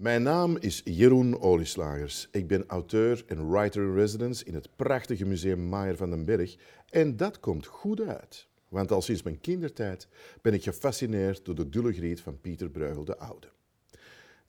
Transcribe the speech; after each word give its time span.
Mijn 0.00 0.22
naam 0.22 0.56
is 0.56 0.80
Jeroen 0.84 1.40
Olieslagers. 1.40 2.28
Ik 2.30 2.46
ben 2.46 2.64
auteur 2.66 3.24
en 3.26 3.50
writer-in-residence 3.50 4.44
in 4.44 4.54
het 4.54 4.76
prachtige 4.76 5.24
museum 5.24 5.68
Maier 5.68 5.96
van 5.96 6.10
den 6.10 6.24
Berg. 6.24 6.56
En 6.90 7.16
dat 7.16 7.40
komt 7.40 7.66
goed 7.66 8.00
uit. 8.00 8.48
Want 8.68 8.90
al 8.90 9.02
sinds 9.02 9.22
mijn 9.22 9.40
kindertijd 9.40 10.08
ben 10.42 10.54
ik 10.54 10.62
gefascineerd 10.62 11.44
door 11.44 11.54
de 11.54 11.68
Dulle 11.68 11.92
Griet 11.92 12.20
van 12.20 12.40
Pieter 12.40 12.70
Bruegel 12.70 13.04
de 13.04 13.18
Oude. 13.18 13.48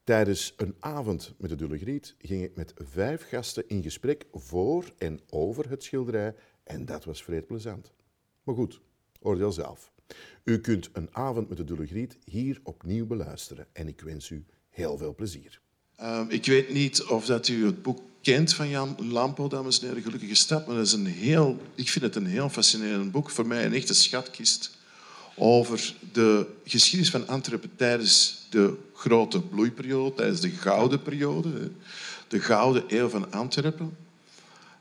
Tijdens 0.03 0.53
een 0.57 0.75
avond 0.79 1.33
met 1.37 1.49
de 1.49 1.55
Dulle 1.55 1.77
Griet 1.77 2.15
ging 2.19 2.43
ik 2.43 2.55
met 2.55 2.73
vijf 2.77 3.27
gasten 3.27 3.67
in 3.67 3.83
gesprek 3.83 4.25
voor 4.33 4.93
en 4.97 5.19
over 5.29 5.69
het 5.69 5.83
schilderij 5.83 6.35
en 6.63 6.85
dat 6.85 7.03
was 7.03 7.23
vreed 7.23 7.47
plezant. 7.47 7.93
Maar 8.43 8.55
goed, 8.55 8.81
oordeel 9.19 9.51
zelf. 9.51 9.91
U 10.43 10.59
kunt 10.59 10.89
een 10.93 11.15
avond 11.15 11.49
met 11.49 11.57
de 11.57 11.63
Dulle 11.63 11.87
Griet 11.87 12.17
hier 12.23 12.59
opnieuw 12.63 13.05
beluisteren 13.05 13.67
en 13.73 13.87
ik 13.87 14.01
wens 14.01 14.29
u 14.29 14.45
heel 14.71 14.97
veel 14.97 15.15
plezier. 15.15 15.59
Ehm, 15.95 16.25
ik 16.27 16.45
weet 16.45 16.73
niet 16.73 17.03
of 17.03 17.25
dat 17.25 17.47
u 17.47 17.65
het 17.65 17.81
boek 17.81 17.99
kent 18.21 18.53
van 18.53 18.69
Jan 18.69 18.95
Lampo, 18.99 19.47
dames 19.47 19.81
en 19.81 19.87
heren, 19.87 20.03
Gelukkige 20.03 20.35
Stad, 20.35 20.67
maar 20.67 20.75
dat 20.75 20.85
is 20.85 20.93
een 20.93 21.05
heel, 21.05 21.61
ik 21.75 21.89
vind 21.89 22.05
het 22.05 22.15
een 22.15 22.25
heel 22.25 22.49
fascinerend 22.49 23.11
boek. 23.11 23.29
Voor 23.29 23.47
mij 23.47 23.65
een 23.65 23.73
echte 23.73 23.93
schatkist 23.93 24.77
over 25.35 25.93
de 26.11 26.45
geschiedenis 26.65 27.11
van 27.11 27.27
Antwerpen 27.27 27.75
tijdens 27.75 28.45
de 28.49 28.77
grote 28.93 29.41
bloeiperiode, 29.41 30.15
tijdens 30.15 30.41
de 30.41 30.49
gouden 30.49 31.01
periode, 31.01 31.71
de 32.27 32.39
gouden 32.39 32.83
eeuw 32.87 33.09
van 33.09 33.31
Antwerpen. 33.31 33.97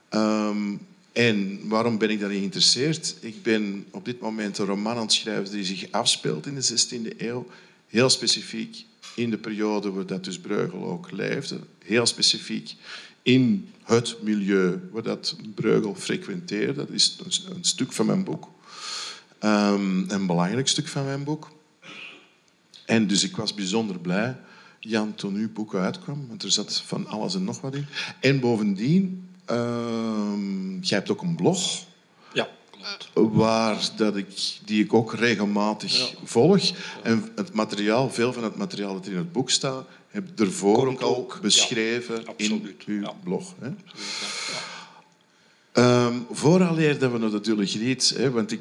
Ehm, 0.09 0.77
en 1.13 1.69
waarom 1.69 1.99
ben 1.99 2.11
ik 2.11 2.21
daarin 2.21 2.39
geïnteresseerd? 2.39 3.17
Ik 3.21 3.43
ben 3.43 3.87
op 3.91 4.05
dit 4.05 4.21
moment 4.21 4.59
een 4.59 4.67
roman 4.67 4.97
aan 4.97 5.03
het 5.03 5.13
schrijven 5.13 5.51
die 5.51 5.65
zich 5.65 5.91
afspeelt 5.91 6.47
in 6.47 6.55
de 6.55 6.63
16e 6.63 7.15
eeuw, 7.19 7.47
heel 7.87 8.11
specifiek 8.11 8.85
in 9.21 9.31
de 9.31 9.39
periode 9.39 10.05
dat 10.05 10.25
dus 10.25 10.39
Breugel 10.39 10.85
ook 10.85 11.11
leefde, 11.11 11.61
heel 11.85 12.07
specifiek 12.07 12.75
in 13.23 13.69
het 13.83 14.17
milieu 14.23 14.81
waar 14.93 15.03
dat 15.03 15.37
Breugel 15.55 15.95
frequenteerde. 15.95 16.73
Dat 16.73 16.91
is 16.91 17.19
een 17.49 17.65
stuk 17.65 17.93
van 17.93 18.07
mijn 18.07 18.25
boek. 18.25 18.49
Um, 19.41 20.11
een 20.11 20.27
belangrijk 20.27 20.69
stuk 20.69 20.89
van 20.89 21.05
mijn 21.05 21.25
boek. 21.25 21.51
En 22.87 23.07
dus 23.07 23.25
ik 23.25 23.37
was 23.37 23.55
bijzonder 23.55 23.99
blij, 23.99 24.37
Jan, 24.81 25.15
toen 25.15 25.35
uw 25.35 25.53
boek 25.53 25.75
uitkwam, 25.75 26.27
want 26.29 26.43
er 26.43 26.51
zat 26.51 26.83
van 26.87 27.07
alles 27.07 27.35
en 27.35 27.45
nog 27.45 27.61
wat 27.61 27.75
in. 27.75 27.87
En 28.21 28.41
bovendien, 28.41 29.29
uh, 29.51 30.33
jij 30.81 30.99
hebt 30.99 31.11
ook 31.11 31.23
een 31.23 31.37
blog. 31.37 31.89
Ja. 33.15 33.23
Waar 33.23 33.89
dat 33.97 34.17
ik, 34.17 34.27
die 34.65 34.85
ik 34.85 34.95
ook 34.95 35.15
regelmatig 35.15 36.15
volg. 36.25 36.71
En 37.03 37.33
het 37.35 37.53
materiaal, 37.53 38.11
veel 38.11 38.33
van 38.33 38.45
het 38.45 38.57
materiaal 38.57 38.95
dat 38.95 39.07
in 39.07 39.17
het 39.17 39.33
boek 39.33 39.51
staat, 39.51 39.87
heb 40.09 40.29
ik 40.29 40.41
ervoor 40.41 40.89
ook 40.89 41.01
al 41.01 41.33
beschreven 41.43 42.25
in 42.37 42.77
uw 42.87 43.13
blog. 43.23 43.55
Hè? 43.61 43.71
Um, 45.75 46.27
vooraleer 46.31 46.99
dat 46.99 47.13
we 47.13 47.19
naar 47.19 47.31
de 47.31 47.41
Dulle 47.41 47.67
Griet, 47.67 48.15
hè, 48.17 48.31
want 48.31 48.53
ik, 48.53 48.61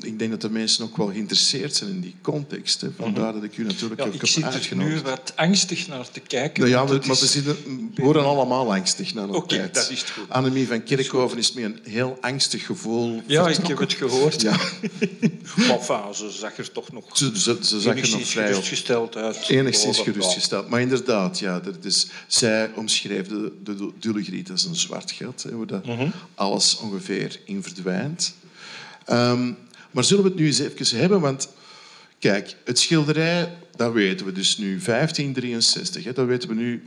ik, 0.00 0.18
denk 0.18 0.30
dat 0.30 0.40
de 0.40 0.50
mensen 0.50 0.84
ook 0.84 0.96
wel 0.96 1.06
geïnteresseerd 1.06 1.74
zijn 1.74 1.90
in 1.90 2.00
die 2.00 2.14
context. 2.22 2.80
Hè, 2.80 2.88
vandaar 2.96 3.24
mhm. 3.24 3.34
dat 3.34 3.42
ik 3.42 3.56
u 3.56 3.64
natuurlijk 3.64 4.00
ja, 4.00 4.06
ook 4.06 4.14
ik 4.14 4.20
heb 4.20 4.28
zit 4.28 4.70
er 4.70 4.76
nu 4.76 5.00
wat 5.00 5.32
angstig 5.36 5.88
naar 5.88 6.10
te 6.10 6.20
kijken. 6.20 6.60
Nou 6.60 6.74
ja, 6.74 6.84
maar, 6.84 7.16
we, 7.16 7.26
zitten, 7.26 7.56
we 7.94 8.02
horen 8.02 8.24
allemaal 8.24 8.74
angstig 8.74 9.14
naar 9.14 9.26
de 9.26 9.32
Oké, 9.32 9.46
tijd. 9.46 9.74
dat 9.74 9.90
is 9.90 10.02
goed. 10.02 10.28
Annemie 10.28 10.66
van 10.66 10.82
Kerkhoven 10.82 11.38
is 11.38 11.52
met 11.52 11.64
een 11.64 11.78
heel 11.82 12.18
angstig 12.20 12.66
gevoel 12.66 13.22
Ja, 13.26 13.48
ik 13.48 13.66
heb 13.66 13.78
het 13.78 13.92
gehoord. 13.92 14.40
Ja. 14.40 14.52
enfin, 15.56 16.14
ze 16.14 16.30
zag 16.30 16.58
er 16.58 16.72
toch 16.72 16.92
nog 16.92 17.04
ze, 17.12 17.30
ze, 17.40 17.58
ze 17.60 17.80
zag 17.80 17.98
er 17.98 18.10
nog 18.10 18.26
vrij 18.28 18.46
gerustgesteld 18.46 19.16
uit. 19.16 19.48
Enigszins 19.48 19.98
gerustgesteld. 19.98 20.68
Maar 20.68 20.80
inderdaad, 20.80 21.38
ja, 21.38 21.60
dat 21.60 21.84
is, 21.84 22.06
zij 22.26 22.70
omschreef 22.74 23.26
de, 23.26 23.52
de 23.62 23.90
Dulle 23.98 24.22
Griet 24.22 24.50
als 24.50 24.64
een 24.64 24.76
zwart 24.76 25.10
gat. 25.10 25.42
Hè, 25.42 25.50
hoe 25.50 25.66
dat 25.66 25.86
mm 25.86 26.12
alles 26.38 26.78
ongeveer 26.78 27.40
in 27.44 27.62
verdwijnt. 27.62 28.34
Um, 29.10 29.56
maar 29.90 30.04
zullen 30.04 30.22
we 30.22 30.28
het 30.28 30.38
nu 30.38 30.46
eens 30.46 30.58
even 30.58 30.98
hebben? 30.98 31.20
Want 31.20 31.48
kijk, 32.18 32.56
het 32.64 32.78
schilderij, 32.78 33.58
dat 33.76 33.92
weten 33.92 34.26
we 34.26 34.32
dus 34.32 34.58
nu, 34.58 34.66
1563, 34.66 36.04
hè, 36.04 36.12
dat 36.12 36.26
weten 36.26 36.48
we 36.48 36.54
nu 36.54 36.82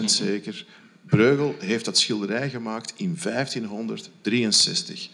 100% 0.00 0.04
zeker. 0.04 0.66
Breugel 1.06 1.54
heeft 1.58 1.84
dat 1.84 1.98
schilderij 1.98 2.50
gemaakt 2.50 2.92
in 2.96 3.18
1563. 3.22 5.08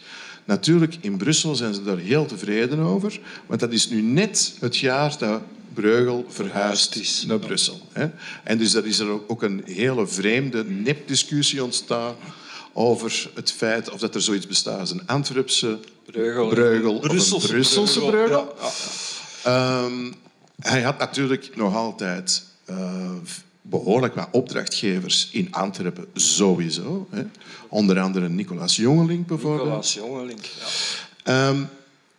Natuurlijk, 0.45 0.97
in 1.01 1.17
Brussel 1.17 1.55
zijn 1.55 1.73
ze 1.73 1.83
daar 1.83 1.97
heel 1.97 2.25
tevreden 2.25 2.79
over, 2.79 3.19
want 3.45 3.59
dat 3.59 3.73
is 3.73 3.89
nu 3.89 4.01
net 4.01 4.55
het 4.59 4.77
jaar 4.77 5.17
dat 5.17 5.41
Breugel 5.73 6.25
verhuisd 6.27 6.95
is 6.95 7.23
naar 7.27 7.39
Brussel. 7.39 7.81
Hè. 7.91 8.09
En 8.43 8.57
dus 8.57 8.71
dat 8.71 8.85
is 8.85 8.99
er 8.99 9.29
ook 9.29 9.43
een 9.43 9.61
hele 9.65 10.07
vreemde 10.07 10.65
nepdiscussie 10.65 11.63
ontstaan 11.63 12.15
over 12.77 13.29
het 13.33 13.51
feit 13.51 13.89
of 13.89 13.99
dat 13.99 14.15
er 14.15 14.21
zoiets 14.21 14.47
bestaat 14.47 14.79
als 14.79 14.91
een 14.91 15.07
Antwerpse 15.07 15.79
breugel, 16.05 16.47
breugel 16.47 16.99
Brusselse 16.99 17.35
of 17.35 17.43
een 17.43 17.49
Brusselse 17.49 17.99
breugel. 17.99 18.55
Um, 19.47 20.13
hij 20.59 20.81
had 20.81 20.97
natuurlijk 20.97 21.55
nog 21.55 21.75
altijd 21.75 22.43
uh, 22.69 23.11
behoorlijk 23.61 24.15
wat 24.15 24.27
opdrachtgevers 24.31 25.29
in 25.31 25.53
Antwerpen, 25.53 26.07
sowieso. 26.13 27.07
Hè. 27.11 27.23
Onder 27.67 27.99
andere 27.99 28.29
Nicolaas 28.29 28.75
Jongeling 28.75 29.25
bijvoorbeeld. 29.25 29.63
Nicolaas 29.63 29.93
Jongeling, 29.93 30.39
ja. 31.23 31.49
Um, 31.49 31.69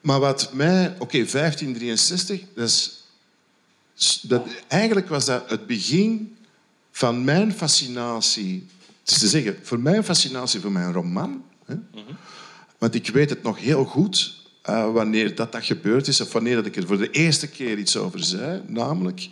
maar 0.01 0.21
wat 0.21 0.53
mij... 0.53 0.87
Oké, 0.87 1.03
okay, 1.03 1.27
1563, 1.31 2.41
dat 2.55 2.69
is, 2.69 3.05
dat, 4.23 4.47
eigenlijk 4.69 5.09
was 5.09 5.25
dat 5.25 5.51
het 5.51 5.67
begin 5.67 6.37
van 6.91 7.25
mijn 7.25 7.53
fascinatie 7.53 8.67
is 9.11 9.19
te 9.19 9.29
zeggen, 9.29 9.57
voor 9.63 9.81
mij 9.81 9.97
een 9.97 10.05
fascinatie 10.05 10.61
voor 10.61 10.73
mijn 10.73 10.93
roman. 10.93 11.45
Hè? 11.67 11.75
Want 12.79 12.95
ik 12.95 13.09
weet 13.09 13.31
het 13.31 13.43
nog 13.43 13.59
heel 13.59 13.85
goed 13.85 14.35
uh, 14.69 14.93
wanneer 14.93 15.35
dat, 15.35 15.53
dat 15.53 15.65
gebeurd 15.65 16.09
is, 16.09 16.21
of 16.21 16.33
wanneer 16.33 16.55
dat 16.55 16.67
ik 16.67 16.77
er 16.77 16.87
voor 16.87 16.99
de 16.99 17.11
eerste 17.11 17.49
keer 17.49 17.79
iets 17.79 17.97
over 17.97 18.25
zei. 18.25 18.63
Namelijk, 18.67 19.29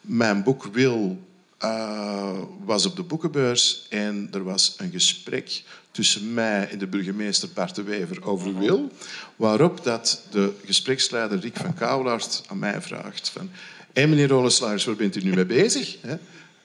mijn 0.00 0.42
boek 0.42 0.64
Wil 0.72 1.18
uh, 1.64 2.38
was 2.64 2.86
op 2.86 2.96
de 2.96 3.02
boekenbeurs 3.02 3.86
en 3.90 4.28
er 4.32 4.44
was 4.44 4.74
een 4.78 4.90
gesprek 4.90 5.62
tussen 5.90 6.34
mij 6.34 6.68
en 6.70 6.78
de 6.78 6.86
burgemeester 6.86 7.48
Bart 7.54 7.74
de 7.74 7.82
Wever 7.82 8.24
over 8.24 8.58
Wil, 8.58 8.92
waarop 9.36 9.84
dat 9.84 10.22
de 10.30 10.52
gespreksleider 10.64 11.38
Rick 11.38 11.56
van 11.56 11.74
Kouwlaert 11.74 12.42
aan 12.46 12.58
mij 12.58 12.82
vraagt 12.82 13.28
van 13.28 13.50
en 13.92 14.08
meneer 14.08 14.28
Roleslaars, 14.28 14.84
waar 14.84 14.96
bent 14.96 15.16
u 15.16 15.20
nu 15.20 15.34
mee 15.34 15.46
bezig? 15.46 15.96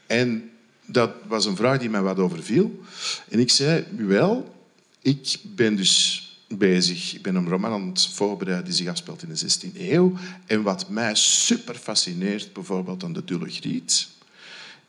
En 0.07 0.50
dat 0.91 1.11
was 1.27 1.45
een 1.45 1.55
vraag 1.55 1.79
die 1.79 1.89
mij 1.89 2.01
wat 2.01 2.19
overviel. 2.19 2.79
En 3.29 3.39
ik 3.39 3.49
zei, 3.49 3.85
wel, 3.97 4.55
ik 5.01 5.37
ben 5.43 5.75
dus 5.75 6.25
bezig. 6.47 7.13
Ik 7.13 7.21
ben 7.21 7.35
een 7.35 7.49
roman 7.49 7.71
aan 7.71 7.87
het 7.87 8.07
voorbereiden 8.07 8.65
die 8.65 8.73
zich 8.73 8.87
afspeelt 8.87 9.23
in 9.23 9.29
de 9.33 9.39
16e 9.39 9.77
eeuw. 9.77 10.13
En 10.45 10.61
wat 10.61 10.89
mij 10.89 11.15
super 11.15 11.75
fascineert, 11.75 12.53
bijvoorbeeld 12.53 13.03
aan 13.03 13.13
de 13.13 13.23
Dulle 13.23 13.49
Griet, 13.49 14.07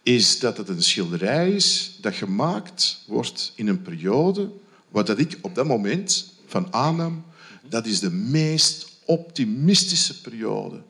is 0.02 0.38
dat 0.38 0.56
het 0.56 0.68
een 0.68 0.82
schilderij 0.82 1.50
is 1.50 1.98
dat 2.00 2.14
gemaakt 2.14 3.02
wordt 3.06 3.52
in 3.54 3.68
een 3.68 3.82
periode 3.82 4.50
waar 4.88 5.04
dat 5.04 5.18
ik 5.18 5.38
op 5.40 5.54
dat 5.54 5.66
moment 5.66 6.32
van 6.46 6.72
aannam, 6.72 7.24
dat 7.68 7.86
is 7.86 8.00
de 8.00 8.10
meest 8.10 8.88
optimistische 9.04 10.20
periode 10.20 10.82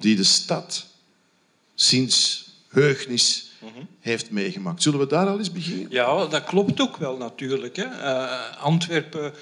die 0.00 0.16
de 0.16 0.24
stad 0.24 0.86
sinds 1.74 2.48
heugnis 2.68 3.43
heeft 4.00 4.30
meegemaakt. 4.30 4.82
Zullen 4.82 4.98
we 4.98 5.06
daar 5.06 5.26
al 5.26 5.38
eens 5.38 5.52
beginnen? 5.52 5.90
Ja, 5.90 6.26
dat 6.26 6.44
klopt 6.44 6.80
ook 6.80 6.96
wel 6.96 7.16
natuurlijk. 7.16 7.76
Hè. 7.76 7.84
Uh, 7.84 8.62
Antwerpen 8.62 9.34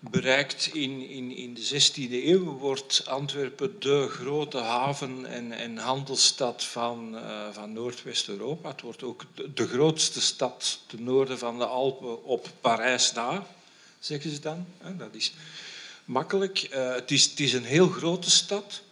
bereikt 0.00 0.70
in, 0.72 1.08
in, 1.08 1.36
in 1.36 1.54
de 1.54 1.82
16e 1.82 2.10
eeuw, 2.10 2.44
wordt 2.44 3.02
Antwerpen 3.06 3.80
de 3.80 4.06
grote 4.10 4.58
haven 4.58 5.26
en, 5.26 5.52
en 5.52 5.76
handelsstad 5.76 6.64
van, 6.64 7.14
uh, 7.14 7.48
van 7.52 7.72
Noordwest-Europa. 7.72 8.68
Het 8.68 8.80
wordt 8.80 9.02
ook 9.02 9.24
de, 9.54 9.66
grootste 9.66 10.20
stad 10.20 10.78
ten 10.86 11.02
noorden 11.02 11.38
van 11.38 11.58
de 11.58 11.64
Alpen 11.64 12.24
op 12.24 12.48
Parijs 12.60 13.12
na, 13.12 13.46
zeggen 13.98 14.30
ze 14.30 14.40
dan. 14.40 14.66
Dat 14.98 15.14
is 15.14 15.32
makkelijk. 16.04 16.68
Uh, 16.74 16.94
het, 16.94 17.10
is, 17.10 17.24
het 17.24 17.40
is 17.40 17.52
een 17.52 17.64
heel 17.64 17.88
grote 17.88 18.30
stad. 18.30 18.82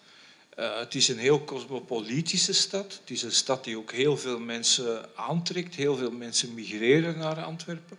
Uh, 0.59 0.79
het 0.79 0.95
is 0.95 1.09
een 1.09 1.19
heel 1.19 1.45
cosmopolitische 1.45 2.53
stad. 2.53 2.99
Het 3.01 3.11
is 3.11 3.23
een 3.23 3.33
stad 3.33 3.65
die 3.65 3.77
ook 3.77 3.93
heel 3.93 4.17
veel 4.17 4.39
mensen 4.39 5.09
aantrekt. 5.17 5.75
Heel 5.75 5.97
veel 5.97 6.11
mensen 6.11 6.55
migreren 6.55 7.19
naar 7.19 7.43
Antwerpen. 7.43 7.99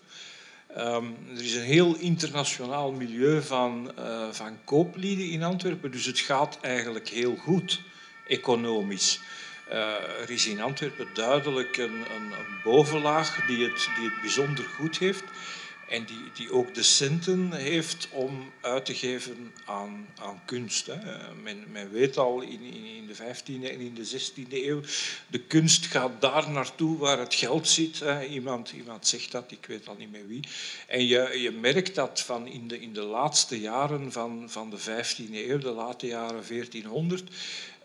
Um, 0.78 1.18
er 1.36 1.44
is 1.44 1.56
een 1.56 1.62
heel 1.62 1.96
internationaal 1.96 2.92
milieu 2.92 3.42
van, 3.42 3.92
uh, 4.00 4.28
van 4.32 4.58
kooplieden 4.64 5.30
in 5.30 5.44
Antwerpen. 5.44 5.92
Dus 5.92 6.06
het 6.06 6.20
gaat 6.20 6.58
eigenlijk 6.62 7.10
heel 7.10 7.36
goed, 7.36 7.82
economisch. 8.28 9.20
Uh, 9.70 10.22
er 10.22 10.30
is 10.30 10.48
in 10.48 10.62
Antwerpen 10.62 11.08
duidelijk 11.14 11.78
een, 11.78 11.94
een, 11.94 12.32
een 12.32 12.62
bovenlaag 12.64 13.46
die 13.48 13.64
het, 13.64 13.90
die 13.98 14.10
het 14.10 14.22
bijzonder 14.22 14.66
goed 14.66 14.98
heeft. 14.98 15.24
En 15.90 16.06
die, 16.06 16.32
die 16.34 16.52
ook 16.52 16.74
de 16.74 16.84
centen 16.84 17.54
heeft 17.54 18.08
om 18.12 18.52
uit 18.62 18.86
te 18.86 18.96
geven 18.96 19.54
aan, 19.66 20.08
aan 20.16 20.42
kunst. 20.46 20.86
Hè. 20.86 20.98
Men, 21.44 21.64
men 21.72 21.92
weet 21.92 22.18
al 22.18 22.42
in, 22.42 22.62
in, 22.62 23.08
de 23.08 23.16
15e 23.16 23.64
en 23.64 23.80
in 23.80 23.94
de 23.94 24.08
16e 24.08 24.52
eeuw, 24.52 24.82
de 25.28 25.40
kunst 25.40 25.86
gaat 25.86 26.22
daar 26.22 26.50
naartoe 26.50 26.98
waar 26.98 27.20
het 27.20 27.34
geld 27.34 27.68
zit. 27.68 28.00
Hè. 28.00 28.26
Iemand, 28.26 28.72
iemand 28.72 29.08
zegt 29.08 29.32
dat, 29.32 29.52
ik 29.52 29.66
weet 29.66 29.88
al 29.88 29.96
niet 29.96 30.12
meer 30.12 30.28
wie. 30.28 30.48
En 30.88 31.08
je, 31.08 31.40
je 31.42 31.52
merkt 31.52 31.96
dat 31.96 32.22
van 32.22 32.48
in, 32.48 32.68
de, 32.68 32.80
in 32.80 32.94
de 32.94 33.04
laatste 33.04 33.60
jaren 33.60 34.12
van, 34.12 34.50
van 34.50 34.70
de 34.70 34.80
15e 34.80 35.34
eeuw, 35.34 35.58
de 35.58 35.72
late 35.72 36.08
jaren 36.08 36.44
1400, 36.48 37.30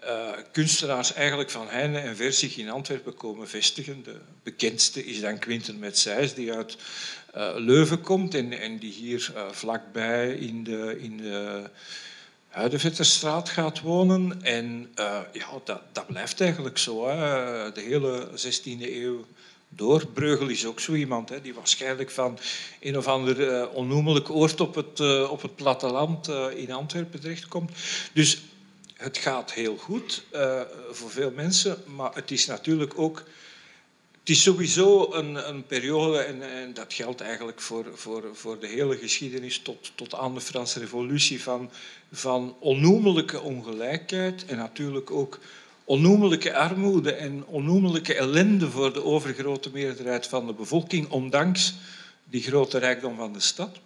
uh, 0.05 0.31
kunstenaars 0.53 1.13
eigenlijk 1.13 1.51
van 1.51 1.69
Heine 1.69 1.99
en 1.99 2.17
Vers 2.17 2.39
zich 2.39 2.57
in 2.57 2.71
Antwerpen 2.71 3.15
komen 3.15 3.49
vestigen. 3.49 4.03
De 4.03 4.21
bekendste 4.43 5.05
is 5.05 5.21
dan 5.21 5.39
Quinten 5.39 5.79
Metzijs, 5.79 6.35
die 6.35 6.53
uit 6.53 6.77
Leuven 7.57 8.01
komt 8.01 8.35
en, 8.35 8.79
die 8.79 8.93
hier 8.93 9.33
uh, 9.35 9.51
vlakbij 9.51 10.35
in 10.35 10.65
de, 10.65 10.97
in 11.01 11.17
de 11.17 11.63
Huidevetterstraat 12.49 13.49
gaat 13.49 13.81
wonen. 13.81 14.43
En 14.43 14.91
ja, 15.33 15.47
dat, 15.65 15.81
dat, 15.93 16.07
blijft 16.07 16.41
eigenlijk 16.41 16.79
zo. 16.79 17.09
Hè. 17.09 17.73
De 17.73 17.81
hele 17.81 18.29
16e 18.29 18.81
eeuw 18.81 19.25
door. 19.69 20.07
Breugel 20.07 20.49
is 20.49 20.67
ook 20.67 20.81
zo 20.81 20.95
iemand 20.95 21.29
hè, 21.29 21.41
die 21.41 21.55
waarschijnlijk 21.55 22.11
van 22.11 22.39
een 22.81 22.99
of 22.99 23.07
ander 23.07 23.69
onnoemelijk 23.71 24.31
oord 24.31 24.61
op 24.61 24.75
het, 24.75 25.01
op 25.29 25.43
het 25.43 25.57
platteland 25.57 26.29
in 26.57 26.73
Antwerpen 26.73 27.21
terechtkomt. 27.21 27.71
Dus 28.13 28.43
het 28.95 29.19
gaat 29.19 29.53
heel 29.53 29.77
goed 29.77 30.25
voor 30.91 31.11
veel 31.11 31.31
mensen, 31.31 31.83
maar 31.97 32.15
het 32.15 32.31
is 32.31 32.47
natuurlijk 32.47 32.99
ook. 32.99 33.25
Het 34.25 34.37
is 34.37 34.43
sowieso 34.43 35.13
een, 35.13 35.49
een 35.49 35.67
periode, 35.67 36.19
en, 36.19 36.43
en, 36.43 36.75
dat 36.75 36.93
geldt 36.93 37.21
eigenlijk 37.21 37.61
voor, 37.61 37.85
voor, 37.95 38.23
voor 38.33 38.59
de 38.61 38.67
hele 38.67 38.97
geschiedenis 38.97 39.59
tot, 39.59 39.93
tot 39.95 40.15
aan 40.15 40.35
de 40.35 40.41
Franse 40.41 40.79
Revolutie, 40.79 41.43
van, 41.43 41.71
van 42.13 42.57
onnoemelijke 42.59 43.41
ongelijkheid 43.41 44.45
en 44.47 44.57
natuurlijk 44.57 45.11
ook 45.11 45.39
onnoemelijke 45.85 46.55
armoede 46.57 47.13
en 47.13 47.47
onnoemelijke 47.47 48.15
ellende 48.15 48.71
voor 48.71 48.93
de 48.93 49.05
overgrote 49.05 49.71
meerderheid 49.73 50.27
van 50.27 50.47
de 50.47 50.53
bevolking, 50.53 51.11
ondanks 51.11 51.75
die 52.25 52.43
grote 52.43 52.79
rijkdom 52.79 53.17
van 53.17 53.33
de 53.33 53.41
stad. 53.41 53.79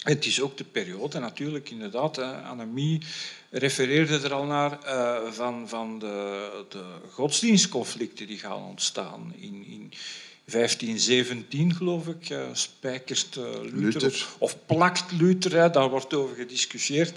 Het 0.00 0.26
is 0.26 0.40
ook 0.40 0.56
de 0.56 0.64
periode, 0.64 1.18
natuurlijk, 1.18 1.70
inderdaad, 1.70 2.18
Annemie 2.18 3.02
refereerde 3.50 4.18
er 4.18 4.32
al 4.32 4.44
naar, 4.44 4.78
uh, 4.84 5.32
van, 5.32 5.68
van 5.68 5.98
de, 5.98 6.64
de, 6.68 6.84
godsdienstconflicten 7.10 8.26
die 8.26 8.38
gaan 8.38 8.62
ontstaan. 8.62 9.34
In, 9.36 9.64
in 9.66 9.92
1517, 10.50 11.74
geloof 11.74 12.06
ik, 12.06 12.34
spijkert 12.52 13.36
uh, 13.38 13.44
Luther, 13.72 14.26
Of, 14.38 14.56
plakt 14.66 15.12
Luther, 15.12 15.72
daar 15.72 15.88
wordt 15.88 16.14
over 16.14 16.36
gediscussieerd, 16.36 17.12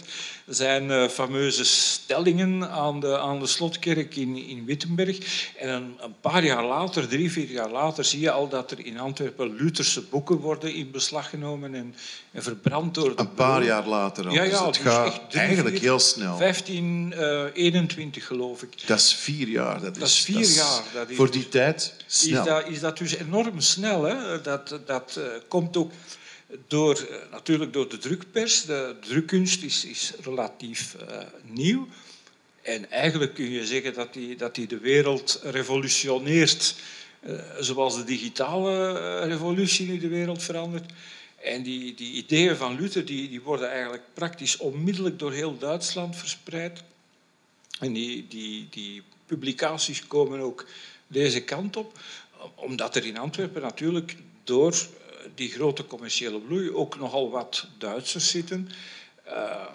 zijn 0.47 0.89
uh, 0.89 1.07
fameuze 1.07 1.65
stellingen 1.65 2.69
aan 2.69 2.99
de, 2.99 3.19
aan 3.19 3.39
de 3.39 3.47
slotkerk 3.47 4.15
in, 4.15 4.35
in 4.37 4.65
Wittenberg. 4.65 5.17
En 5.57 5.69
een, 5.69 5.95
een, 5.99 6.15
paar 6.21 6.43
jaar 6.43 6.65
later, 6.65 7.07
drie, 7.07 7.31
vier 7.31 7.49
jaar 7.49 7.69
later, 7.69 8.05
zie 8.05 8.19
je 8.19 8.31
al 8.31 8.49
dat 8.49 8.71
er 8.71 8.85
in 8.85 8.99
Antwerpen 8.99 9.55
Lutherse 9.55 10.01
boeken 10.01 10.37
worden 10.37 10.73
in 10.73 10.91
beslag 10.91 11.29
genomen 11.29 11.75
en, 11.75 11.95
en 12.31 12.43
verbrand 12.43 12.93
door 12.93 13.15
de 13.15 13.21
Een 13.21 13.33
paar 13.33 13.63
jaar 13.63 13.87
later 13.87 14.27
al. 14.27 14.33
Ja, 14.33 14.43
ja, 14.43 14.49
dus 14.49 14.59
het 14.59 14.73
dus 14.73 14.83
gaat 14.83 15.29
drie, 15.29 15.41
eigenlijk 15.41 15.75
vier, 15.75 15.85
heel 15.85 15.99
snel. 15.99 16.37
1521, 16.37 18.27
geloof 18.27 18.61
ik. 18.61 18.87
Dat 18.87 18.99
is 18.99 19.13
vier 19.13 19.47
jaar. 19.47 19.81
Dat, 19.81 19.95
Dat 19.95 20.07
is 20.07 20.19
vier 20.19 20.39
dat 20.39 20.55
jaar. 20.55 20.83
Dat 20.93 21.09
is 21.09 21.15
voor 21.15 21.31
die 21.31 21.49
tijd 21.49 21.93
snel. 22.05 22.39
is 22.39 22.47
dat, 22.47 22.67
is 22.67 22.79
dat 22.79 22.97
dus 22.97 23.15
enorm 23.25 23.59
snel. 23.59 24.03
Hè? 24.03 24.41
Dat, 24.41 24.79
dat 24.85 25.15
uh, 25.17 25.25
komt 25.47 25.77
ook 25.77 25.91
door, 26.67 27.07
uh, 27.09 27.15
natuurlijk 27.31 27.73
door 27.73 27.89
de 27.89 27.97
drukpers. 27.97 28.65
De 28.65 28.95
drukkunst 28.99 29.63
is, 29.63 29.85
is 29.85 30.13
relatief 30.21 30.95
uh, 31.09 31.17
nieuw. 31.43 31.87
En 32.61 32.91
eigenlijk 32.91 33.33
kun 33.33 33.49
je 33.49 33.65
zeggen 33.65 33.93
dat 33.93 34.13
die, 34.13 34.35
dat 34.35 34.55
die 34.55 34.67
de 34.67 34.77
wereld 34.77 35.39
revolutioneert. 35.43 36.75
zoals 37.59 37.95
de 37.95 38.03
digitale 38.03 39.19
revolutie 39.19 39.87
nu 39.87 39.97
de 39.97 40.07
wereld 40.07 40.43
verandert. 40.43 40.91
En 41.43 41.63
die, 41.63 41.93
die 41.93 42.13
ideeën 42.13 42.55
van 42.55 42.75
Luther 42.75 43.05
die, 43.05 43.29
die 43.29 43.41
worden 43.41 43.69
eigenlijk 43.69 44.03
praktisch 44.13 44.57
onmiddellijk 44.57 45.19
door 45.19 45.31
heel 45.31 45.57
Duitsland 45.57 46.15
verspreid. 46.15 46.83
En 47.79 47.93
die, 47.93 48.27
die, 48.27 48.67
die 48.69 49.03
publicaties 49.25 50.07
komen 50.07 50.39
ook 50.39 50.65
deze 51.07 51.43
kant 51.43 51.77
op 51.77 51.99
omdat 52.55 52.95
er 52.95 53.05
in 53.05 53.17
Antwerpen 53.17 53.61
natuurlijk 53.61 54.17
door 54.43 54.75
die 55.35 55.49
grote 55.49 55.85
commerciële 55.85 56.39
bloei 56.39 56.71
ook 56.71 56.99
nogal 56.99 57.29
wat 57.29 57.67
Duitsers 57.77 58.29
zitten. 58.29 58.69
Uh, 59.27 59.65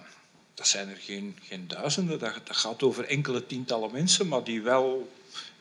dat 0.55 0.67
zijn 0.67 0.89
er 0.89 0.97
geen, 0.97 1.37
geen 1.43 1.69
duizenden, 1.69 2.19
dat, 2.19 2.33
gaat 2.45 2.83
over 2.83 3.05
enkele 3.05 3.47
tientallen 3.47 3.93
mensen, 3.93 4.29
maar 4.29 4.45
die 4.45 4.63
wel 4.63 5.09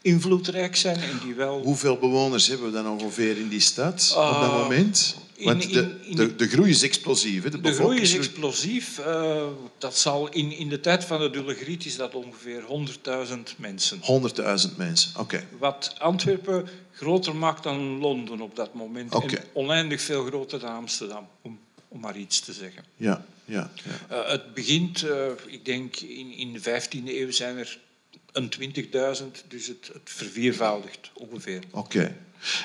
invloedrijk 0.07 0.75
zijn 0.75 0.99
en 0.99 1.19
die 1.23 1.33
wel... 1.33 1.61
Hoeveel 1.63 1.97
bewoners 1.97 2.47
hebben 2.47 2.67
we 2.67 2.73
dan 2.73 2.87
ongeveer 2.87 3.37
in 3.37 3.47
die 3.47 3.59
stad 3.59 4.13
uh, 4.17 4.35
op 4.35 4.41
dat 4.41 4.51
moment? 4.51 5.15
Want 5.43 5.63
in, 5.63 5.71
de, 5.71 5.95
in, 6.01 6.15
de, 6.15 6.35
de 6.35 6.47
groei 6.47 6.69
is 6.69 6.83
explosief. 6.83 7.43
Hè? 7.43 7.49
De, 7.49 7.61
de 7.61 7.73
groei 7.73 8.01
is 8.01 8.15
explosief. 8.15 8.99
Uh, 8.99 9.47
dat 9.77 9.97
zal 9.97 10.29
in, 10.29 10.51
in 10.51 10.69
de 10.69 10.79
tijd 10.79 11.05
van 11.05 11.19
de 11.19 11.29
Dullegriet 11.29 11.85
is 11.85 11.95
dat 11.95 12.15
ongeveer 12.15 12.61
100.000 12.61 13.33
mensen. 13.57 13.99
100.000 13.99 14.75
mensen, 14.77 15.11
oké. 15.11 15.21
Okay. 15.21 15.47
Wat 15.57 15.95
Antwerpen 15.97 16.67
groter 16.91 17.35
maakt 17.35 17.63
dan 17.63 17.99
Londen 17.99 18.41
op 18.41 18.55
dat 18.55 18.73
moment. 18.73 19.15
Okay. 19.15 19.29
En 19.29 19.43
oneindig 19.53 20.01
veel 20.01 20.25
groter 20.25 20.59
dan 20.59 20.75
Amsterdam, 20.75 21.27
om, 21.41 21.59
om 21.87 21.99
maar 21.99 22.17
iets 22.17 22.39
te 22.39 22.53
zeggen. 22.53 22.83
Ja, 22.95 23.25
ja. 23.45 23.71
ja. 24.09 24.15
Uh, 24.15 24.29
het 24.29 24.53
begint, 24.53 25.03
uh, 25.03 25.27
ik 25.45 25.65
denk 25.65 25.95
in, 25.95 26.31
in 26.31 26.53
de 26.53 26.59
15e 26.59 27.05
eeuw 27.05 27.31
zijn 27.31 27.57
er 27.57 27.79
een 28.31 28.51
20.000, 28.59 29.47
dus 29.47 29.67
het, 29.67 29.89
het 29.93 30.01
verviervoudigt 30.03 31.11
ongeveer. 31.13 31.63
Oké. 31.71 31.97
Okay. 31.97 32.15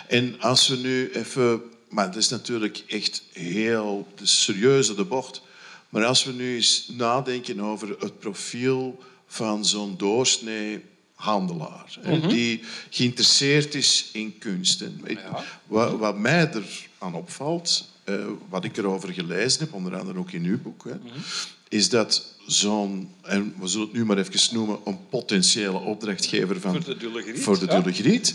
En 0.08 0.40
als 0.40 0.68
we 0.68 0.76
nu 0.76 1.10
even 1.10 1.62
maar 1.92 2.06
het 2.06 2.16
is 2.16 2.28
natuurlijk 2.28 2.84
echt 2.88 3.22
heel 3.32 4.06
serieuze 4.22 4.94
de 4.94 5.04
bocht. 5.04 5.42
Maar 5.88 6.04
als 6.04 6.24
we 6.24 6.32
nu 6.32 6.54
eens 6.54 6.88
nadenken 6.88 7.60
over 7.60 7.96
het 7.98 8.18
profiel 8.18 9.02
van 9.26 9.64
zo'n 9.64 9.96
doorsnee 9.96 10.84
handelaar, 11.14 11.98
mm 12.04 12.20
-hmm. 12.20 12.28
die 12.28 12.62
geïnteresseerd 12.90 13.74
is 13.74 14.08
in 14.12 14.38
kunsten. 14.38 15.00
Ja. 15.06 15.44
Wat, 15.66 15.98
wat, 15.98 16.18
mij 16.18 16.50
er 16.50 16.88
aan 16.98 17.14
opvalt, 17.14 17.88
uh, 18.04 18.26
wat 18.48 18.64
ik 18.64 18.76
erover 18.76 19.12
gelezen 19.12 19.60
heb, 19.60 19.72
onder 19.72 19.98
andere 19.98 20.18
ook 20.18 20.32
in 20.32 20.44
uw 20.44 20.62
boek, 20.62 20.84
hè, 20.84 20.94
mm 20.94 21.00
-hmm. 21.02 21.22
is 21.68 21.88
dat 21.88 22.31
zo'n, 22.46 23.10
en 23.22 23.54
we 23.58 23.66
zullen 23.66 23.86
het 23.86 23.96
nu 23.96 24.04
maar 24.04 24.18
even 24.18 24.54
noemen, 24.54 24.78
een 24.84 25.08
potentiële 25.08 25.78
opdrachtgever 25.78 26.60
van, 26.60 26.72
voor 26.72 26.84
de 26.84 26.96
Dullegriet, 26.96 27.42
voor 27.42 27.58
de 27.58 27.66
Dullegriet 27.66 28.34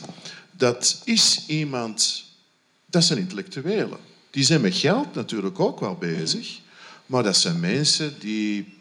dat 0.57 1.01
is 1.03 1.43
iemand 1.47 2.23
dat 2.85 3.03
zijn 3.03 3.19
intellectuelen. 3.19 3.97
Die 4.29 4.43
zijn 4.43 4.61
met 4.61 4.75
geld 4.75 5.13
natuurlijk 5.13 5.59
ook 5.59 5.79
wel 5.79 5.95
bezig, 5.95 6.59
maar 7.05 7.23
dat 7.23 7.37
zijn 7.37 7.59
mensen 7.59 8.19
die 8.19 8.76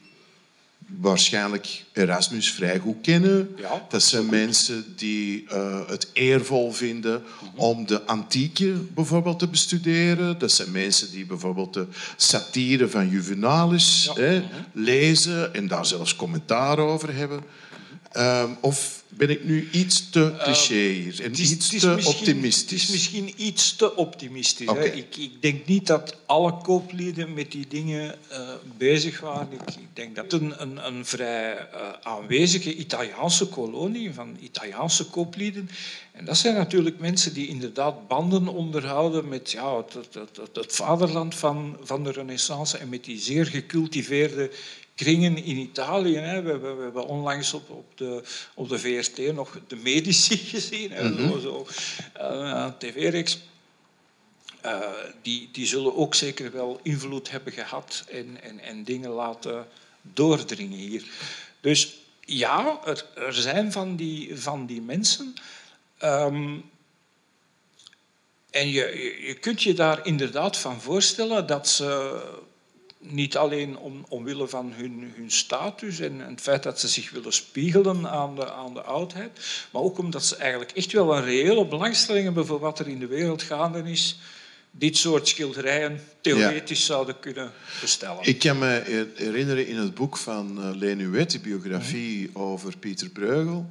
waarschijnlijk 0.87 1.85
Erasmus 1.93 2.53
vrij 2.53 2.79
goed 2.79 2.97
kennen. 3.03 3.55
Ja, 3.57 3.87
dat 3.89 4.03
zijn 4.03 4.27
mensen 4.27 4.85
die 4.97 5.47
uh, 5.53 5.89
het 5.89 6.09
eervol 6.13 6.73
vinden 6.73 7.23
om 7.55 7.87
de 7.87 8.03
antieke 8.07 8.73
bijvoorbeeld 8.73 9.39
te 9.39 9.49
bestuderen. 9.49 10.39
Dat 10.39 10.53
zijn 10.53 10.71
mensen 10.71 11.11
die 11.11 11.27
bijvoorbeeld 11.27 11.75
de 11.75 11.87
satire 12.17 12.89
van 12.89 13.09
Juvenalis 13.09 14.11
Ja. 14.15 14.23
hè, 14.23 14.43
lezen 14.73 15.55
en 15.55 15.69
daar 15.69 15.87
zelfs 15.87 16.17
commentaar 16.17 16.79
over 16.79 17.15
hebben. 17.15 17.41
Um, 18.17 18.57
of 18.61 19.05
ben 19.17 19.31
ik 19.31 19.45
nu 19.45 19.69
iets 19.73 20.11
te 20.11 20.35
cliché 20.43 20.75
hier 20.75 21.23
en 21.25 21.41
iets 21.41 21.69
te 21.79 22.03
optimistisch? 22.05 22.81
Het 22.83 22.89
is 22.89 22.95
misschien 22.95 23.33
iets 23.37 23.77
te 23.77 23.97
optimistisch. 23.97 24.67
Hè? 24.71 24.85
Ik, 24.85 25.17
ik 25.17 25.43
denk 25.43 25.67
niet 25.67 25.87
dat 25.87 26.17
alle 26.27 26.57
kooplieden 26.63 27.35
met 27.35 27.53
die 27.53 27.67
dingen 27.69 28.15
eh, 28.29 28.49
bezig 28.77 29.21
waren. 29.21 29.53
Ik, 29.53 29.61
ik 29.75 29.89
denk 29.93 30.17
dat 30.17 30.33
een, 30.33 30.63
een, 30.63 30.87
een 30.87 31.05
vrij 31.07 31.57
eh, 31.57 31.81
aanwezige 32.03 32.75
Italiaanse 32.77 33.47
kolonie 33.47 34.13
van 34.15 34.37
Italiaanse 34.41 35.05
kooplieden. 35.05 35.71
En 36.13 36.25
dat 36.25 36.37
zijn 36.37 36.55
natuurlijk 36.55 36.99
mensen 36.99 37.35
die 37.35 37.49
inderdaad 37.49 38.09
banden 38.09 38.49
onderhouden 38.49 39.29
met 39.29 39.51
ja, 39.51 39.77
het, 39.77 39.93
het, 39.93 40.15
het, 40.15 40.37
het- 40.37 40.57
het 40.57 40.73
vaderland 40.75 41.35
van, 41.35 41.77
van 41.83 42.05
de 42.05 42.11
Renaissance 42.13 42.79
en 42.79 42.89
met 42.89 43.05
die 43.05 43.19
zeer 43.19 43.47
gecultiveerde 43.47 44.51
kringen 44.97 45.37
in 45.45 45.57
Italië. 45.57 46.17
Hè. 46.17 46.43
We, 46.43 46.51
hebben, 46.51 46.77
we 46.77 46.83
hebben 46.83 47.07
onlangs 47.07 47.53
op, 47.53 47.71
op, 47.71 47.99
de, 47.99 48.23
op 48.55 48.69
de 48.69 48.79
VRT 48.79 49.35
nog 49.35 49.59
de 49.67 49.77
Medici 49.77 50.37
gezien, 50.55 50.91
hè, 50.91 51.29
zo, 51.29 51.39
zo, 51.39 51.67
eh, 52.13 52.67
tv-reeks. 52.79 53.39
Eh, 54.61 54.81
die, 55.23 55.49
die 55.53 55.67
zullen 55.67 55.97
ook 55.97 56.15
zeker 56.15 56.53
wel 56.53 56.81
invloed 56.83 57.31
hebben 57.31 57.53
gehad 57.53 58.05
en, 58.11 58.43
en, 58.43 58.61
en 58.61 58.85
dingen 58.85 59.11
laten 59.11 59.67
doordringen 60.03 60.79
hier. 60.79 61.05
Dus 61.61 61.97
ja, 62.21 62.81
er, 62.85 63.07
er 63.15 63.35
zijn 63.35 63.73
van 63.73 63.97
die, 63.97 64.37
van 64.41 64.67
die 64.67 64.83
mensen. 64.83 65.35
Ehm, 65.99 66.57
en 68.51 68.69
je, 68.69 69.17
je 69.27 69.35
kunt 69.35 69.63
je 69.63 69.75
daar 69.75 70.07
inderdaad 70.07 70.57
van 70.57 70.81
voorstellen 70.81 71.47
dat 71.47 71.69
ze 71.69 72.21
niet 72.99 73.37
alleen 73.37 73.79
om, 73.79 74.05
omwille 74.09 74.49
van 74.49 74.73
hun, 74.73 75.13
hun 75.17 75.31
status 75.31 76.01
en, 76.01 76.21
het 76.21 76.41
feit 76.41 76.63
dat 76.63 76.81
ze 76.81 76.89
zich 76.89 77.11
willen 77.11 77.33
spiegelen 77.33 78.09
aan 78.09 78.35
de, 78.35 78.53
aan 78.53 78.75
de 78.75 78.83
oudheid, 78.83 79.41
maar 79.71 79.83
ook 79.83 79.99
omdat 79.99 80.25
ze 80.25 80.37
eigenlijk 80.37 80.73
echt 80.73 80.93
wel 80.93 81.17
een 81.17 81.25
reële 81.25 81.67
belangstelling 81.67 82.25
hebben 82.25 82.47
voor 82.47 82.59
wat 82.59 82.79
er 82.79 82.89
in 82.89 82.99
de 82.99 83.07
wereld 83.07 83.43
gaande 83.43 83.91
is, 83.91 84.19
dit 84.71 84.97
soort 84.97 85.29
schilderijen 85.29 86.01
theoretisch 86.21 86.85
zouden 86.85 87.21
kunnen 87.21 87.53
bestellen. 87.81 88.25
Ik 88.25 88.39
kan 88.39 88.59
me 88.59 89.11
herinneren 89.15 89.67
in 89.67 89.77
het 89.77 89.95
boek 89.95 90.17
van 90.17 90.77
Leni 90.79 91.07
Wet, 91.07 91.31
die 91.31 91.41
biografie 91.41 92.31
over 92.33 92.77
Pieter 92.79 93.09
Bruegel, 93.09 93.71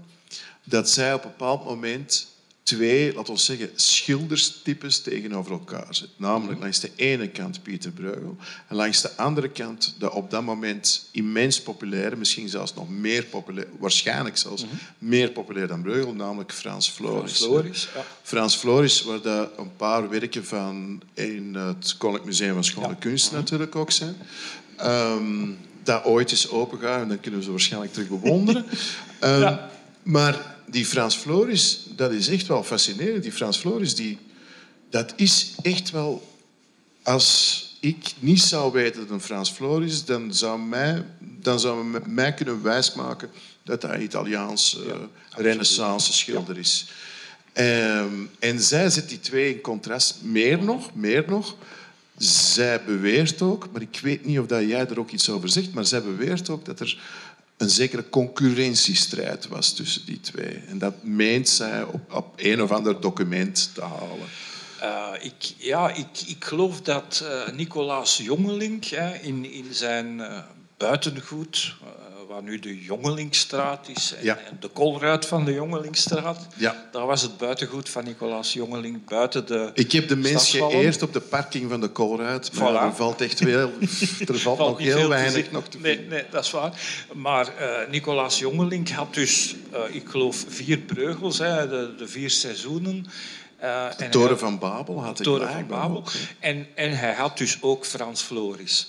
dat 0.64 0.90
zij 0.90 1.14
op 1.14 1.24
een 1.24 1.30
bepaald 1.30 1.66
moment 1.66 2.35
twee, 2.66 3.14
laten 3.14 3.34
we 3.34 3.40
zeggen, 3.40 3.70
schilderstypes 3.76 5.02
tegenover 5.02 5.52
elkaar 5.52 5.88
zet. 5.90 6.10
Namelijk 6.18 6.60
langs 6.60 6.80
de 6.80 6.92
ene 6.96 7.30
kant 7.30 7.64
Pieter 7.64 7.92
Bruegel 7.92 8.38
en 8.68 8.76
langs 8.76 9.02
de 9.02 9.16
andere 9.16 9.50
kant 9.50 9.96
de 10.00 10.12
op 10.12 10.32
dat 10.32 10.44
moment 10.44 11.10
immens 11.12 11.62
populaire, 11.62 12.16
misschien 12.16 12.50
zelfs 12.50 12.74
nog 12.74 12.90
meer 12.90 13.24
populair, 13.24 13.68
waarschijnlijk 13.80 14.38
zelfs 14.38 14.66
mhm. 14.66 14.76
meer 14.98 15.32
populair 15.32 15.68
dan 15.68 15.82
Bruegel, 15.82 16.14
namelijk 16.14 16.52
Frans 16.54 16.90
Floris. 16.90 17.38
Frans 17.38 17.46
Floris, 17.46 17.88
ja. 17.96 18.06
Frans 18.22 18.56
Floris, 18.56 19.02
waar 19.02 19.22
de 19.22 19.50
een 19.58 19.76
paar 19.76 20.10
werken 20.10 20.46
van 20.46 21.02
in 21.14 21.56
het 21.56 21.96
Koninklijk 21.98 22.26
Museum 22.26 22.54
van 22.54 22.64
Schone 22.64 22.96
Kunst 22.96 23.32
mhm. 23.32 23.36
natuurlijk 23.36 23.76
ook 23.76 23.92
zijn. 23.92 24.16
Ehm, 24.78 25.52
dat 25.84 26.04
ooit 26.04 26.32
is 26.32 26.50
opengaan 26.50 27.02
en 27.02 27.08
dan 27.08 27.20
kunnen 27.20 27.40
we 27.40 27.46
ze 27.46 27.52
waarschijnlijk 27.52 27.94
terug 27.94 28.08
bewonderen. 28.08 28.66
Um, 29.24 29.40
ja. 29.40 29.70
Maar 30.04 30.55
die 30.66 30.86
Frans 30.86 31.16
Floris, 31.16 31.80
dat 31.96 32.12
is 32.12 32.28
echt 32.28 32.48
wel 32.48 32.64
fascinerend. 32.64 33.24
Die 33.24 33.32
Frans 33.32 33.58
Floris, 33.58 33.96
die, 33.96 34.18
dat 34.90 35.14
is 35.16 35.54
echt 35.62 35.92
wel... 35.92 36.34
Als 37.04 37.64
ik 37.80 38.14
niet 38.20 38.42
zou 38.42 38.72
weten 38.72 39.02
dat 39.02 39.10
een 39.10 39.22
Frans 39.22 39.52
Floris 39.52 39.92
is, 39.92 40.06
dan 40.06 40.34
zou, 40.34 40.60
mij, 40.60 41.06
dan 41.20 41.60
zou 41.60 42.00
mij 42.06 42.34
kunnen 42.34 42.64
wijsmaken 42.64 43.30
dat 43.64 43.82
hij 43.82 44.02
Italiaans 44.02 44.80
uh, 44.88 44.94
renaissance 45.30 46.14
schilder 46.14 46.58
is. 46.58 46.86
Um, 47.58 48.30
en 48.40 48.60
zij 48.60 48.90
zet 48.90 49.10
die 49.10 49.20
twee 49.20 49.54
in 49.54 49.62
contrast. 49.62 50.16
Meer 50.22 50.64
nog, 50.64 50.94
meer 50.94 51.24
nog. 51.28 51.56
Zij 52.18 52.84
beweert 52.84 53.42
ook, 53.42 53.72
maar 53.72 53.82
ik 53.82 54.00
weet 54.02 54.26
niet 54.26 54.40
of 54.40 54.46
dat 54.46 54.62
jij 54.62 54.88
er 54.88 55.00
ook 55.00 55.12
iets 55.12 55.30
over 55.30 55.50
zegt, 55.50 55.74
maar 55.74 55.86
zij 55.86 56.04
beweert 56.04 56.50
ook 56.50 56.66
dat 56.66 56.80
er 56.80 57.00
een 57.58 57.70
zekere 57.70 58.10
concurrentiestrijd 58.10 59.48
was 59.48 59.74
tussen 59.74 60.06
die 60.06 60.20
twee. 60.20 60.64
En 60.68 60.78
dat 60.78 61.04
meent 61.04 61.50
zij 61.50 61.84
op, 61.84 62.14
op 62.14 62.34
een 62.36 62.62
of 62.62 62.72
ander 62.72 63.02
document 63.02 63.70
te 63.74 63.82
halen. 63.82 64.28
Uh, 64.82 65.08
ik, 65.22 65.54
ja, 65.58 65.90
ik, 65.90 66.22
ik 66.26 66.46
geloof 66.46 66.82
dat 66.82 67.24
uh, 67.24 67.56
Nicolaas 67.56 68.18
Jongeling 68.18 68.86
in, 69.22 69.52
in 69.52 69.68
zijn 69.72 70.18
uh, 70.18 70.38
buitengoed, 70.78 71.76
waar 72.28 72.44
nu 72.44 72.60
de 72.60 72.84
Jongelingstraat 72.84 73.90
is 73.90 74.14
en, 74.24 74.38
de 74.60 74.68
kolruit 74.68 75.26
van 75.26 75.46
de 75.46 75.54
Jongelingstraat. 75.54 76.48
Ja. 76.56 76.88
Daar 76.92 77.06
was 77.06 77.22
het 77.22 77.38
buitengoed 77.38 77.90
van 77.90 78.04
Nicolaas 78.04 78.54
Jongeling 78.54 79.06
buiten 79.06 79.48
de 79.48 79.72
Ik 79.74 79.92
heb 79.92 80.08
de 80.08 80.16
mensen 80.16 80.70
eerst 80.70 81.02
op 81.02 81.14
de 81.14 81.20
parking 81.20 81.70
van 81.70 81.82
de 81.82 81.88
kolruit, 81.88 82.54
maar 82.54 82.76
er 82.86 82.96
valt 82.96 83.22
echt 83.22 83.40
wel, 83.40 83.72
er 84.28 84.40
valt, 84.40 84.58
nog 84.58 84.80
heel 84.80 85.10
weinig 85.10 85.52
nog 85.52 85.68
te 85.68 85.80
nee, 85.80 86.00
nee, 86.00 86.24
dat 86.30 86.44
is 86.44 86.52
waar. 86.52 87.06
Maar 87.14 87.48
uh, 87.60 87.90
Nicolaas 87.90 88.40
Jongeling 88.40 88.92
had 88.92 89.14
dus, 89.14 89.56
uh, 89.74 89.96
ik 89.96 90.10
geloof, 90.10 90.46
vier 90.48 90.78
breugels, 90.78 91.38
hè, 91.38 91.68
de, 91.68 91.94
de 91.98 92.08
vier 92.08 92.30
seizoenen. 92.30 93.06
Uh, 93.64 93.98
de 93.98 94.10
Toren 94.10 94.40
van 94.40 94.60
Babel 94.60 95.04
had 95.04 95.20
ik 95.20 95.26
Toren 95.26 95.52
van 95.52 95.68
Babel. 95.68 95.98
Ook, 95.98 96.12
en, 96.40 96.68
en 96.76 96.98
hij 96.98 97.14
had 97.14 97.38
dus 97.38 97.58
ook 97.62 97.86
Frans 97.86 98.22
Floris 98.22 98.88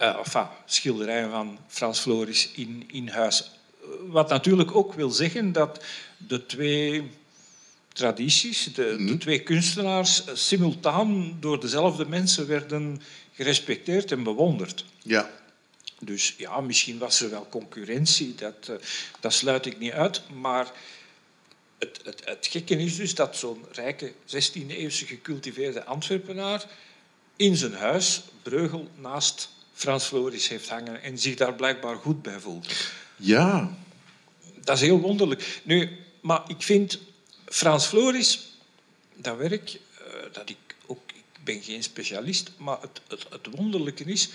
uh, 0.00 0.16
enfin, 0.16 0.46
schilderijen 0.64 1.30
van 1.30 1.58
Frans 1.68 1.98
Floris 1.98 2.50
in, 2.54 2.84
in 2.86 3.08
huis. 3.08 3.50
Wat 4.06 4.28
natuurlijk 4.28 4.74
ook 4.74 4.94
wil 4.94 5.10
zeggen 5.10 5.52
dat 5.52 5.84
de 6.16 6.46
twee 6.46 7.10
tradities, 7.92 8.64
de, 8.64 8.72
de 8.72 9.02
mhm. 9.02 9.18
twee 9.18 9.42
kunstenaars, 9.42 10.24
eh, 10.24 10.34
simultaan 10.34 11.36
door 11.40 11.60
dezelfde 11.60 12.06
mensen 12.06 12.46
werden 12.46 13.02
gerespecteerd 13.32 14.12
en 14.12 14.22
bewonderd. 14.22 14.84
Ja. 15.02 15.30
Dus 16.00 16.34
ja, 16.38 16.60
misschien 16.60 16.98
was 16.98 17.20
er 17.20 17.30
wel 17.30 17.46
concurrentie, 17.48 18.34
dat, 18.34 18.68
uh, 18.70 18.76
dat 19.20 19.32
sluit 19.32 19.66
ik 19.66 19.78
niet 19.78 19.92
uit. 19.92 20.22
Maar 20.34 20.72
het, 21.78 22.00
het, 22.04 22.22
het 22.24 22.46
gekke 22.50 22.76
is 22.76 22.96
dus 22.96 23.14
dat 23.14 23.36
zo'n 23.36 23.64
rijke 23.72 24.12
16e-eeuwse 24.26 25.06
gecultiveerde 25.06 25.84
Antwerpenaar 25.84 26.64
in 27.36 27.56
zijn 27.56 27.74
huis 27.74 28.22
Breugel 28.42 28.88
naast 28.96 29.50
Frans 29.80 30.04
Floris 30.04 30.48
heeft 30.48 30.68
hangen 30.68 31.02
en 31.02 31.18
zich 31.18 31.34
daar 31.34 31.54
blijkbaar 31.54 31.96
goed 31.96 32.22
bij 32.22 32.40
voelt. 32.40 32.74
Ja. 33.16 33.76
Dat 34.64 34.76
is 34.76 34.82
heel 34.82 35.00
wonderlijk. 35.00 35.60
Nu, 35.62 35.96
maar 36.20 36.42
ik 36.46 36.62
vind 36.62 36.98
Frans 37.44 37.86
Floris, 37.86 38.52
dat 39.14 39.36
werk, 39.36 39.80
uh, 40.00 40.32
dat 40.32 40.48
ik 40.48 40.56
ook, 40.86 41.00
ik 41.06 41.44
ben 41.44 41.62
geen 41.62 41.82
specialist, 41.82 42.50
maar 42.56 42.80
het, 42.80 43.00
het, 43.08 43.26
het 43.30 43.46
wonderlijke 43.56 44.04
is, 44.04 44.28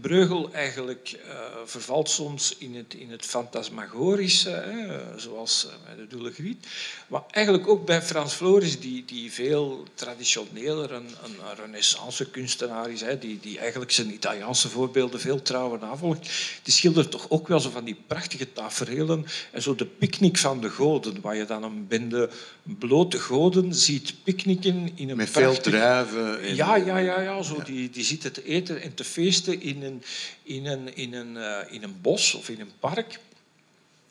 Breugel 0.00 0.52
eigenlijk 0.52 1.20
uh, 1.26 1.32
vervalt 1.64 2.10
soms 2.10 2.54
in 2.58 2.74
het, 2.74 2.94
in 2.94 3.10
het 3.10 3.24
fantasmagorische, 3.24 4.50
hè, 4.50 5.00
zoals 5.18 5.66
bij 5.84 5.94
de 5.96 6.06
Doele 6.06 6.32
Griet. 6.32 6.66
Maar 7.06 7.22
eigenlijk 7.30 7.68
ook 7.68 7.86
bij 7.86 8.02
Frans 8.02 8.34
Floris, 8.34 8.80
die, 8.80 9.04
die 9.04 9.32
veel 9.32 9.84
traditioneler 9.94 10.92
een, 10.92 11.08
een, 11.24 11.36
renaissance 11.56 12.30
kunstenaar 12.30 12.90
is, 12.90 13.00
hè, 13.00 13.18
die, 13.18 13.38
die 13.40 13.58
eigenlijk 13.58 13.90
zijn 13.90 14.12
Italiaanse 14.12 14.68
voorbeelden 14.68 15.20
veel 15.20 15.42
trouwer 15.42 15.78
navolgt. 15.78 16.30
Die 16.62 16.72
schildert 16.72 17.10
toch 17.10 17.30
ook 17.30 17.48
wel 17.48 17.60
zo 17.60 17.70
van 17.70 17.84
die 17.84 17.96
prachtige 18.06 18.52
tafereelen 18.52 19.26
en 19.52 19.62
zo 19.62 19.74
de 19.74 19.86
picknick 19.86 20.38
van 20.38 20.60
de 20.60 20.70
goden, 20.70 21.20
waar 21.20 21.36
je 21.36 21.44
dan 21.44 21.62
een 21.62 21.86
bende 21.88 22.30
blote 22.62 23.18
goden 23.18 23.74
ziet 23.74 24.14
picknicken 24.24 24.90
in 24.94 25.10
een 25.10 25.16
Met 25.16 25.30
veel 25.30 25.60
druiven. 25.60 26.42
En... 26.42 26.54
Ja, 26.54 26.76
ja, 26.76 26.98
ja, 26.98 27.20
ja, 27.20 27.42
zo 27.42 27.62
Die, 27.62 27.90
die 27.90 28.04
zitten 28.04 28.32
te 28.32 28.44
eten 28.44 28.82
en 28.82 28.94
te 28.94 29.04
feesten 29.04 29.45
in 29.46 29.82
een, 29.82 30.02
in, 30.42 30.66
een, 30.66 30.96
in, 30.96 31.14
een, 31.14 31.34
uh, 31.34 31.58
in 31.70 31.82
een 31.82 32.00
bos 32.00 32.34
of 32.34 32.48
in 32.48 32.60
een 32.60 32.72
park. 32.80 33.18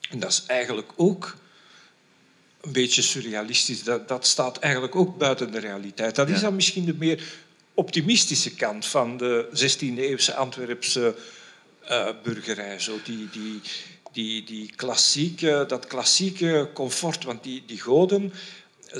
En 0.10 0.20
dat 0.20 0.32
is 0.32 0.44
eigenlijk 0.48 0.92
ook 0.96 1.38
een 2.62 2.72
beetje 2.72 3.02
surrealistisch. 3.02 3.84
Dat, 3.84 4.08
dat 4.08 4.28
staat 4.28 4.60
eigenlijk 4.60 4.96
ook 4.96 5.18
buiten 5.18 5.52
de 5.52 5.60
realiteit. 5.60 6.16
Dat 6.16 6.30
is 6.30 6.40
dan 6.40 6.56
misschien 6.56 6.86
de 6.86 6.94
meer 6.94 7.24
optimistische 7.74 8.56
kant 8.56 8.86
van 8.86 9.18
de 9.18 9.48
16e-eeuwse 9.50 10.36
Antwerpse 10.36 11.16
uh, 11.90 12.08
burgerij. 12.24 12.80
Zo 12.80 13.00
die, 13.04 13.30
die, 13.30 13.62
die, 14.12 14.44
die 14.44 14.74
klassieke, 14.76 15.66
dat 15.68 15.88
klassieke 15.88 16.70
comfort. 16.74 17.24
Want 17.24 17.44
die, 17.44 17.64
die 17.66 17.82
goden, 17.82 18.34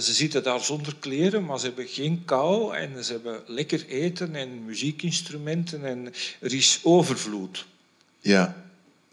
ze 0.02 0.14
zitten 0.14 0.44
daar 0.44 0.60
zonder 0.60 0.96
kleren, 1.00 1.46
maar 1.46 1.60
ze 1.60 1.66
hebben 1.66 1.88
geen 1.88 2.22
kou 2.26 2.76
en 2.76 3.04
ze 3.04 3.12
hebben 3.12 3.42
lekker 3.48 3.86
eten 3.88 4.36
en 4.36 4.66
muziekinstrumenten 4.66 5.86
en 5.86 6.14
er 6.40 6.54
is 6.54 6.80
overvloed. 6.84 7.66
Ja, 8.20 8.64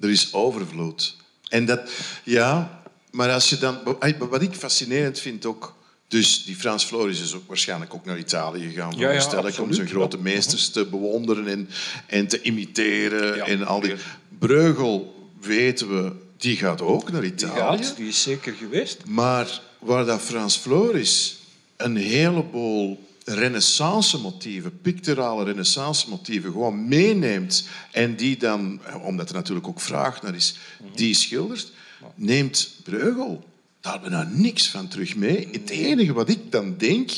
er 0.01 0.11
is 0.11 0.33
overvloed. 0.33 1.17
En 1.49 1.67
dat, 1.67 1.91
ja, 2.25 2.83
maar 3.11 3.31
als 3.31 3.51
je 3.51 3.59
dan, 3.59 3.79
wat 4.19 4.43
ik 4.43 4.55
fascinerend 4.55 5.19
vind 5.19 5.47
ook, 5.47 5.75
dus 6.09 6.45
die 6.45 6.57
Frans 6.57 6.85
Floris 6.85 7.21
is 7.21 7.35
ook 7.35 7.47
waarschijnlijk 7.47 7.95
ook 7.95 8.05
naar 8.05 8.19
Italië 8.19 8.69
gegaan, 8.69 8.95
ja, 8.97 9.11
ja, 9.11 9.63
om 9.63 9.73
zijn 9.73 9.89
grote 9.89 10.19
meesters 10.19 10.69
te 10.69 10.87
bewonderen 10.87 11.47
en, 11.47 11.69
en 12.07 12.27
te 12.27 12.43
imiteren 12.43 13.41
en 13.47 13.67
al 13.67 13.81
die. 13.81 13.95
Breugel 14.39 15.15
weten 15.41 15.89
we, 15.89 16.13
die 16.37 16.57
gaat 16.57 16.81
ook 16.81 17.13
naar 17.13 17.25
Italië. 17.25 17.77
Die, 17.77 17.87
gaat, 17.87 17.97
die 17.97 18.09
is 18.09 18.23
zeker 18.23 18.53
geweest. 18.53 19.05
Maar 19.07 19.61
waar 19.83 20.05
dat 20.05 20.21
Frans 20.21 20.57
Floris 20.57 21.39
een 21.77 21.97
heleboel 21.97 23.09
renaissance-motieven, 23.25 24.81
picturale 24.81 25.45
renaissance-motieven, 25.45 26.53
gewoon 26.53 26.89
meeneemt 26.89 27.69
en 27.91 28.17
die 28.17 28.37
dan, 28.37 28.81
omdat 29.03 29.29
er 29.29 29.35
natuurlijk 29.35 29.69
ook 29.69 29.81
vraag 29.81 30.23
naar 30.23 30.35
is, 30.35 30.55
die 30.95 31.15
schildert, 31.15 31.73
neemt 32.15 32.71
Breugel 32.85 33.51
daar 33.83 33.93
hebben 33.93 34.11
we 34.11 34.17
nou 34.17 34.29
niks 34.37 34.69
van 34.69 34.89
terug 34.89 35.17
mee. 35.17 35.49
Het 35.53 35.71
enige 35.71 36.13
wat 36.13 36.29
ik 36.29 36.53
dan 36.53 36.77
denk, 36.79 37.11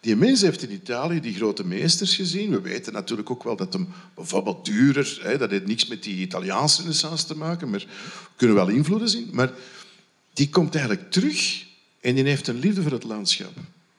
die 0.00 0.16
mens 0.16 0.40
heeft 0.40 0.62
in 0.62 0.72
Italië 0.72 1.20
die 1.20 1.34
grote 1.34 1.66
meesters 1.66 2.14
gezien. 2.14 2.50
We 2.50 2.60
weten 2.60 2.92
natuurlijk 2.92 3.30
ook 3.30 3.42
wel 3.42 3.56
dat 3.56 3.72
hem 3.72 3.88
bijvoorbeeld 4.14 4.64
duurder, 4.64 5.18
hè, 5.22 5.38
dat 5.38 5.50
heeft 5.50 5.66
niks 5.66 5.86
met 5.86 6.02
die 6.02 6.16
Italiaanse 6.16 6.80
renaissance 6.80 7.26
te 7.26 7.36
maken, 7.36 7.70
maar 7.70 7.80
we 7.80 7.86
kunnen 8.36 8.56
wel 8.56 8.68
invloeden 8.68 9.08
zien. 9.08 9.28
Maar 9.32 9.52
die 10.32 10.48
komt 10.48 10.74
eigenlijk 10.74 11.10
terug 11.10 11.66
en 12.00 12.14
die 12.14 12.24
heeft 12.24 12.48
een 12.48 12.58
liefde 12.58 12.82
voor 12.82 12.92
het 12.92 13.04
landschap. 13.04 13.52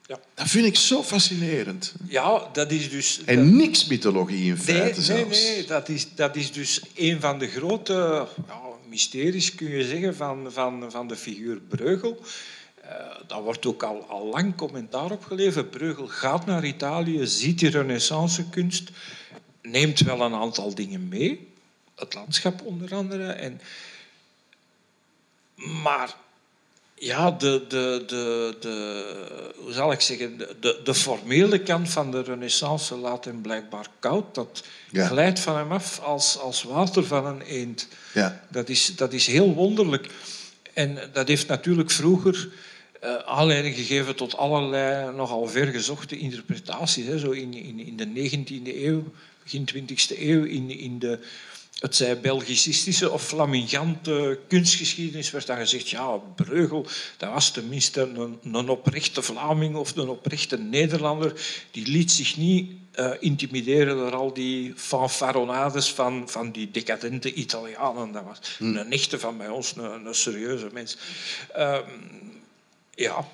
Ja. 0.06 0.20
Dat 0.34 0.48
vind 0.48 0.66
ik 0.66 0.76
zo 0.76 1.02
fascinerend. 1.02 1.94
Ja, 2.08 2.48
dat 2.52 2.70
is 2.70 2.90
dus... 2.90 3.24
En 3.24 3.56
niks 3.56 3.86
mythologie 3.86 4.50
in 4.50 4.58
feite 4.58 4.98
nee, 4.98 5.02
zelfs. 5.02 5.42
Nee, 5.42 5.56
nee, 5.56 5.66
dat 5.66 5.88
is, 5.88 6.14
dat 6.14 6.36
is 6.36 6.52
dus 6.52 6.80
een 6.94 7.20
van 7.20 7.38
de 7.38 7.48
grote 7.48 8.26
ja, 8.46 8.60
mysteries, 8.88 9.54
kun 9.54 9.68
je 9.68 9.84
zeggen, 9.84 10.16
van, 10.16 10.52
van, 10.52 10.90
van 10.90 11.08
de 11.08 11.16
figuur 11.16 11.60
Breugel. 11.68 12.22
daar 13.26 13.42
wordt 13.42 13.66
ook 13.66 13.82
al, 13.82 14.06
al 14.08 14.26
lang 14.26 14.56
commentaar 14.56 15.10
op 15.10 15.24
geleverd. 15.24 15.70
Breugel 15.70 16.06
gaat 16.06 16.46
naar 16.46 16.64
Italië, 16.64 17.26
ziet 17.26 17.58
die 17.58 17.70
renaissancekunst, 17.70 18.90
neemt 19.62 20.00
wel 20.00 20.20
een 20.20 20.34
aantal 20.34 20.74
dingen 20.74 21.08
mee. 21.08 21.48
Het 21.94 22.14
landschap 22.14 22.62
onder 22.62 22.94
andere. 22.94 23.32
En, 23.32 23.60
maar 25.82 26.16
ja, 27.02 27.30
de, 27.30 27.64
de, 27.68 28.02
de, 28.06 28.56
de, 28.60 29.54
hoe 29.56 29.72
zal 29.72 29.92
ik 29.92 30.00
zeggen, 30.00 30.38
de, 30.60 30.80
de 30.84 30.94
formele 30.94 31.58
kant 31.58 31.90
van 31.90 32.10
de 32.10 32.22
renaissance 32.22 32.96
laat 32.96 33.24
hem 33.24 33.42
blijkbaar 33.42 33.86
koud. 33.98 34.34
Dat 34.34 34.64
glijdt 34.92 35.40
van 35.40 35.56
hem 35.56 35.72
af 35.72 36.00
als, 36.00 36.38
als 36.38 36.62
water 36.62 37.04
van 37.04 37.26
een 37.26 37.40
eend. 37.40 37.88
Ja. 38.14 38.44
Dat, 38.50 38.68
is, 38.68 38.96
dat 38.96 39.12
is 39.12 39.26
heel 39.26 39.54
wonderlijk. 39.54 40.10
En 40.72 40.98
dat 41.12 41.28
heeft 41.28 41.46
natuurlijk 41.46 41.90
vroeger 41.90 42.48
uh, 43.04 43.16
aanleiding 43.16 43.74
gegeven 43.74 44.16
tot 44.16 44.36
allerlei 44.36 45.14
nogal 45.14 45.48
vergezochte 45.48 46.18
interpretaties. 46.18 47.06
Hè. 47.06 47.18
Zo 47.18 47.30
in, 47.30 47.54
in, 47.54 47.78
in 47.78 47.96
de 47.96 48.30
19e 48.30 48.76
eeuw, 48.76 49.12
begin 49.42 49.68
20e 49.74 50.18
eeuw, 50.18 50.44
in, 50.44 50.70
in 50.70 50.98
de 50.98 51.18
het 51.82 51.96
zij 51.96 52.20
Belgicistische 52.20 53.10
of 53.10 53.26
flamingante 53.26 54.38
kunstgeschiedenis 54.48 55.30
werd 55.30 55.46
dan 55.46 55.56
gezegd, 55.56 55.88
ja, 55.88 56.16
Breugel, 56.16 56.86
dat 57.16 57.30
was 57.30 57.50
tenminste 57.50 58.00
een, 58.00 58.38
een 58.42 58.68
oprechte 58.68 59.22
Vlaming 59.22 59.76
of 59.76 59.96
een 59.96 60.08
oprechte 60.08 60.58
Nederlander. 60.58 61.32
Die 61.70 61.86
liet 61.86 62.12
zich 62.12 62.36
niet 62.36 62.70
uh, 62.94 63.10
intimideren 63.20 63.96
door 63.96 64.14
al 64.14 64.32
die 64.32 64.72
fanfaronades 64.76 65.92
van, 65.92 66.28
van 66.28 66.50
die 66.50 66.70
decadente 66.70 67.34
Italianen. 67.34 68.12
Dat 68.12 68.24
was 68.24 68.38
hmm. 68.58 68.76
een 68.76 68.92
echte 68.92 69.18
van 69.18 69.36
bij 69.36 69.48
ons, 69.48 69.76
een, 69.76 70.06
een 70.06 70.14
serieuze 70.14 70.68
mens. 70.72 70.96
Uh, 71.56 71.78
ja, 72.94 73.28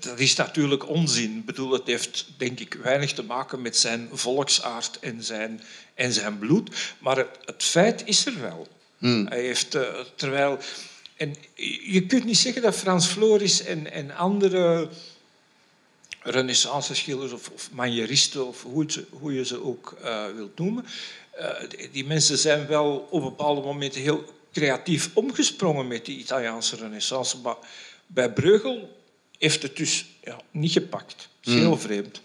dat 0.00 0.18
is 0.18 0.34
natuurlijk 0.34 0.88
onzin. 0.88 1.36
Ik 1.36 1.44
bedoel, 1.44 1.72
het 1.72 1.86
heeft 1.86 2.26
denk 2.36 2.60
ik 2.60 2.74
weinig 2.74 3.12
te 3.12 3.22
maken 3.22 3.62
met 3.62 3.76
zijn 3.76 4.08
volksaard 4.12 4.98
en 4.98 5.24
zijn, 5.24 5.60
en 5.98 6.12
zijn 6.12 6.38
bloed. 6.38 6.94
Maar 6.98 7.16
het, 7.16 7.28
het 7.44 7.62
feit 7.62 8.02
is 8.04 8.26
er 8.26 8.40
wel. 8.40 8.68
Hmm. 8.98 9.26
Hij 9.26 9.42
heeft, 9.42 9.74
uh, 9.74 9.82
terwijl, 10.14 10.58
en 11.16 11.34
je 11.82 12.06
kunt 12.06 12.24
niet 12.24 12.38
zeggen 12.38 12.62
dat 12.62 12.76
Frans 12.76 13.06
Floris 13.06 13.62
en, 13.62 13.92
en 13.92 14.16
andere 14.16 14.88
renaissance-schilders 16.20 17.32
of, 17.32 17.48
of 17.48 17.70
manieristen, 17.72 18.46
of 18.46 18.62
hoe, 18.62 18.82
het, 18.82 19.00
hoe, 19.10 19.34
je 19.34 19.44
ze 19.44 19.64
ook 19.64 19.96
uh, 20.04 20.24
wilt 20.34 20.58
noemen, 20.58 20.86
uh, 21.40 21.50
die, 21.68 21.90
die 21.90 22.06
mensen 22.06 22.38
zijn 22.38 22.66
wel 22.66 23.08
op 23.10 23.22
bepaalde 23.22 23.60
momenten 23.60 24.00
heel 24.00 24.34
creatief 24.52 25.10
omgesprongen 25.14 25.86
met 25.86 26.04
die 26.04 26.18
Italiaanse 26.18 26.76
renaissance. 26.76 27.38
Maar 27.38 27.56
bij 28.06 28.32
Breugel 28.32 28.96
heeft 29.38 29.62
het 29.62 29.76
dus 29.76 30.06
ja, 30.24 30.40
niet 30.50 30.72
gepakt. 30.72 31.28
Dat 31.40 31.54
is 31.54 31.60
heel 31.60 31.70
hmm. 31.70 31.80
vreemd. 31.80 32.20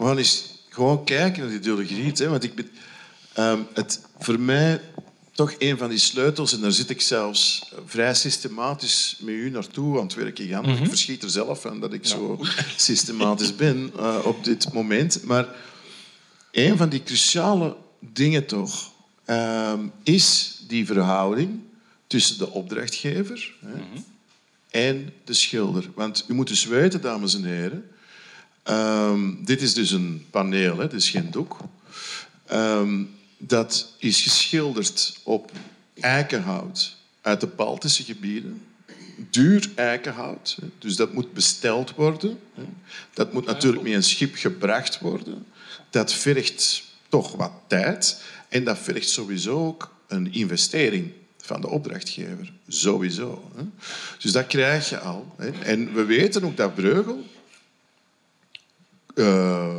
Eens 0.00 0.57
gewoon 0.78 1.04
kijken 1.04 1.40
naar 1.40 1.48
die 1.50 1.58
ideologie. 1.58 2.12
Hè, 2.14 2.28
want 2.28 2.44
ik 2.44 2.54
ben, 2.54 2.70
um, 3.38 3.66
het, 3.74 4.00
voor 4.18 4.40
mij 4.40 4.80
toch 5.32 5.54
een 5.58 5.78
van 5.78 5.88
die 5.88 5.98
sleutels, 5.98 6.52
en 6.52 6.60
daar 6.60 6.72
zit 6.72 6.90
ik 6.90 7.00
zelfs 7.00 7.72
vrij 7.86 8.14
systematisch 8.14 9.16
met 9.20 9.34
u 9.34 9.50
naartoe 9.50 9.98
aan 9.98 10.04
het 10.04 10.14
werken 10.14 10.46
gaan. 10.46 10.64
Mm 10.64 10.70
-hmm. 10.70 10.82
Ik 10.82 10.88
verschiet 10.88 11.22
er 11.22 11.30
zelf 11.30 11.60
van 11.60 11.80
dat 11.80 11.92
ik 11.92 12.06
zo 12.06 12.40
systematisch 12.76 13.56
ben 13.56 13.92
uh, 13.96 14.18
op 14.24 14.44
dit 14.44 14.72
moment. 14.72 15.22
Maar 15.24 15.48
een 16.52 16.76
van 16.76 16.88
die 16.88 17.02
cruciale 17.02 17.76
dingen 18.00 18.46
toch 18.46 18.92
um, 19.26 19.92
is 20.02 20.58
die 20.66 20.86
verhouding 20.86 21.60
tussen 22.06 22.38
de 22.38 22.50
opdrachtgever, 22.50 23.54
mm 23.60 23.72
-hmm 23.72 24.04
en 24.70 25.12
de 25.24 25.32
schilder. 25.32 25.90
Want 25.94 26.24
u 26.28 26.34
moet 26.34 26.48
dus 26.48 26.64
weten, 26.64 27.00
dames 27.00 27.34
en 27.34 27.44
heren, 27.44 27.84
um, 28.70 29.44
dit 29.44 29.62
is 29.62 29.74
dus 29.74 29.90
een 29.90 30.26
paneel, 30.30 30.76
dit 30.76 30.92
is 30.92 31.10
geen 31.10 31.30
doek. 31.30 31.56
Um, 32.52 33.10
dat 33.38 33.94
is 33.98 34.22
geschilderd 34.22 35.18
op 35.22 35.52
eikenhout 36.00 36.96
uit 37.20 37.40
de 37.40 37.46
Baltische 37.46 38.02
gebieden. 38.02 38.62
Duur 39.30 39.70
eikenhout, 39.74 40.58
dus 40.78 40.96
dat 40.96 41.12
moet 41.12 41.32
besteld 41.32 41.94
worden. 41.94 42.38
Dat 43.14 43.32
moet 43.32 43.46
natuurlijk 43.46 43.82
met 43.82 43.92
een 43.92 44.02
schip 44.02 44.36
gebracht 44.36 44.98
worden. 44.98 45.46
Dat 45.90 46.12
vergt 46.12 46.82
toch 47.08 47.32
wat 47.32 47.52
tijd 47.66 48.22
en 48.48 48.64
dat 48.64 48.78
vergt 48.78 49.08
sowieso 49.08 49.66
ook 49.66 49.94
een 50.06 50.32
investering 50.32 51.12
van 51.38 51.60
de 51.60 51.68
opdrachtgever. 51.68 52.52
Sowieso. 52.68 53.52
Dus 54.18 54.32
dat 54.32 54.46
krijg 54.46 54.88
je 54.88 54.98
al. 54.98 55.34
En 55.62 55.94
we 55.94 56.04
weten 56.04 56.44
ook 56.44 56.56
dat 56.56 56.74
Breugel 56.74 57.24
uh, 59.18 59.76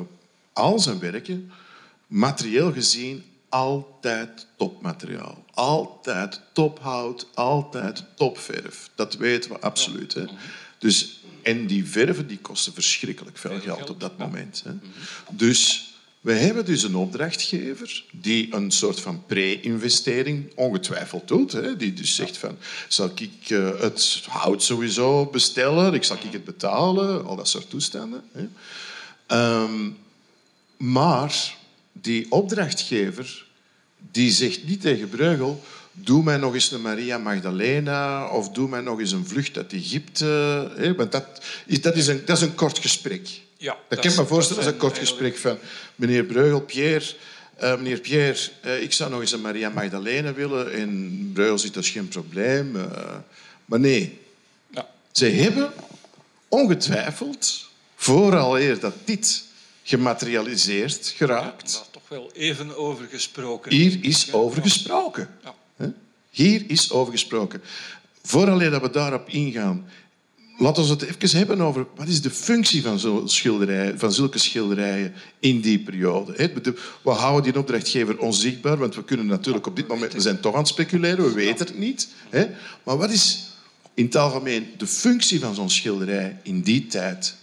al 0.53 0.79
zijn 0.79 0.99
werken 0.99 1.51
materieel 2.07 2.71
gezien 2.71 3.23
altijd 3.49 4.47
topmateriaal. 4.57 5.45
Altijd 5.53 6.41
tophout, 6.53 7.27
altijd 7.33 8.03
topverf. 8.15 8.89
Dat 8.95 9.15
weten 9.15 9.51
we 9.51 9.59
absoluut. 9.59 10.13
Hè. 10.13 10.25
Dus, 10.77 11.19
en 11.43 11.67
die 11.67 11.85
verven 11.85 12.27
die 12.27 12.37
kosten 12.37 12.73
verschrikkelijk 12.73 13.37
veel 13.37 13.59
geld 13.59 13.89
op 13.89 13.99
dat 13.99 14.17
moment. 14.17 14.63
Hè. 14.65 14.71
Dus 15.31 15.93
we 16.21 16.33
hebben 16.33 16.65
dus 16.65 16.83
een 16.83 16.95
opdrachtgever 16.95 18.03
die 18.11 18.53
een 18.55 18.71
soort 18.71 18.99
van 18.99 19.25
pre-investering 19.25 20.51
ongetwijfeld 20.55 21.27
doet. 21.27 21.51
Hè, 21.51 21.75
die 21.75 21.93
dus 21.93 22.15
zegt 22.15 22.37
van, 22.37 22.57
zal 22.87 23.11
ik 23.15 23.49
uh, 23.49 23.79
het 23.79 24.23
hout 24.27 24.63
sowieso 24.63 25.25
bestellen, 25.25 25.93
ik 25.93 26.03
zal 26.03 26.17
ik 26.23 26.31
het 26.31 26.43
betalen, 26.43 27.25
al 27.25 27.35
dat 27.35 27.47
soort 27.47 27.69
toestanden. 27.69 28.23
Hè. 28.31 28.47
Um, 29.31 29.97
maar 30.77 31.55
die 31.91 32.31
opdrachtgever 32.31 33.45
die 34.11 34.31
zegt 34.31 34.67
niet 34.67 34.81
tegen 34.81 35.09
Breugel, 35.09 35.63
doe 35.91 36.23
mij 36.23 36.37
nog 36.37 36.53
eens 36.53 36.71
een 36.71 36.81
Maria 36.81 37.17
Magdalena 37.17 38.27
of 38.27 38.49
doe 38.49 38.69
mij 38.69 38.81
nog 38.81 38.99
eens 38.99 39.11
een 39.11 39.27
vlucht 39.27 39.57
uit 39.57 39.73
Egypte. 39.73 40.25
Hè, 40.75 40.95
want 40.95 41.11
dat 41.11 41.41
is, 41.65 41.81
dat, 41.81 41.95
is 41.95 42.07
een, 42.07 42.21
dat 42.25 42.37
is 42.37 42.43
een 42.43 42.55
kort 42.55 42.79
gesprek. 42.79 43.29
Ja, 43.57 43.77
dat, 43.87 43.99
kan 43.99 44.11
ik 44.11 44.17
me 44.17 44.25
voorstellen 44.25 44.63
als 44.63 44.71
een 44.71 44.79
kort 44.79 44.97
gesprek 44.97 45.37
van 45.37 45.57
meneer 45.95 46.23
Breugel, 46.23 46.61
Pierre. 46.61 47.05
Uh, 47.63 47.75
meneer 47.75 47.99
Pierre, 47.99 48.39
uh, 48.65 48.81
ik 48.81 48.93
zou 48.93 49.11
nog 49.11 49.21
eens 49.21 49.31
een 49.31 49.41
Maria 49.41 49.69
Magdalena 49.69 50.33
willen. 50.33 50.73
En 50.73 51.31
Breugel 51.33 51.57
zit, 51.57 51.73
dat 51.73 51.85
geen 51.85 52.07
probleem. 52.07 52.75
Uh, 52.75 52.85
maar 53.65 53.79
nee, 53.79 54.19
ja. 54.71 54.89
ze 55.11 55.25
hebben 55.25 55.71
ongetwijfeld, 56.47 57.68
vooral 57.99 58.59
eer 58.59 58.79
dat 58.79 58.93
dit 59.05 59.43
gematerialiseerd 59.83 61.13
geraakt... 61.15 61.73
Daar 61.73 61.91
toch 61.91 62.07
wel 62.07 62.31
even 62.33 62.77
over 62.77 63.05
gesproken. 63.05 63.71
Hier 63.71 63.97
is 64.01 64.33
over 64.33 64.61
gesproken. 64.61 65.29
Ja. 65.43 65.93
Hier 66.29 66.63
is 66.67 66.91
over 66.91 67.11
gesproken. 67.11 67.61
Vooral 68.21 68.59
dat 68.59 68.81
we 68.81 68.89
daarop 68.89 69.29
ingaan, 69.29 69.89
Laten 70.61 70.83
we 70.83 70.89
het 70.89 71.01
even 71.01 71.37
hebben 71.37 71.61
over 71.61 71.85
wat 71.95 72.07
is 72.07 72.21
de 72.21 72.29
functie 72.29 72.81
van, 72.81 72.99
zo 72.99 73.21
schilderij, 73.25 73.93
van 73.97 74.13
zulke 74.13 74.37
schilderijen 74.37 75.13
in 75.39 75.61
die 75.61 75.79
periode. 75.79 76.51
We 77.03 77.09
houden 77.09 77.51
die 77.51 77.61
opdrachtgever 77.61 78.17
onzichtbaar, 78.17 78.77
want 78.77 78.95
we 78.95 79.03
kunnen 79.03 79.25
natuurlijk 79.25 79.67
op 79.67 79.75
dit 79.75 79.87
moment... 79.87 80.13
We 80.13 80.19
zijn 80.19 80.39
toch 80.39 80.53
aan 80.53 80.59
het 80.59 80.67
speculeren, 80.67 81.25
we 81.25 81.31
weten 81.31 81.65
het 81.65 81.77
niet. 81.77 82.07
Maar 82.83 82.97
wat 82.97 83.09
is 83.09 83.47
in 83.93 84.05
het 84.05 84.15
algemeen 84.15 84.67
de 84.77 84.87
functie 84.87 85.39
van 85.39 85.55
zo'n 85.55 85.69
schilderij 85.69 86.39
in 86.43 86.61
die 86.61 86.87
tijd? 86.87 87.35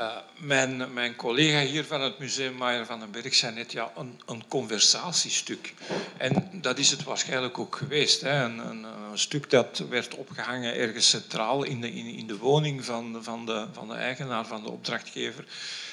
Uh, 0.00 0.06
mijn, 0.36 0.92
mijn, 0.92 1.16
collega 1.16 1.60
hier 1.60 1.84
van 1.84 2.00
het 2.00 2.18
Museum 2.18 2.54
Maier 2.54 2.86
van 2.86 3.00
den 3.00 3.10
Berg 3.10 3.34
zei 3.34 3.54
net 3.54 3.72
ja, 3.72 3.92
een, 3.96 4.20
een 4.26 4.42
conversatiestuk. 4.48 5.74
En 6.16 6.50
dat 6.52 6.78
is 6.78 6.90
het 6.90 7.04
waarschijnlijk 7.04 7.58
ook 7.58 7.76
geweest. 7.76 8.20
Hè. 8.20 8.44
Een, 8.44 8.58
een, 8.58 8.84
een, 8.84 9.18
stuk 9.18 9.50
dat 9.50 9.82
werd 9.88 10.14
opgehangen 10.14 10.74
ergens 10.74 11.08
centraal 11.08 11.62
in 11.62 11.80
de, 11.80 11.92
in, 11.92 12.06
in 12.06 12.26
de 12.26 12.36
woning 12.36 12.84
van, 12.84 13.18
van, 13.22 13.46
de, 13.46 13.66
van 13.72 13.88
de 13.88 13.94
eigenaar, 13.94 14.46
van 14.46 14.62
de 14.62 14.70
opdrachtgever. 14.70 15.44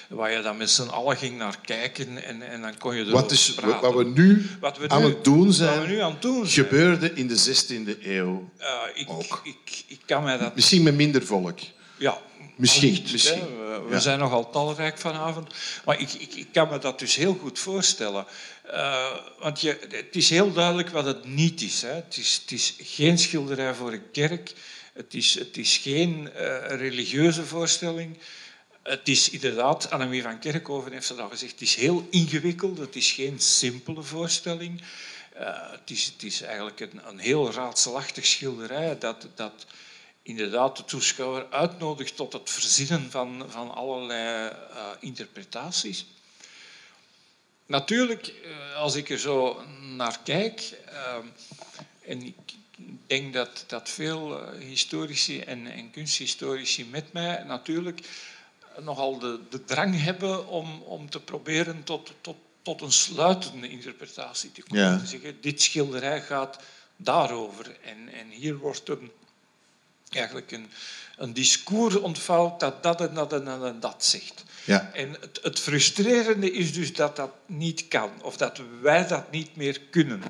Waar 0.10 0.32
je 0.32 0.42
dan 0.42 0.58
met 0.58 0.70
z'n 0.70 0.88
allen 0.88 1.18
ging 1.18 1.38
naar 1.38 1.60
kijken 1.62 2.24
en, 2.24 2.42
en 2.42 2.62
dan 2.62 2.78
kon 2.78 2.96
je 2.96 3.02
erover 3.02 3.22
wat 3.22 3.32
is, 3.32 3.54
praten. 3.54 3.82
Wat 3.82 3.96
we 3.96 4.04
nu 4.04 4.50
wat 4.60 4.78
we 4.78 4.90
aan 4.90 5.04
het 5.04 5.24
doen 5.24 5.54
zijn, 5.54 5.82
we 5.82 5.88
nu 5.88 6.00
aan 6.00 6.12
het 6.12 6.22
doen 6.22 6.48
zijn. 6.48 6.66
gebeurde 6.66 7.14
in 7.14 7.28
de 7.28 7.38
16e 7.38 8.02
eeuw 8.02 8.50
uh, 8.60 8.68
ik, 8.94 9.10
ook. 9.10 9.42
Ik, 9.44 9.84
ik 9.88 10.00
kan 10.06 10.24
mij 10.24 10.38
dat... 10.38 10.56
Misschien 10.56 10.84
met 10.84 10.96
minder 10.96 11.26
volk. 11.26 11.60
Ja, 11.98 12.18
Misschien. 12.58 13.06
misschien. 13.12 13.42
We, 13.90 14.00
zijn 14.00 14.20
nogal 14.20 14.50
talrijk 14.50 14.98
vanavond. 14.98 15.54
Maar 15.86 16.00
ik, 16.00 16.14
ik, 16.14 16.34
ik, 16.34 16.48
kan 16.52 16.70
me 16.70 16.78
dat 16.80 17.00
dus 17.00 17.16
heel 17.16 17.38
goed 17.42 17.60
voorstellen. 17.60 18.26
Uh, 18.66 19.16
want 19.40 19.62
je, 19.62 19.80
het 19.90 20.16
is 20.16 20.30
heel 20.30 20.54
duidelijk 20.54 20.90
wat 20.90 21.06
het 21.06 21.26
niet 21.26 21.62
is. 21.62 21.82
Hè. 21.82 21.94
Het, 21.94 22.18
is 22.18 22.40
het 22.42 22.52
is 22.52 22.76
geen 22.80 23.18
schilderij 23.18 23.74
voor 23.74 23.92
een 23.92 24.12
kerk. 24.12 24.54
Het 24.94 25.14
is, 25.14 25.34
het 25.34 25.58
is 25.58 25.78
geen 25.78 26.30
uh, 26.36 26.58
religieuze 26.68 27.46
voorstelling. 27.46 28.18
Het 28.84 29.08
is 29.08 29.30
inderdaad, 29.30 29.92
Annemie 29.92 30.22
van 30.22 30.40
Kerkhoven 30.40 30.92
heeft 30.92 31.10
het 31.10 31.20
al 31.20 31.30
gezegd, 31.30 31.52
het 31.52 31.62
is 31.62 31.76
heel 31.76 32.08
ingewikkeld. 32.10 32.78
Het 32.78 32.96
is 32.96 33.12
geen 33.12 33.40
simpele 33.40 34.04
voorstelling. 34.04 34.82
Uh, 35.40 35.72
het, 35.72 35.90
is, 35.90 36.06
het 36.06 36.24
is 36.24 36.42
eigenlijk 36.42 36.80
een, 36.80 37.02
een 37.08 37.20
heel 37.20 37.52
raadselachtig 37.52 38.26
schilderij 38.26 38.98
dat... 38.98 39.28
dat 39.36 39.66
inderdaad 40.28 40.78
de 40.78 40.86
toeschouwer 40.86 41.48
uitnodigt 41.50 42.16
tot 42.16 42.34
het 42.34 42.50
verzinnen 42.50 43.12
van, 43.12 43.46
van 43.48 43.74
allerlei 43.74 44.52
uh, 44.52 44.90
interpretaties. 45.00 46.06
Natuurlijk, 47.66 48.34
uh, 48.46 48.76
als 48.76 48.96
ik 48.96 49.10
er 49.10 49.20
zo 49.20 49.62
naar 49.96 50.20
kijk, 50.24 50.80
uh, 50.92 51.16
en 52.02 52.22
ik 52.22 52.36
denk 53.08 53.34
dat, 53.34 53.64
dat 53.68 53.90
veel 53.90 54.50
historici 54.52 55.40
en, 55.40 55.68
en 55.68 55.92
kunsthistorici 55.92 56.86
met 56.86 57.14
mij 57.14 57.44
natuurlijk 57.44 58.00
nogal 58.80 59.20
de, 59.20 59.40
de 59.50 59.64
drang 59.64 60.02
hebben 60.02 60.48
om, 60.48 60.82
om 60.82 61.10
te 61.10 61.20
proberen 61.20 61.84
tot, 61.84 62.14
tot, 62.22 62.38
tot 62.62 62.82
een 62.82 62.92
sluitende 62.92 63.70
interpretatie 63.70 64.52
te 64.52 64.62
komen. 64.62 64.84
Ja. 64.84 65.00
Te 65.00 65.06
zeggen, 65.06 65.42
dit 65.42 65.62
schilderij 65.62 66.22
gaat 66.22 66.60
daarover. 66.96 67.78
En, 67.84 68.10
en 68.14 68.30
hier 68.30 68.58
wordt 68.58 68.90
een, 68.90 69.12
eigenlijk 70.10 70.52
een, 70.52 70.70
een 71.18 71.34
discours 71.34 71.96
ontvouwd 71.96 72.60
dat 72.60 72.84
dat 72.84 73.02
en 73.02 73.14
dat 73.14 73.34
en 73.34 73.78
dat, 73.80 74.06
zegt. 74.06 74.44
Ja. 74.64 74.92
En 74.94 75.18
het, 75.20 75.40
het, 75.42 75.60
frustrerende 75.60 76.52
is 76.52 76.74
dus 76.74 76.94
dat 76.94 77.16
dat 77.16 77.32
niet 77.46 77.88
kan, 77.88 78.10
of 78.22 78.38
dat 78.38 78.62
wij 78.82 79.08
dat 79.08 79.32
niet 79.32 79.56
meer 79.56 79.82
kunnen. 79.90 80.22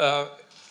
Uh, 0.00 0.20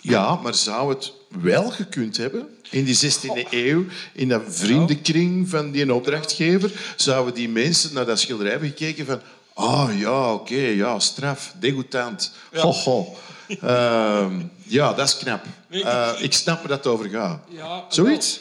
ja, 0.02 0.36
maar 0.36 0.56
zou 0.56 0.89
het 0.89 1.13
wel 1.30 1.69
gekund 1.69 2.17
hebben 2.17 2.48
in 2.69 2.84
die 2.84 2.95
16e 2.95 3.50
eeuw, 3.50 3.86
in 4.13 4.30
dat 4.30 4.41
vriendenkring 4.48 5.50
van 5.50 5.71
die 5.71 5.93
opdrachtgever? 5.93 6.71
Zouden 6.95 7.34
die 7.34 7.50
mensen 7.50 7.93
naar 7.93 8.06
dat 8.06 8.19
schilderij 8.19 8.52
hebben 8.52 8.69
gekeken 8.69 9.06
van 9.06 9.21
ah 9.56 9.84
oh, 9.84 10.00
ja, 10.00 10.34
oké, 10.34 10.56
ja, 10.56 11.00
straf, 11.00 11.54
degoutant, 11.60 12.32
ja. 12.52 12.62
Ho, 12.62 12.72
ho. 12.72 13.18
Uh, 13.48 14.32
ja, 14.63 14.94
dat 14.94 15.08
is 15.08 15.18
knap. 15.18 15.46
Uh, 15.70 16.12
ik 16.20 16.34
snap 16.34 16.60
waar 16.60 16.68
dat 16.68 16.88
over 16.88 17.10
gaat. 17.10 17.39
Ja, 17.50 17.86
Zoiets? 17.89 18.39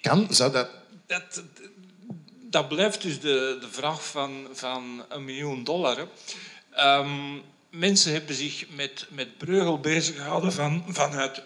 Kan, 0.00 0.26
zou 0.30 0.52
dat... 0.52 0.68
dat... 1.06 1.42
Dat 2.50 2.68
blijft 2.68 3.02
dus 3.02 3.20
de, 3.20 3.58
de 3.60 3.68
vraag 3.70 4.06
van, 4.06 4.46
van 4.52 5.04
een 5.08 5.24
miljoen 5.24 5.64
dollar. 5.64 6.06
Um, 6.78 7.42
mensen 7.70 8.12
hebben 8.12 8.34
zich 8.34 8.66
met, 8.70 9.06
met 9.08 9.38
Breugel 9.38 9.80
bezig 9.80 10.16
gehouden 10.16 10.52
van, 10.52 10.84
vanuit 10.88 11.42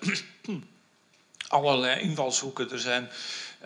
allerlei 1.48 2.00
invalshoeken. 2.00 2.70
Er 2.70 2.78
zijn 2.78 3.08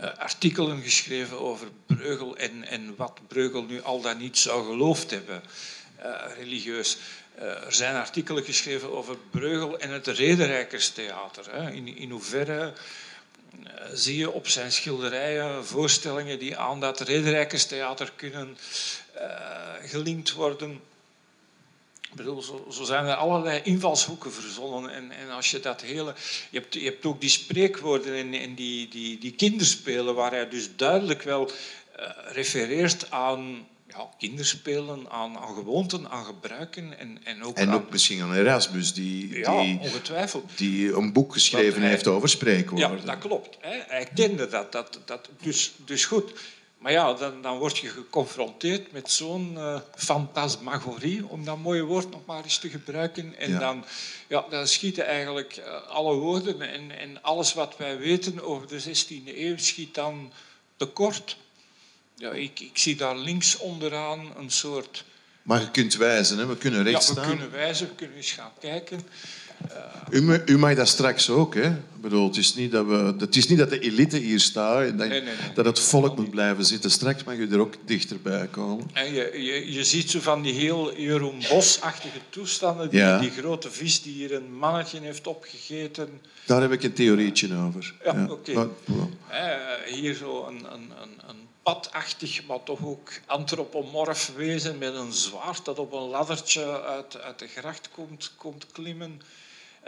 artikelen 0.00 0.82
geschreven 0.82 1.40
over 1.40 1.68
Breugel 1.87 2.37
en, 2.37 2.64
en 2.64 2.96
wat 2.96 3.20
Breugel 3.28 3.62
nu 3.62 3.82
al 3.82 4.00
dan 4.00 4.18
niet 4.18 4.38
zou 4.38 4.66
geloofd 4.66 5.11
hebben, 5.11 5.42
uh, 6.02 6.14
religieus. 6.37 6.98
Uh, 7.38 7.44
er 7.44 7.72
zijn 7.72 7.94
artikelen 7.94 8.44
geschreven 8.44 8.96
over 8.96 9.16
Breugel 9.30 9.78
en 9.78 9.90
het 9.90 10.06
Rederijkerstheater. 10.06 11.72
In, 11.72 11.96
in 11.96 12.11
hoeverre 12.11 12.72
zie 13.92 14.16
je 14.16 14.30
op 14.30 14.48
zijn 14.48 14.72
schilderijen 14.72 15.66
voorstellingen 15.66 16.38
die 16.38 16.56
aan 16.56 16.80
dat 16.80 17.00
Rederijkerstheater 17.00 18.12
kunnen 18.16 18.58
gelinkt 19.82 20.32
worden 20.32 20.80
bedoel, 22.16 22.42
zo, 22.42 22.66
zo, 22.70 22.84
zijn 22.84 23.06
er 23.06 23.14
allerlei 23.14 23.60
invalshoeken 23.62 24.32
verzonnen. 24.32 24.92
En, 24.92 25.10
en 25.10 25.30
als 25.30 25.50
je 25.50 25.60
dat 25.60 25.80
hele... 25.80 26.14
Je 26.50 26.58
hebt, 26.58 26.74
je 26.74 26.84
hebt 26.84 27.06
ook 27.06 27.20
die 27.20 27.30
spreekwoorden 27.30 28.14
en, 28.14 28.34
en 28.34 28.54
die, 28.54 28.88
die, 28.88 29.18
die 29.18 29.32
kinderspelen, 29.32 30.14
waar 30.14 30.30
hij 30.30 30.48
dus 30.48 30.68
duidelijk 30.76 31.22
wel 31.22 31.50
uh, 31.98 32.06
refereert 32.32 33.10
aan 33.10 33.66
ja, 33.88 34.08
kinderspelen, 34.18 35.10
aan, 35.10 35.38
aan 35.38 35.54
gewoonten, 35.54 36.10
aan 36.10 36.24
gebruiken. 36.24 36.98
En, 36.98 37.18
en 37.24 37.42
ook, 37.42 37.56
en 37.56 37.70
ook 37.70 37.90
misschien 37.90 38.22
aan 38.22 38.34
Erasmus, 38.34 38.94
die, 38.94 39.38
ja, 39.38 39.60
die, 39.60 39.78
ongetwijfeld. 39.80 40.50
die 40.56 40.92
een 40.92 41.12
boek 41.12 41.32
geschreven 41.32 41.82
heeft 41.82 42.06
over 42.06 42.28
spreekwoorden. 42.28 42.98
Ja, 42.98 43.04
dat 43.04 43.18
klopt. 43.18 43.56
Hè. 43.60 43.78
Hij 43.86 44.08
kende 44.14 44.48
dat. 44.48 44.72
dat, 44.72 45.00
dat 45.04 45.28
dus, 45.42 45.72
dus 45.84 46.04
goed. 46.04 46.32
Maar 46.78 46.92
ja, 46.92 47.12
dan, 47.12 47.42
dan 47.42 47.58
word 47.58 47.78
je 47.78 47.88
geconfronteerd 47.88 48.92
met 48.92 49.10
zo'n 49.10 49.52
uh, 49.56 49.80
fantasmagorie, 49.94 51.26
om 51.26 51.44
dat 51.44 51.58
mooie 51.58 51.82
woord 51.82 52.10
nog 52.10 52.26
maar 52.26 52.44
eens 52.44 52.58
te 52.58 52.68
gebruiken. 52.68 53.38
En 53.38 53.58
Dan, 53.58 53.84
ja, 54.26 54.44
dan 54.50 54.66
schieten 54.66 55.06
eigenlijk 55.06 55.56
uh, 55.56 55.86
alle 55.88 56.14
woorden 56.14 56.60
en, 56.60 56.98
en 56.98 57.22
alles 57.22 57.54
wat 57.54 57.76
wij 57.76 57.98
weten 57.98 58.42
over 58.42 58.68
de 58.68 58.82
16e 58.82 59.36
eeuw 59.36 59.56
schiet 59.56 59.94
dan 59.94 60.32
tekort. 60.76 61.36
Ja, 62.14 62.30
ik, 62.30 62.60
ik 62.60 62.78
zie 62.78 62.96
daar 62.96 63.16
links 63.16 63.56
onderaan 63.56 64.32
een 64.36 64.50
soort... 64.50 65.04
Maar 65.42 65.60
je 65.60 65.70
kunt 65.70 65.96
wijzen, 65.96 66.38
hè? 66.38 66.46
we 66.46 66.56
kunnen 66.56 66.82
rechts 66.82 67.06
ja, 67.08 67.14
we 67.14 67.20
kunnen 67.20 67.50
wijzen, 67.50 67.88
we 67.88 67.94
kunnen 67.94 68.16
eens 68.16 68.32
gaan 68.32 68.52
kijken. 68.60 69.00
U, 70.10 70.42
u, 70.46 70.58
mag 70.58 70.74
dat 70.74 70.88
straks 70.88 71.30
ook. 71.30 71.54
Hè? 71.54 71.68
Ik 71.70 72.00
bedoel, 72.00 72.26
het, 72.26 72.36
is 72.36 72.54
niet 72.54 72.72
dat 72.72 72.86
we, 72.86 73.14
het 73.18 73.36
is 73.36 73.48
niet 73.48 73.58
dat 73.58 73.70
de 73.70 73.78
elite 73.78 74.16
hier 74.16 74.40
staat 74.40 74.82
en 74.82 74.96
dat, 74.96 75.22
dat 75.54 75.64
het 75.64 75.80
volk 75.80 76.16
moet 76.16 76.30
blijven 76.30 76.64
zitten. 76.64 76.90
Straks 76.90 77.24
mag 77.24 77.34
u 77.34 77.50
er 77.50 77.58
ook 77.58 77.74
dichterbij 77.84 78.46
komen. 78.46 78.90
En 78.92 79.12
je, 79.12 79.30
je, 79.42 79.72
je 79.72 79.84
ziet 79.84 80.10
zo 80.10 80.20
van 80.20 80.42
die 80.42 80.52
heel 80.52 80.96
Jeroen 80.96 81.42
Bos-achtige 81.48 82.18
toestanden. 82.28 82.90
Die, 82.90 83.18
die, 83.18 83.30
grote 83.30 83.70
vis 83.70 84.02
die 84.02 84.12
hier 84.12 84.34
een 84.34 84.56
mannetje 84.58 85.00
heeft 85.00 85.26
opgegeten. 85.26 86.20
Daar 86.46 86.60
heb 86.60 86.72
ik 86.72 86.82
een 86.82 86.92
theorietje 86.92 87.56
over. 87.56 87.94
Ja, 88.04 88.26
oké. 88.30 88.68
hier 89.86 90.14
zo 90.14 90.46
een, 90.46 90.56
een, 90.72 90.92
een, 91.02 91.28
een 91.28 91.46
padachtig, 91.62 92.46
maar 92.46 92.62
toch 92.62 92.84
ook 92.84 93.10
antropomorf 93.26 94.32
wezen 94.36 94.78
met 94.78 94.94
een 94.94 95.12
zwaard 95.12 95.64
dat 95.64 95.78
op 95.78 95.92
een 95.92 96.08
laddertje 96.08 96.82
uit, 96.82 97.20
uit 97.20 97.38
de 97.38 97.46
gracht 97.46 97.88
komt, 97.94 98.32
komt 98.36 98.66
klimmen. 98.72 99.20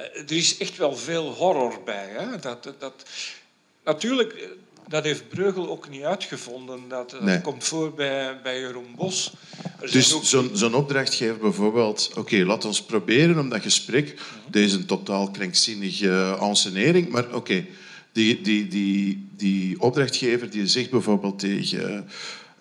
Eh, 0.01 0.21
er 0.21 0.37
is 0.37 0.57
echt 0.57 0.77
wel 0.77 0.97
veel 0.97 1.33
horror 1.33 1.81
bij. 1.85 2.09
Hè? 2.09 2.39
Dat, 2.39 2.73
dat, 2.79 3.05
natuurlijk, 3.85 4.33
eh, 4.33 4.49
dat 4.89 5.05
heeft 5.05 5.29
Breugel 5.29 5.69
ook 5.69 5.89
niet 5.89 6.03
uitgevonden. 6.03 6.81
Dat, 6.89 7.17
dat 7.25 7.41
komt 7.41 7.65
voor 7.65 7.95
bij, 7.95 8.41
bij 8.43 8.61
Jeroen 8.61 8.95
Bos. 8.97 9.33
dus 9.91 10.15
ook... 10.15 10.25
zo'n 10.25 10.57
zo 10.57 10.71
opdrachtgever 10.71 11.39
bijvoorbeeld... 11.39 12.11
Oké, 12.17 12.37
laat 12.37 12.65
ons 12.65 12.83
proberen 12.83 13.39
om 13.39 13.49
dat 13.49 13.63
gesprek... 13.63 14.15
Deze 14.51 14.85
totaal 14.85 15.31
krankzinnige 15.31 16.37
ensenering, 16.41 17.09
maar 17.09 17.35
oké... 17.35 17.67
die, 18.13 18.41
die, 18.41 18.69
die, 18.69 19.29
die 19.37 19.81
opdrachtgever 19.81 20.51
die 20.51 20.67
zegt 20.67 20.91
bijvoorbeeld 20.91 21.39
tegen 21.39 22.09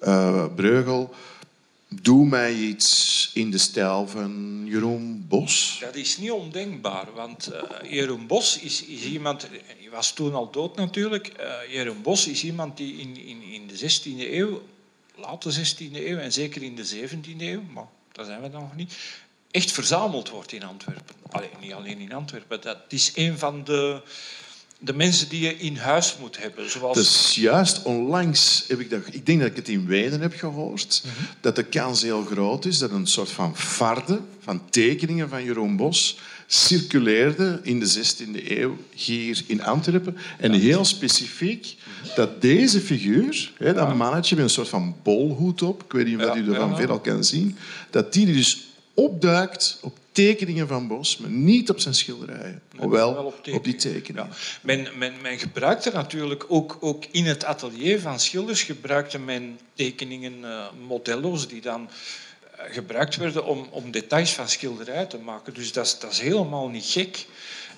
uh, 0.04 0.46
Breugel 0.56 1.14
Doe 1.90 2.26
mij 2.26 2.54
iets 2.54 3.29
in 3.40 3.52
de 3.52 3.58
stijl 3.58 4.08
van 4.08 4.62
Jeroen 4.66 5.26
Bos. 5.28 5.78
Dat 5.82 5.96
is 5.96 6.18
niet 6.18 6.32
ondenkbaar, 6.32 7.14
want 7.14 7.52
uh, 7.52 7.92
Jeroen 7.92 8.28
Bos 8.28 8.60
is, 8.60 8.86
is, 8.86 9.04
iemand... 9.04 9.48
Hij 9.50 9.90
was 9.92 10.14
toen 10.14 10.34
al 10.34 10.52
dood 10.52 10.76
natuurlijk. 10.76 11.34
Uh, 11.40 11.74
Jeroen 11.74 12.02
Bos 12.02 12.28
is 12.28 12.44
iemand 12.44 12.78
die 12.78 12.98
in, 12.98 13.18
in, 13.18 13.42
in 13.42 13.68
de 13.68 13.80
16e 13.80 14.34
eeuw, 14.34 14.62
late 15.16 15.52
16e 15.60 15.94
eeuw 15.94 16.18
en 16.18 16.34
zeker 16.34 16.64
in 16.64 16.76
de 16.76 16.88
17e 16.88 17.38
eeuw, 17.38 17.62
maar 17.74 17.88
daar 18.12 18.26
zijn 18.26 18.42
we 18.42 18.50
dan 18.50 18.62
nog 18.62 18.76
niet, 18.76 18.98
echt 19.52 19.72
verzameld 19.72 20.30
wordt 20.30 20.52
in 20.52 20.64
Antwerpen. 20.64 21.16
Allee, 21.30 21.50
niet 21.60 21.74
alleen 21.74 22.00
in 22.00 22.14
Antwerpen. 22.14 22.62
Dat 22.62 22.78
is 22.88 23.12
een 23.16 23.38
van 23.38 23.64
de 23.64 24.02
de 24.82 24.94
mensen 24.94 25.30
die 25.30 25.42
je 25.42 25.58
in 25.58 25.76
huis 25.76 26.18
moet 26.20 26.38
hebben. 26.38 26.70
Zoals... 26.70 26.98
Dus 26.98 27.36
juist 27.36 27.84
onlangs 27.84 28.66
heb 28.68 28.80
ik 28.80 28.90
dat... 28.90 29.02
Ik 29.12 29.26
denk 29.26 29.40
dat 29.40 29.50
ik 29.50 29.56
het 29.56 29.68
in 29.68 29.86
Wenen 29.86 30.22
heb 30.22 30.34
gehoord. 30.34 31.04
Mhm. 31.06 31.26
Dat 31.42 31.56
de 31.56 31.64
kans 31.64 32.02
heel 32.02 32.24
groot 32.24 32.66
is 32.66 32.78
dat 32.78 32.92
een 32.92 33.08
soort 33.08 33.32
van 33.32 33.58
farde 33.58 34.20
van 34.40 34.70
tekeningen 34.70 35.30
van 35.30 35.44
Jeroen 35.44 35.76
Bos 35.76 36.18
circuleerde 36.48 37.60
in 37.64 37.80
de 37.80 37.88
16e 37.88 38.48
eeuw 38.48 38.78
hier 38.96 39.44
in 39.48 39.64
Antwerpen. 39.64 40.18
En 40.38 40.54
heel 40.54 40.86
specifiek 40.86 41.76
dat 42.16 42.42
deze 42.42 42.80
figuur, 42.80 43.52
dat 43.58 43.96
mannetje 43.96 44.36
met 44.36 44.44
een 44.44 44.50
soort 44.50 44.70
van 44.70 44.96
bolhoed 45.04 45.62
op, 45.62 45.84
ik 45.84 45.92
weet 45.92 46.06
niet 46.06 46.26
of 46.26 46.36
u 46.36 46.50
ervan 46.50 46.78
veel 46.78 47.00
kan 47.00 47.24
zien, 47.24 47.58
dat 47.90 48.14
die 48.14 48.26
dus 48.26 48.69
opduikt 49.00 49.78
op 49.82 49.98
tekeningen 50.12 50.68
van 50.68 50.88
Bos, 50.88 51.18
maar 51.18 51.30
niet 51.30 51.70
op 51.70 51.80
zijn 51.80 51.94
schilderijen. 51.94 52.62
Hoewel 52.78 53.14
op, 53.14 53.48
op, 53.52 53.64
die 53.64 53.76
tekeningen. 53.76 54.30
Men, 54.62 54.88
men, 54.98 55.14
men, 55.22 55.40
gebruikte 55.40 55.92
natuurlijk 55.92 56.46
ook, 56.48 56.78
ook 56.80 57.06
in 57.12 57.26
het 57.26 57.44
atelier 57.44 58.00
van 58.00 58.20
schilders 58.20 58.64
gebruikte 58.64 59.20
men 59.20 59.60
tekeningen, 59.74 60.34
uh, 60.42 60.66
modello's, 60.88 61.48
die 61.48 61.62
dan 61.62 61.90
eh, 62.58 62.74
gebruikt 62.74 63.16
werden 63.16 63.46
om, 63.46 63.68
om 63.72 63.92
details 63.92 64.34
van 64.34 64.50
schilderijen 64.50 65.08
te 65.08 65.18
maken. 65.18 65.54
Dus 65.54 65.72
dat 65.72 65.86
is, 65.86 66.00
dat 66.00 66.12
is 66.12 66.20
helemaal 66.20 66.68
niet 66.68 66.86
gek. 66.86 67.26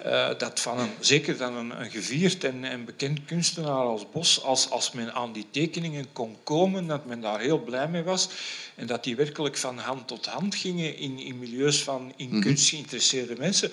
Uh, 0.06 0.30
dat 0.38 0.60
van 0.60 0.80
een, 0.80 0.90
zeker 1.00 1.38
dan 1.38 1.56
een, 1.56 1.82
een 1.82 1.92
gevierd 1.92 2.44
en, 2.44 2.64
en, 2.64 2.86
bekend 2.86 3.26
kunstenaar 3.26 3.86
als 3.86 4.12
Bos, 4.12 4.44
als, 4.44 4.70
als 4.70 4.92
men 4.92 5.14
aan 5.14 5.34
die 5.34 5.46
tekeningen 5.52 6.06
kon 6.14 6.38
komen, 6.44 6.88
dat 6.88 7.06
men 7.06 7.22
daar 7.22 7.40
heel 7.40 7.60
blij 7.60 7.88
mee 7.88 8.04
was. 8.04 8.30
En 8.76 8.88
dat 8.88 9.04
die 9.04 9.16
werkelijk 9.16 9.58
van 9.58 9.78
hand 9.78 10.08
tot 10.08 10.26
hand 10.26 10.56
gingen 10.56 10.98
in, 10.98 11.20
in 11.20 11.40
milieus 11.40 11.84
van 11.84 12.14
in 12.16 12.30
mhm. 12.30 12.42
kunst 12.42 12.70
geïnteresseerde 12.70 13.36
mensen. 13.38 13.72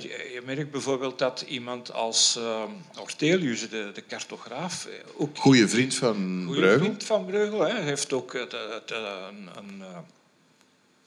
Je 0.00 0.42
merkt 0.44 0.70
bijvoorbeeld 0.70 1.18
dat 1.18 1.44
iemand 1.48 1.92
als 1.92 2.36
uh, 2.38 2.62
Ortelius, 3.00 3.68
de, 3.68 3.90
de 3.94 4.06
cartograaf... 4.08 4.86
Eh, 4.86 4.92
ook 5.16 5.38
goeie 5.38 5.66
vriend 5.66 5.94
van 5.94 6.42
goeie 6.46 6.60
Breugel. 6.60 6.78
vriend 6.78 7.04
van 7.04 7.26
Breugel. 7.26 7.64
Heeft 7.64 8.12
ook 8.12 8.32
het, 8.32 8.52
een, 8.52 9.48
een, 9.56 9.82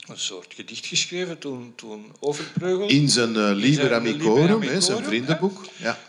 een, 0.08 0.20
soort 0.20 0.54
gedicht 0.54 0.86
geschreven 0.86 1.38
toen, 1.38 1.74
toen 1.76 2.06
over 2.20 2.52
Breugel. 2.54 2.88
In 2.88 3.10
zijn 3.10 3.36
uh, 3.36 3.52
Liber 3.54 3.94
Amicorum, 3.94 4.82
zijn 4.82 5.04
vriendenboek. 5.04 5.66
Ja. 5.78 6.00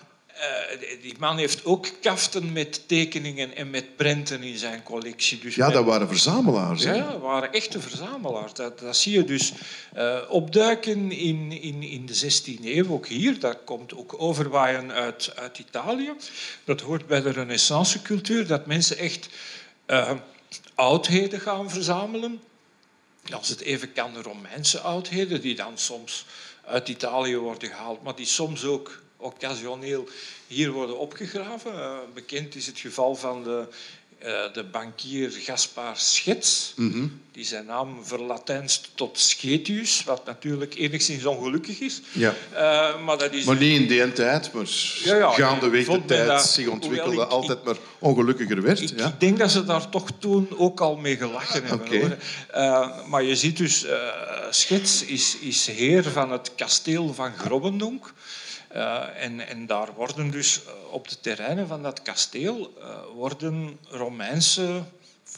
Uh, 0.42 1.02
die 1.02 1.14
man 1.18 1.38
heeft 1.38 1.64
ook 1.64 1.86
kaften 2.00 2.52
met 2.52 2.88
tekeningen 2.88 3.56
en 3.56 3.70
met 3.70 3.96
prenten 3.96 4.42
in 4.42 4.58
zijn 4.58 4.82
collectie. 4.82 5.38
Dus 5.38 5.54
ja, 5.54 5.70
dat 5.70 5.84
waren 5.84 6.08
verzamelaars. 6.08 6.82
Ja, 6.82 7.10
dat 7.10 7.20
waren 7.20 7.52
echte 7.52 7.80
verzamelaars. 7.80 8.52
Dat, 8.54 8.78
dat 8.78 8.96
zie 8.96 9.12
je 9.12 9.24
dus 9.24 9.52
uh, 9.96 10.18
opduiken 10.28 11.12
in, 11.12 11.52
in, 11.52 11.82
in 11.82 12.06
de 12.06 12.14
16e 12.14 12.64
eeuw, 12.64 12.90
ook 12.90 13.06
hier. 13.06 13.38
Dat 13.38 13.58
komt 13.64 13.94
ook 13.94 14.14
overwaaien 14.18 14.92
uit, 14.92 15.32
uit 15.36 15.58
Italië. 15.58 16.12
Dat 16.64 16.80
hoort 16.80 17.06
bij 17.06 17.22
de 17.22 17.30
renaissance-cultuur, 17.30 18.46
dat 18.46 18.66
mensen 18.66 18.98
echt 18.98 19.28
uh, 19.86 20.10
oudheden 20.74 21.40
gaan 21.40 21.70
verzamelen. 21.70 22.40
Als 23.30 23.48
het 23.48 23.60
even 23.60 23.92
kan, 23.92 24.22
Romeinse 24.22 24.80
oudheden, 24.80 25.40
die 25.40 25.54
dan 25.54 25.78
soms 25.78 26.24
uit 26.64 26.88
Italië 26.88 27.36
worden 27.36 27.68
gehaald, 27.68 28.02
maar 28.02 28.16
die 28.16 28.26
soms 28.26 28.64
ook 28.64 29.02
occasioneel 29.16 30.08
hier 30.46 30.70
worden 30.70 30.98
opgegraven. 30.98 31.72
Uh, 31.72 31.98
bekend 32.14 32.54
is 32.54 32.66
het 32.66 32.78
geval 32.78 33.14
van 33.14 33.42
de, 33.42 33.68
uh, 34.26 34.52
de 34.52 34.64
bankier 34.64 35.30
Gaspar 35.30 35.96
Schets, 35.96 36.72
mm 36.76 36.92
-hmm. 36.92 37.20
die 37.32 37.44
zijn 37.44 37.66
naam 37.66 38.04
verlatijnst 38.04 38.90
tot 38.94 39.18
Schetius, 39.18 40.04
wat 40.04 40.24
natuurlijk 40.24 40.74
enigszins 40.74 41.24
ongelukkig 41.24 41.80
is. 41.80 42.00
Ja. 42.12 42.34
Uh, 42.52 43.04
maar, 43.04 43.18
dat 43.18 43.32
is 43.32 43.44
maar 43.44 43.56
niet 43.56 43.80
in 43.80 43.88
die 43.88 44.12
tijd, 44.12 44.52
maar 44.52 44.66
ja, 45.04 45.16
ja, 45.16 45.30
gaandeweg 45.30 45.86
de 45.86 46.04
tijd 46.04 46.26
dat, 46.26 46.46
zich 46.46 46.68
ontwikkelde, 46.68 47.22
ik, 47.22 47.28
altijd 47.28 47.64
maar 47.64 47.76
ongelukkiger 47.98 48.62
werd. 48.62 48.80
Ik, 48.80 48.98
ja. 48.98 49.06
ik, 49.06 49.20
denk 49.20 49.38
dat 49.38 49.50
ze 49.50 49.64
daar 49.64 49.88
toch 49.88 50.08
toen 50.18 50.48
ook 50.56 50.80
al 50.80 50.96
mee 50.96 51.16
gelachen 51.16 51.64
hebben. 51.64 51.86
Okay. 51.86 52.16
Hoor. 52.52 53.08
maar 53.08 53.22
je 53.22 53.36
ziet 53.36 53.56
dus, 53.56 53.86
Schets 54.50 55.04
is, 55.04 55.36
is 55.40 55.66
heer 55.66 56.04
van 56.04 56.32
het 56.32 56.54
kasteel 56.54 57.14
van 57.14 57.32
Grobbendonk. 57.36 58.12
Uh, 58.74 59.22
en, 59.22 59.48
en, 59.48 59.66
daar 59.66 59.94
worden 59.94 60.30
dus 60.30 60.60
op 60.90 61.08
de 61.08 61.20
terreinen 61.20 61.66
van 61.66 61.82
dat 61.82 62.02
kasteel 62.02 62.74
uh, 62.78 62.98
worden 63.14 63.78
Romeinse, 63.88 64.82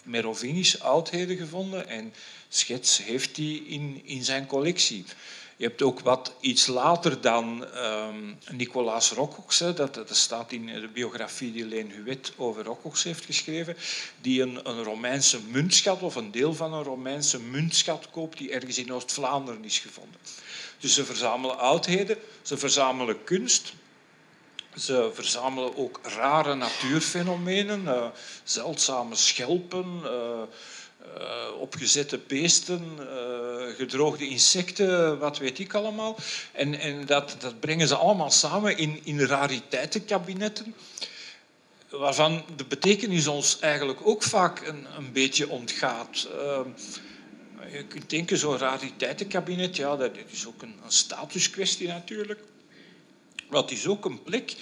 Merovingische 0.02 0.82
oudheden 0.82 1.36
gevonden. 1.36 1.88
En 1.88 2.14
Schets 2.48 3.02
heeft 3.02 3.34
die 3.34 3.66
in, 3.66 4.00
in 4.04 4.24
zijn 4.24 4.46
collectie. 4.46 5.04
Je 5.56 5.66
hebt 5.66 5.82
ook 5.82 6.00
wat 6.00 6.32
iets 6.40 6.66
later 6.66 7.20
dan 7.20 7.66
um, 7.76 8.38
Nicolaas 8.50 9.10
Rocox, 9.10 9.58
dat, 9.58 9.94
dat 9.94 10.16
staat 10.16 10.52
in 10.52 10.66
de 10.66 10.88
biografie 10.92 11.52
die 11.52 11.66
Leen 11.66 11.90
Huet 11.90 12.32
over 12.36 12.64
Rocox 12.64 13.02
heeft 13.02 13.24
geschreven, 13.24 13.76
die 14.20 14.42
een, 14.42 14.68
een 14.68 14.82
Romeinse 14.82 15.40
muntschat 15.50 16.02
of 16.02 16.14
een 16.14 16.30
deel 16.30 16.54
van 16.54 16.72
een 16.72 16.82
Romeinse 16.82 17.40
muntschat 17.40 18.10
koopt 18.10 18.38
die 18.38 18.50
ergens 18.50 18.78
in 18.78 18.92
Oost-Vlaanderen 18.92 19.64
is 19.64 19.78
gevonden. 19.78 20.20
Dus 20.84 20.94
ze 20.94 21.04
verzamelen 21.04 21.58
oudheden, 21.58 22.16
ze 22.42 22.56
verzamelen 22.56 23.24
kunst, 23.24 23.72
ze 24.76 25.10
verzamelen 25.14 25.76
ook 25.76 26.00
rare 26.02 26.54
natuurfenomenen, 26.54 27.82
uh, 27.82 28.06
zeldzame 28.42 29.14
schelpen, 29.14 30.00
uh, 30.02 30.10
uh, 31.18 31.60
opgezette 31.60 32.18
beesten, 32.18 32.98
gedroogde 33.76 34.28
insecten, 34.28 35.18
wat 35.18 35.38
weet 35.38 35.58
ik 35.58 35.74
allemaal. 35.74 36.16
En, 36.52 36.78
en 36.78 37.06
dat, 37.06 37.36
dat 37.38 37.60
brengen 37.60 37.88
ze 37.88 37.96
allemaal 37.96 38.30
samen 38.30 38.76
in, 38.76 39.00
in 39.04 39.20
rariteitenkabinetten 39.20 40.74
waarvan 41.88 42.44
de 42.56 42.64
betekenis 42.64 43.26
ons 43.26 43.58
eigenlijk 43.58 44.00
ook 44.02 44.22
vaak 44.22 44.66
een, 44.66 44.86
een 44.96 45.12
beetje 45.12 45.48
ontgaat. 45.48 46.28
Je 47.72 47.84
kunt 47.88 48.10
denken, 48.10 48.38
zo'n 48.38 48.58
rariteitenkabinet, 48.58 49.76
ja, 49.76 49.96
dat 49.96 50.10
is 50.30 50.46
ook 50.46 50.62
een, 50.62 50.74
een 50.84 50.92
statuskwestie 50.92 51.88
natuurlijk. 51.88 52.40
Maar 53.50 53.60
het 53.62 53.70
is 53.70 53.86
ook 53.86 54.04
een 54.04 54.22
plek 54.22 54.56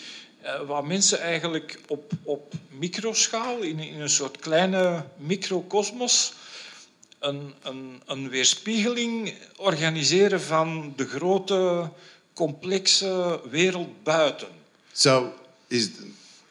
uh, 0.44 0.60
waar 0.60 0.84
mensen 0.84 1.20
eigenlijk 1.20 1.80
op, 1.88 2.12
op 2.22 2.52
microschaal, 2.70 3.60
in, 3.60 3.78
in 3.78 4.00
een 4.00 4.10
soort 4.10 4.38
kleine 4.38 5.04
microcosmos, 5.16 6.32
een, 7.18 7.54
een, 7.62 8.02
een 8.06 8.28
weerspiegeling 8.28 9.34
organiseren 9.56 10.40
van 10.40 10.92
de 10.96 11.06
grote, 11.06 11.90
complexe 12.34 13.40
wereld 13.50 14.02
buiten. 14.02 14.48
Zo, 14.92 15.34
is, 15.66 15.90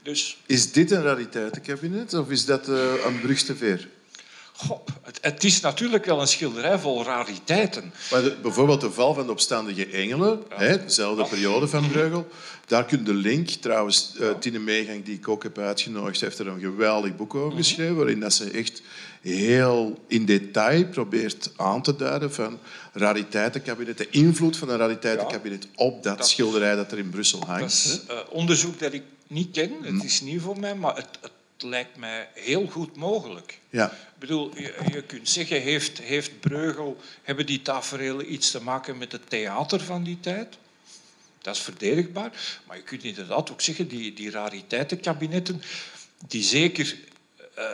Dus 0.01 0.37
is 0.45 0.71
dit 0.71 0.91
een 0.91 1.01
rariteitenkabinet 1.01 2.13
of 2.13 2.29
is 2.29 2.45
dat 2.45 2.69
uh, 2.69 3.05
een 3.05 3.19
brug 3.19 3.41
te 3.41 3.55
ver? 3.55 3.87
Goh, 4.67 4.80
het, 5.02 5.17
het, 5.21 5.43
is 5.43 5.60
natuurlijk 5.60 6.06
wel 6.06 6.21
een 6.21 6.28
schilderij 6.28 6.80
vol 6.80 7.04
rariteiten. 7.04 7.93
Maar 8.12 8.24
de, 8.24 8.38
bijvoorbeeld 8.41 8.82
de 8.82 8.91
val 8.91 9.13
van 9.13 9.26
de 9.26 9.32
opstandige 9.32 9.86
engelen, 9.86 10.43
ja. 10.50 10.56
hè, 10.56 10.84
dezelfde 10.84 11.26
periode 11.26 11.67
van 11.67 11.88
Breugel. 11.88 12.28
Daar 12.65 12.86
kun 12.86 12.97
je 12.97 13.04
de 13.04 13.13
link, 13.13 13.50
trouwens, 13.50 14.13
uh, 14.19 14.30
Tine 14.39 14.60
Meegang, 14.60 15.06
die 15.06 15.15
ik 15.15 15.28
ook 15.28 15.43
heb 15.43 15.58
uitgenodigd, 15.58 16.21
heeft 16.21 16.39
er 16.39 16.47
een 16.47 16.60
geweldig 16.60 17.15
boek 17.15 17.36
over 17.36 17.58
geschreven, 17.58 17.95
waarin 17.95 18.19
dat 18.19 18.34
ze 18.34 18.52
echt 18.52 18.82
heel 19.21 20.00
in 20.08 20.26
detail 20.26 20.86
probeert 20.86 21.52
aan 21.56 21.82
te 21.82 21.95
duiden 21.95 22.34
van 22.34 22.60
rariteitenkabinet, 22.93 23.97
de 23.97 24.10
invloed 24.10 24.58
van 24.58 24.69
een 24.69 24.78
rariteitenkabinet 24.78 25.67
op 25.76 26.04
dat, 26.04 26.17
dat 26.17 26.28
schilderij 26.28 26.76
dat 26.76 26.91
er 26.91 26.97
in 26.97 27.10
Brussel 27.10 27.43
hangt. 27.45 27.62
Dat 27.62 27.71
is 27.71 28.02
uh, 28.10 28.17
onderzoek 28.30 28.80
dat 28.80 28.93
ik 28.93 29.04
niet 29.28 29.52
ken, 29.52 29.71
het 29.82 30.04
is 30.04 30.21
nieuw 30.21 30.39
voor 30.39 30.60
mij, 30.60 30.76
maar 30.76 30.95
het, 30.95 31.08
het 31.21 31.32
lijkt 31.63 31.97
mij 31.97 32.30
heel 32.34 32.67
goed 32.67 32.95
mogelijk. 32.95 33.60
Ja. 33.69 33.91
Ik 33.91 34.19
bedoel, 34.19 34.52
je, 34.56 34.76
je, 34.91 35.02
kunt 35.02 35.30
zeggen, 35.30 35.62
heeft, 35.62 35.97
heeft 36.02 36.39
Breugel, 36.39 36.97
hebben 37.24 37.45
die 37.45 37.62
tafereelen 37.62 38.34
iets 38.34 38.52
te 38.52 38.62
maken 38.62 38.97
met 38.97 39.12
het 39.12 39.30
theater 39.30 39.82
van 39.82 40.04
die 40.04 40.19
tijd? 40.19 40.58
Dat 41.41 41.56
is 41.56 41.62
verdedigbaar. 41.62 42.32
Maar 42.67 42.78
je 42.78 42.84
kunt 42.84 43.04
inderdaad 43.04 43.52
ook 43.52 43.62
zeggen, 43.62 43.88
die, 43.88 44.13
die 44.13 44.32
rariteitenkabinetten, 44.32 45.62
die, 46.28 46.43
zeker, 46.43 46.95
uh, 47.58 47.65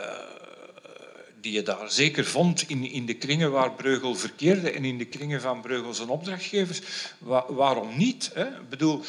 die 1.40 1.52
je 1.52 1.62
daar 1.62 1.90
zeker 1.90 2.24
vond 2.24 2.68
in, 2.68 2.90
in 2.90 3.06
de 3.06 3.14
kringen 3.14 3.50
waar 3.50 3.72
Breugel 3.72 4.14
verkeerde 4.14 4.70
en 4.70 4.84
in 4.84 4.98
de 4.98 5.04
kringen 5.04 5.40
van 5.40 5.60
Breugel 5.60 5.94
zijn 5.94 6.08
opdrachtgevers, 6.08 6.80
wa 7.18 7.52
waarom 7.52 7.96
niet? 7.96 8.30
Hè? 8.34 8.46
Ik 8.46 8.68
bedoel, 8.68 9.04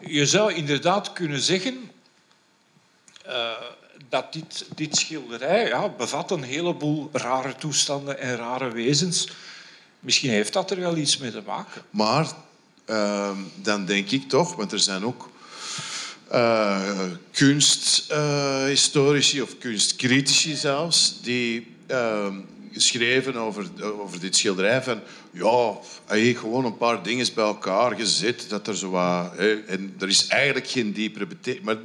je 0.00 0.26
zou 0.26 0.52
inderdaad 0.52 1.12
kunnen 1.12 1.40
zeggen... 1.40 1.90
Uh, 3.26 3.52
dat 4.08 4.32
dit, 4.32 4.66
dit 4.74 4.96
schilderij 4.96 5.68
ja, 5.68 5.88
bevat 5.88 6.30
een 6.30 6.42
heleboel 6.42 7.08
rare 7.12 7.54
toestanden 7.54 8.18
en 8.18 8.36
rare 8.36 8.70
wezens. 8.70 9.28
Misschien 10.00 10.30
heeft 10.30 10.52
dat 10.52 10.70
er 10.70 10.80
wel 10.80 10.96
iets 10.96 11.18
mee 11.18 11.30
te 11.30 11.42
maken. 11.46 11.82
Maar 11.90 12.26
uh, 12.86 13.30
dan 13.54 13.84
denk 13.84 14.10
ik 14.10 14.28
toch, 14.28 14.56
want 14.56 14.72
er 14.72 14.78
zijn 14.78 15.04
ook 15.04 15.30
uh, 16.32 17.00
kunsthistorici 17.30 19.42
of 19.42 19.58
kunstcritici 19.58 20.54
zelfs, 20.54 21.18
die 21.22 21.72
geschreven 22.72 23.36
over, 23.36 23.66
over 24.00 24.20
dit 24.20 24.36
schilderij 24.36 24.82
van 24.82 25.00
ja, 25.30 25.72
hij 26.04 26.20
heeft 26.20 26.38
gewoon 26.38 26.64
een 26.64 26.76
paar 26.76 27.02
dingen 27.02 27.26
bij 27.34 27.44
elkaar 27.44 27.96
gezet 27.96 28.46
dat 28.48 28.66
er 28.66 28.76
zo 28.76 28.90
wat, 28.90 29.36
en 29.36 29.94
er 29.98 30.08
is 30.08 30.26
eigenlijk 30.26 30.68
geen 30.68 30.92
diepere 30.92 31.26
betekenis. 31.26 31.76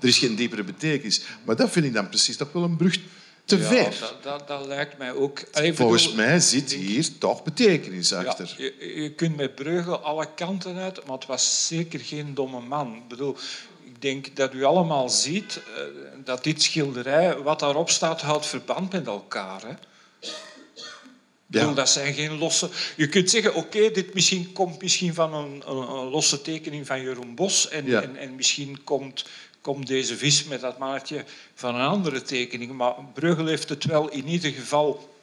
Er 0.00 0.08
is 0.08 0.18
geen 0.18 0.34
diepere 0.34 0.64
betekenis. 0.64 1.22
Maar 1.44 1.56
dat 1.56 1.70
vind 1.70 1.84
ik 1.84 1.92
dan 1.92 2.08
precies 2.08 2.36
toch 2.36 2.52
wel 2.52 2.62
een 2.62 2.76
brug 2.76 2.98
te 3.44 3.58
ja, 3.58 3.68
ver. 3.68 3.96
Dat, 4.00 4.22
dat, 4.22 4.48
dat, 4.48 4.66
lijkt 4.66 4.98
mij 4.98 5.12
ook... 5.12 5.42
Allee, 5.52 5.74
Volgens 5.74 6.10
bedoel, 6.10 6.26
mij 6.26 6.40
zit 6.40 6.72
hier 6.72 7.18
toch 7.18 7.42
betekenis 7.42 8.12
achter. 8.12 8.54
Ja, 8.56 8.70
je, 8.78 9.02
je, 9.02 9.14
kunt 9.14 9.36
met 9.36 9.54
Breugel 9.54 9.98
alle 9.98 10.28
kanten 10.34 10.76
uit, 10.76 11.06
maar 11.06 11.16
het 11.16 11.26
was 11.26 11.66
zeker 11.66 12.00
geen 12.00 12.34
domme 12.34 12.60
man. 12.60 12.94
Ik 12.94 13.08
bedoel, 13.08 13.36
ik 13.84 14.02
denk 14.02 14.36
dat 14.36 14.54
u 14.54 14.64
allemaal 14.64 15.08
ziet 15.08 15.60
uh, 15.68 15.82
dat 16.24 16.44
dit 16.44 16.62
schilderij, 16.62 17.36
wat 17.36 17.60
daarop 17.60 17.90
staat, 17.90 18.20
houdt 18.20 18.46
verband 18.46 18.92
met 18.92 19.06
elkaar. 19.06 19.62
Hè? 19.62 19.74
Ja. 21.50 21.60
Bedoel, 21.60 21.74
dat 21.74 21.88
zijn 21.88 22.14
geen 22.14 22.38
losse... 22.38 22.68
Je 22.96 23.08
kunt 23.08 23.30
zeggen, 23.30 23.54
oké, 23.54 23.76
okay, 23.76 23.90
dit 23.90 24.14
misschien 24.14 24.52
komt 24.52 24.82
misschien 24.82 25.14
van 25.14 25.34
een, 25.34 25.62
een, 25.66 25.76
een, 25.76 26.08
losse 26.08 26.42
tekening 26.42 26.86
van 26.86 27.02
Jeroen 27.02 27.34
Bos 27.34 27.68
en, 27.68 27.86
Ja. 27.86 28.02
en, 28.02 28.16
en 28.16 28.34
misschien 28.34 28.84
komt 28.84 29.24
komt 29.60 29.86
deze 29.86 30.16
vis 30.16 30.44
met 30.44 30.60
dat 30.60 30.78
mannetje 30.78 31.24
van 31.54 31.74
een 31.74 31.86
andere 31.86 32.22
tekening. 32.22 32.72
Maar 32.72 32.94
Breugel 33.14 33.46
heeft 33.46 33.68
het 33.68 33.84
wel 33.84 34.08
in 34.08 34.28
ieder 34.28 34.50
geval 34.52 35.14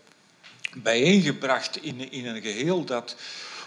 bijeengebracht 0.76 1.84
in, 1.84 2.12
in 2.12 2.26
een 2.28 2.41
geheel 2.41 2.84
dat. 2.86 3.15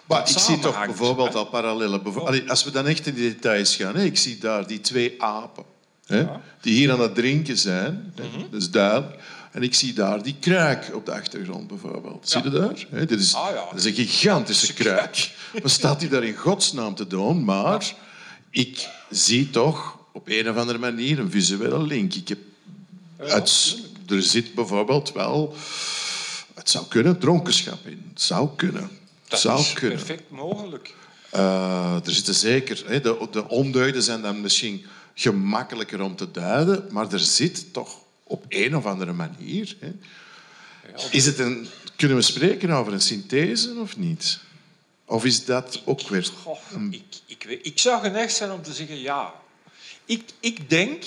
Maar 0.06 0.20
ik 0.30 0.38
zie 0.38 0.58
toch 0.58 0.84
bijvoorbeeld 0.86 1.34
al 1.34 1.46
parallellen. 1.46 2.14
Allee, 2.26 2.50
als 2.50 2.64
we 2.64 2.70
dan 2.70 2.86
echt 2.86 3.06
in 3.06 3.14
de 3.14 3.20
details 3.20 3.76
gaan, 3.76 3.96
ik 3.96 4.18
zie 4.18 4.38
daar 4.38 4.66
die 4.66 4.80
twee 4.80 5.22
apen 5.22 5.64
Ja. 6.06 6.40
die 6.60 6.74
hier 6.74 6.92
aan 6.92 7.00
het 7.00 7.14
drinken 7.14 7.58
zijn. 7.58 8.12
hè, 8.16 8.24
Dat 8.50 8.60
is 8.60 8.70
duidelijk. 8.70 9.22
En 9.52 9.62
ik 9.62 9.74
zie 9.74 9.92
daar 9.92 10.22
die 10.22 10.36
kruik 10.40 10.90
op 10.94 11.06
de 11.06 11.12
achtergrond 11.12 11.66
bijvoorbeeld. 11.66 12.28
Zie 12.28 12.42
je 12.42 12.50
daar? 12.50 13.06
Dit 13.06 13.20
is, 13.20 13.34
Ah, 13.34 13.48
ja. 13.54 13.64
dat 13.70 13.78
is 13.78 13.84
een 13.84 13.94
gigantische 14.06 14.72
kruik. 14.82 15.30
Wat 15.62 15.70
staat 15.70 16.00
hij 16.00 16.08
daar 16.10 16.24
in 16.24 16.34
godsnaam 16.36 16.94
te 16.94 17.06
doen? 17.06 17.44
Maar 17.44 17.92
ik 18.50 18.88
zie 19.10 19.50
toch 19.50 19.98
op 20.12 20.28
een 20.28 20.50
of 20.50 20.56
andere 20.56 20.78
manier 20.78 21.18
een 21.18 21.30
visuele 21.30 21.82
link. 21.82 22.14
Ik 22.14 22.28
heb 22.28 22.38
er 24.06 24.22
zit 24.22 24.54
bijvoorbeeld 24.54 25.12
wel... 25.12 25.54
Het 26.54 26.70
zou 26.70 26.86
kunnen, 26.88 27.18
dronkenschap 27.18 27.86
in. 27.86 28.04
Het 28.08 28.22
zou 28.22 28.48
kunnen. 28.56 28.90
Dat 29.28 29.40
zou 29.40 29.60
is 29.60 29.72
kunnen. 29.72 29.98
perfect 29.98 30.30
mogelijk. 30.30 30.94
Uh, 31.34 31.94
er 32.04 32.12
zitten 32.12 32.34
zeker... 32.34 32.82
Hè, 32.86 33.00
de, 33.00 33.28
de 33.30 33.48
ondeugden 33.48 34.02
zijn 34.02 34.22
dan 34.22 34.40
misschien 34.40 34.84
gemakkelijker 35.14 36.00
om 36.00 36.16
te 36.16 36.30
duiden, 36.30 36.86
maar 36.90 37.12
er 37.12 37.18
zit 37.18 37.72
toch 37.72 37.98
op 38.22 38.44
een 38.48 38.76
of 38.76 38.86
andere 38.86 39.12
manier. 39.12 39.76
Hè. 39.78 39.92
Is 41.10 41.26
het 41.26 41.38
een, 41.38 41.68
kunnen 41.96 42.16
we 42.16 42.22
spreken 42.22 42.70
over 42.70 42.92
een 42.92 43.00
synthese 43.00 43.74
of 43.80 43.96
niet? 43.96 44.38
Of 45.04 45.24
is 45.24 45.44
dat 45.44 45.82
ook 45.84 46.08
weer... 46.08 46.30
Goh, 46.42 46.58
ik, 46.90 47.02
ik, 47.26 47.44
ik 47.62 47.78
zou 47.78 48.02
geneigd 48.02 48.34
zijn 48.34 48.50
om 48.50 48.62
te 48.62 48.72
zeggen 48.72 49.00
ja. 49.00 49.34
Ik, 50.10 50.22
ik 50.40 50.70
denk, 50.70 51.04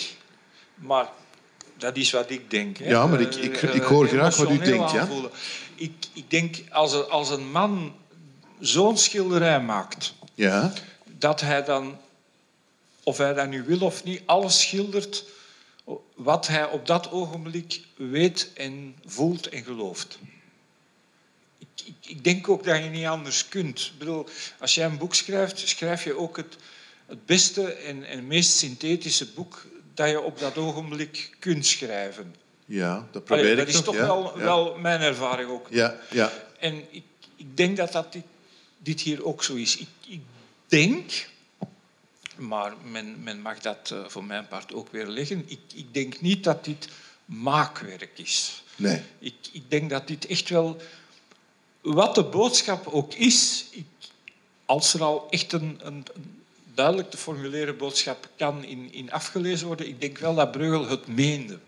maar 0.76 1.10
dat 1.78 1.96
is 1.98 2.12
wat 2.12 2.30
ik 2.30 2.50
denk. 2.50 2.78
Hè. 2.78 2.90
Ja, 2.90 3.08
maar 3.08 3.22
ik- 3.22 3.36
ik- 3.36 3.62
ik 3.62 3.82
hoor 3.82 4.08
graag 4.08 4.36
wat 4.36 4.50
u 4.50 4.58
denkt, 4.66 4.92
ja. 4.92 5.08
Ik, 5.76 5.92
ik 6.14 6.30
denk, 6.30 6.56
als 6.70 6.94
een, 6.94 7.10
als 7.10 7.30
een 7.30 7.52
man 7.52 7.96
zo'n 8.60 8.98
schilderij 8.98 9.62
maakt, 9.62 10.14
Ja, 10.36 10.74
dat 11.18 11.42
hij 11.42 11.64
dan, 11.64 11.98
of 13.04 13.18
hij 13.18 13.34
dat 13.34 13.48
nu 13.48 13.64
wil 13.64 13.80
of 13.80 14.04
niet, 14.04 14.22
alles 14.26 14.62
schildert 14.62 15.24
wat 16.16 16.48
hij 16.48 16.66
op 16.70 16.86
dat 16.88 17.12
ogenblik 17.12 17.82
weet 17.96 18.50
en 18.54 18.96
voelt 19.06 19.50
en 19.50 19.64
gelooft. 19.64 20.18
Ik, 21.58 21.68
ik, 21.86 21.96
ik 22.02 22.24
denk 22.24 22.50
ook 22.50 22.64
dat 22.64 22.78
je 22.84 22.90
niet 22.90 23.06
anders 23.06 23.48
kunt. 23.48 23.80
Ik 23.94 23.98
bedoel, 24.00 24.28
als 24.60 24.76
jij 24.76 24.86
een 24.86 24.98
boek 24.98 25.16
schrijft, 25.16 25.68
schrijf 25.68 26.04
je 26.04 26.18
ook 26.18 26.38
het, 26.38 26.56
het 27.14 27.26
beste 27.26 27.74
en, 27.74 28.04
en 28.04 28.28
meest 28.28 28.58
synthetische 28.58 29.26
boek 29.26 29.66
dat 29.94 30.10
je 30.10 30.22
op 30.22 30.40
dat 30.40 30.58
ogenblik 30.58 31.36
kunt 31.40 31.66
schrijven. 31.66 32.36
ja 32.66 33.08
dat 33.12 33.24
probeer 33.24 33.44
Allee, 33.44 33.52
ik 33.52 33.66
dat 33.66 33.76
is 33.76 33.82
toch, 33.82 33.96
ja. 33.96 34.06
wel, 34.06 34.38
ja. 34.38 34.44
wel 34.44 34.78
mijn 34.78 35.02
ervaring 35.02 35.50
ook. 35.50 35.68
Ja, 35.70 35.96
ja. 36.10 36.32
En 36.60 36.84
ik, 36.90 37.04
ik 37.36 37.58
denk 37.58 37.78
dat, 37.78 37.92
dat 37.92 38.14
dit, 38.14 38.24
dit 38.78 39.02
hier 39.02 39.26
ook 39.26 39.44
zo 39.44 39.56
is. 39.56 39.78
Ik, 39.78 39.88
ik 40.08 40.22
denk, 40.68 41.30
maar 42.36 42.74
men, 42.84 43.24
men 43.24 43.42
mag 43.42 43.60
dat 43.60 43.92
eh, 43.92 44.08
voor 44.08 44.24
mijn 44.24 44.48
part 44.48 44.74
ook 44.74 44.92
weer 44.92 45.08
leggen, 45.08 45.44
ik, 45.48 45.60
ik 45.74 45.94
denk 45.94 46.22
niet 46.22 46.44
dat 46.44 46.66
dit 46.66 46.88
maakwerk 47.26 48.20
is. 48.20 48.64
Nee. 48.76 49.02
Ik, 49.20 49.36
ik 49.52 49.70
denk 49.70 49.90
dat 49.90 50.08
dit 50.08 50.26
echt 50.26 50.50
wel, 50.50 50.82
wat 51.82 52.16
de 52.16 52.24
boodschap 52.24 52.88
ook 52.88 53.14
is, 53.14 53.66
ik, 53.72 53.86
als 54.66 54.94
er 54.94 55.04
al 55.04 55.28
echt 55.30 55.54
een, 55.54 55.80
een, 55.82 56.06
een 56.14 56.43
duidelijk 56.76 57.10
te 57.12 57.18
formuleren 57.18 57.78
boodschap 57.78 58.30
kan 58.38 58.64
in, 58.64 58.94
in 58.94 59.12
afgelezen 59.12 59.68
worden, 59.68 59.88
ik 59.88 60.02
denk 60.02 60.18
wel 60.18 60.36
dat 60.36 60.52
Breugel 60.52 60.88
het 60.90 61.08
meende. 61.08 61.60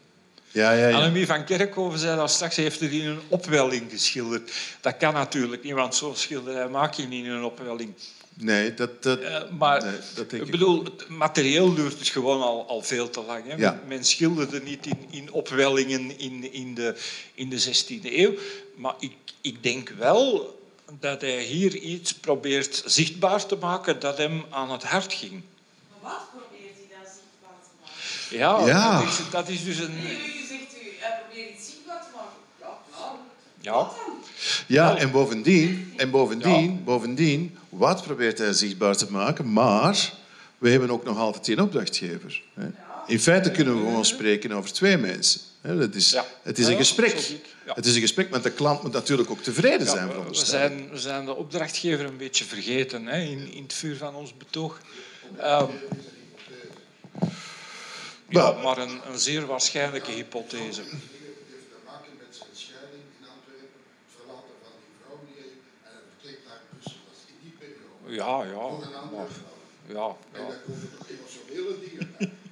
Ja, 0.52 0.72
ja, 0.72 0.88
ja. 0.88 0.96
Annemie 0.96 1.26
van 1.26 1.46
Kerkhoven 1.46 2.00
zei 2.00 2.18
dat 2.18 2.32
straks, 2.32 2.56
hij 2.56 2.64
heeft 2.64 2.80
het 2.80 2.92
in 2.92 3.06
een 3.06 3.20
opwelling 3.28 3.92
geschilderd. 3.92 4.52
Dat 4.82 4.98
kan 4.98 5.14
natuurlijk 5.14 5.64
niet, 5.64 5.74
want 5.74 5.96
zo'n 5.96 6.16
schilderij 6.16 6.68
maak 6.68 6.94
je 6.94 7.08
niet 7.08 7.26
in 7.26 7.32
een 7.32 7.44
opwelling. 7.44 7.94
Nee, 8.34 8.74
dat... 8.74 9.04
dat 9.04 9.20
Eh, 9.20 9.42
maar 9.58 9.84
nee, 9.84 9.94
dat 10.16 10.30
denk 10.30 10.42
ik 10.42 10.48
ik 10.48 10.52
bedoel, 10.52 10.84
het 10.84 11.10
materieel 11.10 11.74
duurt 11.74 12.00
het 12.00 12.08
gewoon 12.08 12.42
al, 12.42 12.68
al 12.68 12.82
veel 12.82 13.10
te 13.10 13.22
lang. 13.22 13.44
Hè. 13.48 13.56
Ja. 13.56 13.72
Men, 13.72 13.82
men 13.88 14.04
schilderde 14.04 14.62
niet 14.62 14.86
in, 14.86 14.98
in 15.10 15.32
opwellingen 15.32 16.20
in, 16.20 16.54
in, 16.54 16.74
de, 16.74 16.96
in 17.34 17.50
de 17.50 17.62
16e 17.62 18.04
eeuw. 18.04 18.34
Maar 18.76 18.96
ik, 19.00 19.14
ik 19.42 19.64
denk 19.64 19.90
wel 19.90 20.54
dat 21.00 21.22
hij 21.22 21.44
hier 21.44 21.76
iets 21.76 22.14
probeert 22.14 22.84
zichtbaar 22.86 23.46
te 23.46 23.56
maken 23.56 24.00
dat 24.00 24.18
hem 24.18 24.46
aan 24.50 24.72
het 24.72 24.84
hart 24.84 25.14
ging. 25.14 25.42
Maar 26.02 26.12
wat 26.12 26.30
probeert 26.32 26.76
hij 26.76 26.88
dan 26.90 27.12
zichtbaar 27.14 27.58
te 27.64 27.70
maken? 27.82 28.38
Ja, 28.38 28.68
Ja. 28.68 29.00
Dat, 29.00 29.10
is, 29.10 29.30
dat 29.30 29.50
is 29.50 29.64
dus 29.64 29.80
een... 29.80 29.96
Nu 29.96 30.46
zegt 30.48 30.76
u, 30.84 30.88
hij 31.00 31.20
probeert 31.26 31.58
iets 31.58 31.66
zichtbaar 31.66 32.04
te 32.04 32.10
maken. 32.16 32.40
Ja, 32.60 32.78
nou, 32.98 33.16
Ja. 33.62 33.92
Ja, 34.68 34.98
en 34.98 35.12
bovendien, 35.12 35.94
en 35.98 36.12
bovendien, 36.12 36.84
bovendien, 36.84 37.58
wat 37.70 38.04
probeert 38.04 38.38
hij 38.38 38.54
zichtbaar 38.54 38.96
te 38.96 39.12
maken? 39.12 39.54
Maar 39.54 40.14
we 40.58 40.70
hebben 40.70 40.90
ook 40.90 41.04
nog 41.04 41.18
altijd 41.18 41.48
één 41.48 41.60
opdrachtgever. 41.60 42.42
Hè. 42.54 42.68
In 43.08 43.20
feite 43.20 43.52
kunnen 43.52 43.74
we 43.76 43.80
gewoon 43.80 44.06
spreken 44.06 44.52
over 44.52 44.74
twee 44.74 44.98
mensen. 44.98 45.42
Hè. 45.62 45.78
Dat 45.78 45.96
is, 45.96 46.10
Ja. 46.10 46.26
Het 46.42 46.60
is 46.60 46.68
een 46.68 46.78
gesprek. 46.78 47.18
ja. 47.66 47.74
Het 47.74 47.86
is 47.86 47.96
een 47.96 48.02
gesprek, 48.02 48.30
want 48.30 48.44
de 48.44 48.52
klant 48.52 48.84
moet 48.84 48.92
natuurlijk 48.92 49.30
ook 49.30 49.42
tevreden 49.42 49.88
zijn. 49.88 50.08
Ja, 50.08 50.24
we, 50.24 50.30
ik. 50.30 50.36
zijn, 50.36 50.90
we 50.90 50.98
zijn 50.98 51.26
de 51.26 51.36
opdrachtgever 51.36 52.06
een 52.06 52.18
beetje 52.18 52.46
vergeten 52.46 53.06
hè, 53.06 53.20
in, 53.22 53.52
in 53.52 53.64
het 53.64 53.74
vuur 53.74 53.98
van 53.98 54.16
ons 54.16 54.38
betoog. 54.38 54.80
Ehm, 55.38 55.66
ja, 58.30 58.52
maar 58.52 58.78
een, 58.78 59.00
een 59.12 59.20
zeer 59.20 59.46
waarschijnlijke 59.46 60.12
hypothese. 60.12 60.82
heeft 60.82 60.92
te 61.70 61.78
maken 61.86 62.12
met 62.18 62.36
zijn 62.38 62.50
scheiding 62.54 63.04
in 63.20 63.26
Antwerpen, 63.36 63.82
het 64.06 64.14
verlaten 64.18 64.56
van 64.64 64.72
die 64.82 64.94
vrouw 65.02 65.20
die 65.26 65.36
hij 65.42 65.52
en 65.88 65.92
hij 65.92 66.02
vertrekt 66.12 66.42
naar 66.48 66.62
Brussel. 66.72 67.00
Dat 67.08 67.16
is 67.20 67.26
in 67.34 67.40
die 67.46 67.56
periode. 67.62 68.14
Ja, 68.22 68.34
ja. 68.54 68.68
Voor 68.74 68.84
een 68.90 68.96
andere 69.04 69.16
Maar, 69.22 69.32
vrouw. 69.40 69.56
ja, 69.98 70.08
En 70.40 70.42
ja. 70.42 70.56
komen 70.66 70.90
toch 70.98 71.08
emotionele 71.16 71.74
dingen 71.86 72.08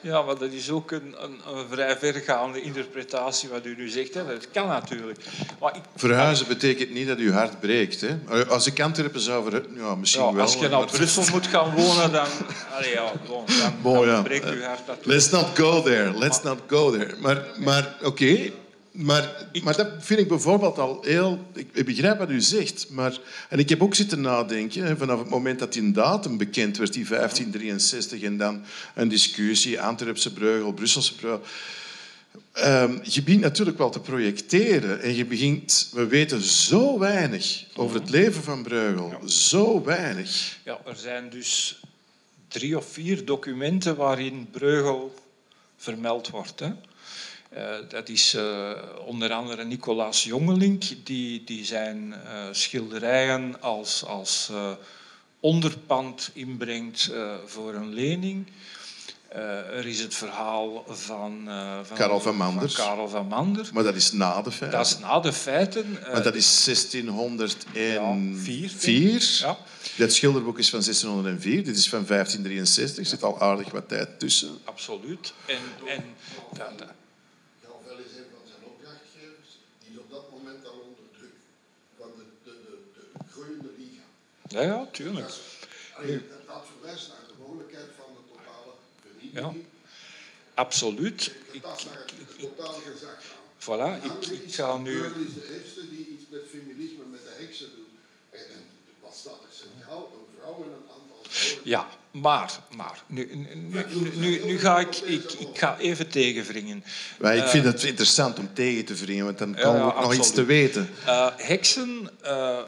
ja, 0.00 0.22
maar 0.22 0.38
dat 0.38 0.52
is 0.52 0.70
ook 0.70 0.90
een, 0.90 1.14
een, 1.18 1.40
een 1.56 1.66
vrij 1.70 1.96
vergaande 1.98 2.60
interpretatie 2.62 3.48
wat 3.48 3.66
u 3.66 3.74
nu 3.76 3.88
zegt. 3.88 4.14
Hè. 4.14 4.26
Dat 4.26 4.50
kan 4.50 4.68
natuurlijk. 4.68 5.18
Maar 5.60 5.76
ik, 5.76 5.82
Verhuizen 5.96 6.46
betekent 6.48 6.90
niet 6.90 7.06
dat 7.06 7.18
uw 7.18 7.32
hart 7.32 7.60
breekt. 7.60 8.00
Hè. 8.00 8.44
Als 8.48 8.66
ik 8.66 8.80
Antwerpen 8.80 9.20
zou 9.20 9.42
verhuizen, 9.42 9.74
ja, 9.76 9.94
misschien 9.94 10.24
ja, 10.24 10.32
wel. 10.32 10.42
als 10.42 10.52
je 10.54 10.60
maar- 10.60 10.70
naar 10.70 10.86
Brussel 10.86 11.24
moet 11.32 11.46
gaan 11.46 11.74
wonen, 11.74 12.12
dan, 12.12 12.26
allee, 12.74 12.90
ja, 12.92 13.12
bon, 13.28 13.44
dan, 13.46 13.74
Bon, 13.82 13.94
dan 13.94 14.06
ja. 14.06 14.22
breekt 14.22 14.50
uw 14.50 14.60
hart 14.62 14.86
natuurlijk. 14.86 15.06
Let's 15.06 15.30
not 15.30 15.46
go 15.58 15.82
there. 15.82 16.18
Let's 16.18 16.42
not 16.42 16.58
go 16.66 16.90
there. 16.90 17.14
Maar, 17.18 17.42
maar 17.58 17.94
oké. 18.02 18.50
Maar, 18.94 19.48
maar 19.62 19.76
dat 19.76 19.88
vind 19.98 20.20
ik 20.20 20.28
bijvoorbeeld 20.28 20.78
al 20.78 20.98
heel... 21.02 21.46
Ik, 21.54 21.84
begrijp 21.84 22.18
wat 22.18 22.30
u 22.30 22.40
zegt. 22.40 22.86
Maar, 22.90 23.18
en 23.48 23.58
ik 23.58 23.68
heb 23.68 23.82
ook 23.82 23.94
zitten 23.94 24.20
nadenken, 24.20 24.84
hè, 24.84 24.96
vanaf 24.96 25.18
het 25.18 25.28
moment 25.28 25.58
dat 25.58 25.72
die 25.72 25.92
datum 25.92 26.36
bekend 26.36 26.76
werd, 26.76 26.92
die 26.92 27.06
1563, 27.08 28.22
en 28.22 28.36
dan 28.36 28.64
een 28.94 29.08
discussie, 29.08 29.80
Antwerpse 29.80 30.32
Breugel, 30.32 30.72
Brusselse 30.72 31.14
Breugel. 31.14 31.42
Ehm, 32.52 32.98
je 33.02 33.22
begint 33.22 33.42
natuurlijk 33.42 33.78
wel 33.78 33.90
te 33.90 34.00
projecteren. 34.00 35.02
En 35.02 35.14
je 35.14 35.24
begint... 35.24 35.90
We 35.92 36.06
weten 36.06 36.40
zo 36.40 36.98
weinig 36.98 37.64
over 37.74 38.00
het 38.00 38.10
leven 38.10 38.42
van 38.42 38.62
Breugel. 38.62 39.28
Zo 39.28 39.82
weinig. 39.82 40.58
Ja, 40.64 40.80
er 40.86 40.96
zijn 40.96 41.30
dus 41.30 41.80
drie 42.48 42.76
of 42.76 42.92
vier 42.92 43.24
documenten 43.24 43.96
waarin 43.96 44.48
Breugel 44.50 45.14
vermeld 45.76 46.28
wordt. 46.28 46.60
Hè. 46.60 46.70
Eh, 47.54 47.74
dat 47.88 48.08
is 48.08 48.34
eh, 48.34 48.70
onder 49.06 49.32
andere 49.32 49.64
Nicolaas 49.64 50.24
Jongelink, 50.24 50.82
die, 51.04 51.44
die 51.44 51.64
zijn 51.64 52.12
eh, 52.14 52.46
schilderijen 52.50 53.60
als, 53.60 54.04
als 54.04 54.50
onderpand 55.40 56.30
inbrengt 56.32 57.10
voor 57.46 57.74
een 57.74 57.92
lening. 57.94 58.46
Er 59.28 59.86
is 59.86 60.00
het 60.00 60.14
verhaal 60.14 60.84
van, 60.88 61.42
van 61.82 61.96
Karel 61.96 62.20
van 62.20 62.36
Manders. 62.36 62.74
Karel 62.74 63.08
van 63.08 63.26
Manders. 63.26 63.70
Maar 63.70 63.82
dat 63.82 63.94
is 63.94 64.12
na 64.12 64.42
de 64.42 64.50
feiten. 64.50 64.78
Dat 64.78 64.86
is 64.86 64.98
na 64.98 65.20
de 65.20 65.32
feiten. 65.32 65.98
Want 66.12 66.24
dat 66.24 66.34
is 66.34 66.64
1604. 66.64 68.70
vier, 68.70 69.38
Ja. 69.40 69.58
Dat 69.96 70.12
schilderboek 70.12 70.58
is 70.58 70.70
van 70.70 70.80
1604, 70.80 71.64
dit 71.64 71.76
is 71.76 71.88
van 71.88 72.04
1563. 72.06 72.98
Er 73.04 73.10
zit 73.10 73.22
al 73.22 73.40
aardig 73.40 73.70
wat 73.70 73.88
tijd 73.88 74.18
tussen. 74.18 74.58
Absoluut. 74.64 75.32
En, 75.46 75.58
en 75.86 76.04
ja, 76.56 76.72
dat- 76.76 76.88
Galvel 77.64 77.98
is 77.98 78.16
een 78.18 78.24
van 78.34 78.44
zijn 78.50 78.62
opdrachtgevers. 78.72 79.50
Die 79.82 79.90
is 79.92 79.98
op 79.98 80.10
dat 80.10 80.30
moment 80.30 80.66
al 80.66 80.78
onder 80.88 81.04
druk 81.18 81.36
van 81.98 82.08
de, 82.16 82.24
de, 82.44 82.52
de, 82.64 82.76
de 82.94 83.04
groeiende 83.32 83.68
liga. 83.78 84.02
Ja, 84.54 84.62
ja, 84.62 84.86
tuurlijk. 84.92 85.26
Dat, 85.26 85.34
is- 85.36 85.94
allee, 85.96 86.20
dat, 86.46 86.62
verwijst 86.72 87.08
naar 87.08 87.16
de 87.28 87.34
mogelijkheid 87.46 87.86
van 87.98 88.06
de 88.16 88.22
totale 88.32 88.72
vernietiging. 89.02 89.64
Absoluut. 90.54 91.34
Ik, 91.50 91.62
Dat 91.62 91.78
is 91.78 91.84
naar 91.84 91.96
het 91.96 92.38
totale 92.40 92.78
gezag 92.92 93.16
gaan. 93.28 93.42
voilà, 93.64 94.02
En 94.02 94.10
ik, 94.10 94.26
ik 94.46 94.54
ga 94.54 94.76
nu... 94.76 94.98
Breugel 94.98 95.20
is 95.20 95.34
de 95.34 95.60
eerste 95.62 95.88
die 95.88 96.08
iets 96.12 96.24
met 96.30 96.40
feminisme, 96.50 97.04
met 97.10 97.20
de 97.22 97.42
heksen 97.44 97.68
doet. 97.76 97.88
En, 98.30 98.40
wat 99.02 99.14
staat 99.14 99.32
er 99.32 99.52
centraal? 99.64 100.12
Een 100.14 100.26
vrouw 100.40 100.54
en 100.56 100.70
een 100.70 100.88
aantal 100.94 101.18
vrouwen. 101.30 101.60
Ja, 101.68 101.88
maar, 102.10 102.58
maar 102.76 103.02
nu, 103.06 103.34
nu, 103.34 103.54
nu, 103.54 104.10
nu, 104.16 104.44
nu 104.44 104.58
ga 104.58 104.78
ik, 104.78 104.96
ik, 104.96 105.32
ik 105.32 105.58
ga 105.58 105.78
even 105.78 106.08
tegenwringen. 106.08 106.84
Maar 107.18 107.36
ik 107.36 107.44
vind 107.46 107.64
het 107.64 107.82
interessant 107.82 108.38
om 108.38 108.54
tegen 108.54 108.84
te 108.84 108.94
wringen, 108.94 109.24
want 109.24 109.38
dan 109.38 109.54
komen 109.54 109.72
we 109.80 109.86
ja, 109.86 109.92
ook 109.94 110.00
nog 110.00 110.14
iets 110.14 110.30
te 110.32 110.44
weten. 110.44 110.90
Eh, 111.06 111.28
heksen, 111.36 112.10
eh, 112.22 112.58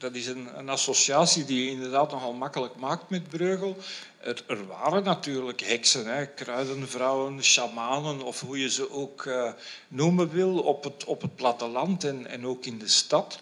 dat 0.00 0.14
is 0.14 0.26
een, 0.26 0.58
een 0.58 0.68
associatie 0.68 1.44
die 1.44 1.64
je 1.64 1.70
inderdaad 1.70 2.10
nogal 2.10 2.32
makkelijk 2.32 2.76
maakt 2.76 3.10
met 3.10 3.28
Breugel. 3.28 3.76
Er, 4.20 4.44
er 4.46 4.66
waren 4.66 5.02
natuurlijk 5.02 5.60
heksen, 5.60 6.06
hè, 6.06 6.26
kruidenvrouwen, 6.26 7.44
shamanen 7.44 8.22
of 8.22 8.40
hoe 8.40 8.60
je 8.60 8.70
ze 8.70 8.90
ook 8.90 9.26
eh, 9.26 9.52
noemen 9.88 10.30
wil, 10.30 10.58
op 10.58 10.84
het, 10.84 11.04
op 11.04 11.22
het 11.22 11.34
platteland 11.36 12.04
en, 12.04 12.26
en 12.26 12.46
ook 12.46 12.64
in 12.64 12.78
de 12.78 12.88
stad. 12.88 13.40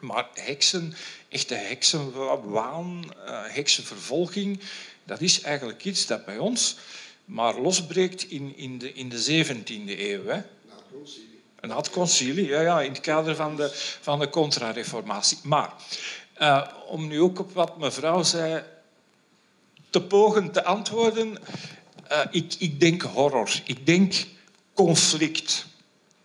Maar 0.00 0.28
heksen, 0.34 0.94
echte 1.28 1.54
heksenwaan, 1.54 3.04
eh, 3.26 3.42
heksenvervolging, 3.46 4.60
dat 5.04 5.20
is 5.20 5.40
eigenlijk 5.40 5.84
iets 5.84 6.06
dat 6.06 6.24
bij 6.24 6.38
ons 6.38 6.76
maar 7.24 7.60
losbreekt 7.60 8.30
in, 8.30 8.56
in, 8.56 8.78
de, 8.78 8.92
in 8.92 9.08
de 9.08 9.44
17e 9.44 9.98
eeuw. 9.98 10.26
Hè. 10.26 10.40
Na 11.60 11.76
het 11.76 11.90
concilie, 11.90 12.46
ja, 12.46 12.60
ja, 12.60 12.82
in 12.82 12.92
het 12.92 13.00
kader 13.00 13.36
van 13.36 13.56
de, 13.56 13.70
van 14.00 14.18
de 14.18 14.28
contra-reformatie. 14.28 15.38
Maar, 15.42 15.72
eh, 16.34 16.66
om 16.86 17.06
nu 17.06 17.20
ook 17.20 17.38
op 17.38 17.52
wat 17.52 17.78
mevrouw 17.78 18.22
zei 18.22 18.62
te 19.90 20.02
pogen 20.02 20.52
te 20.52 20.64
antwoorden, 20.64 21.38
uh, 22.12 22.18
ik, 22.30 22.54
ik 22.58 22.80
denk 22.80 23.02
horror. 23.02 23.50
Ik 23.64 23.86
denk 23.86 24.14
conflict. 24.74 25.66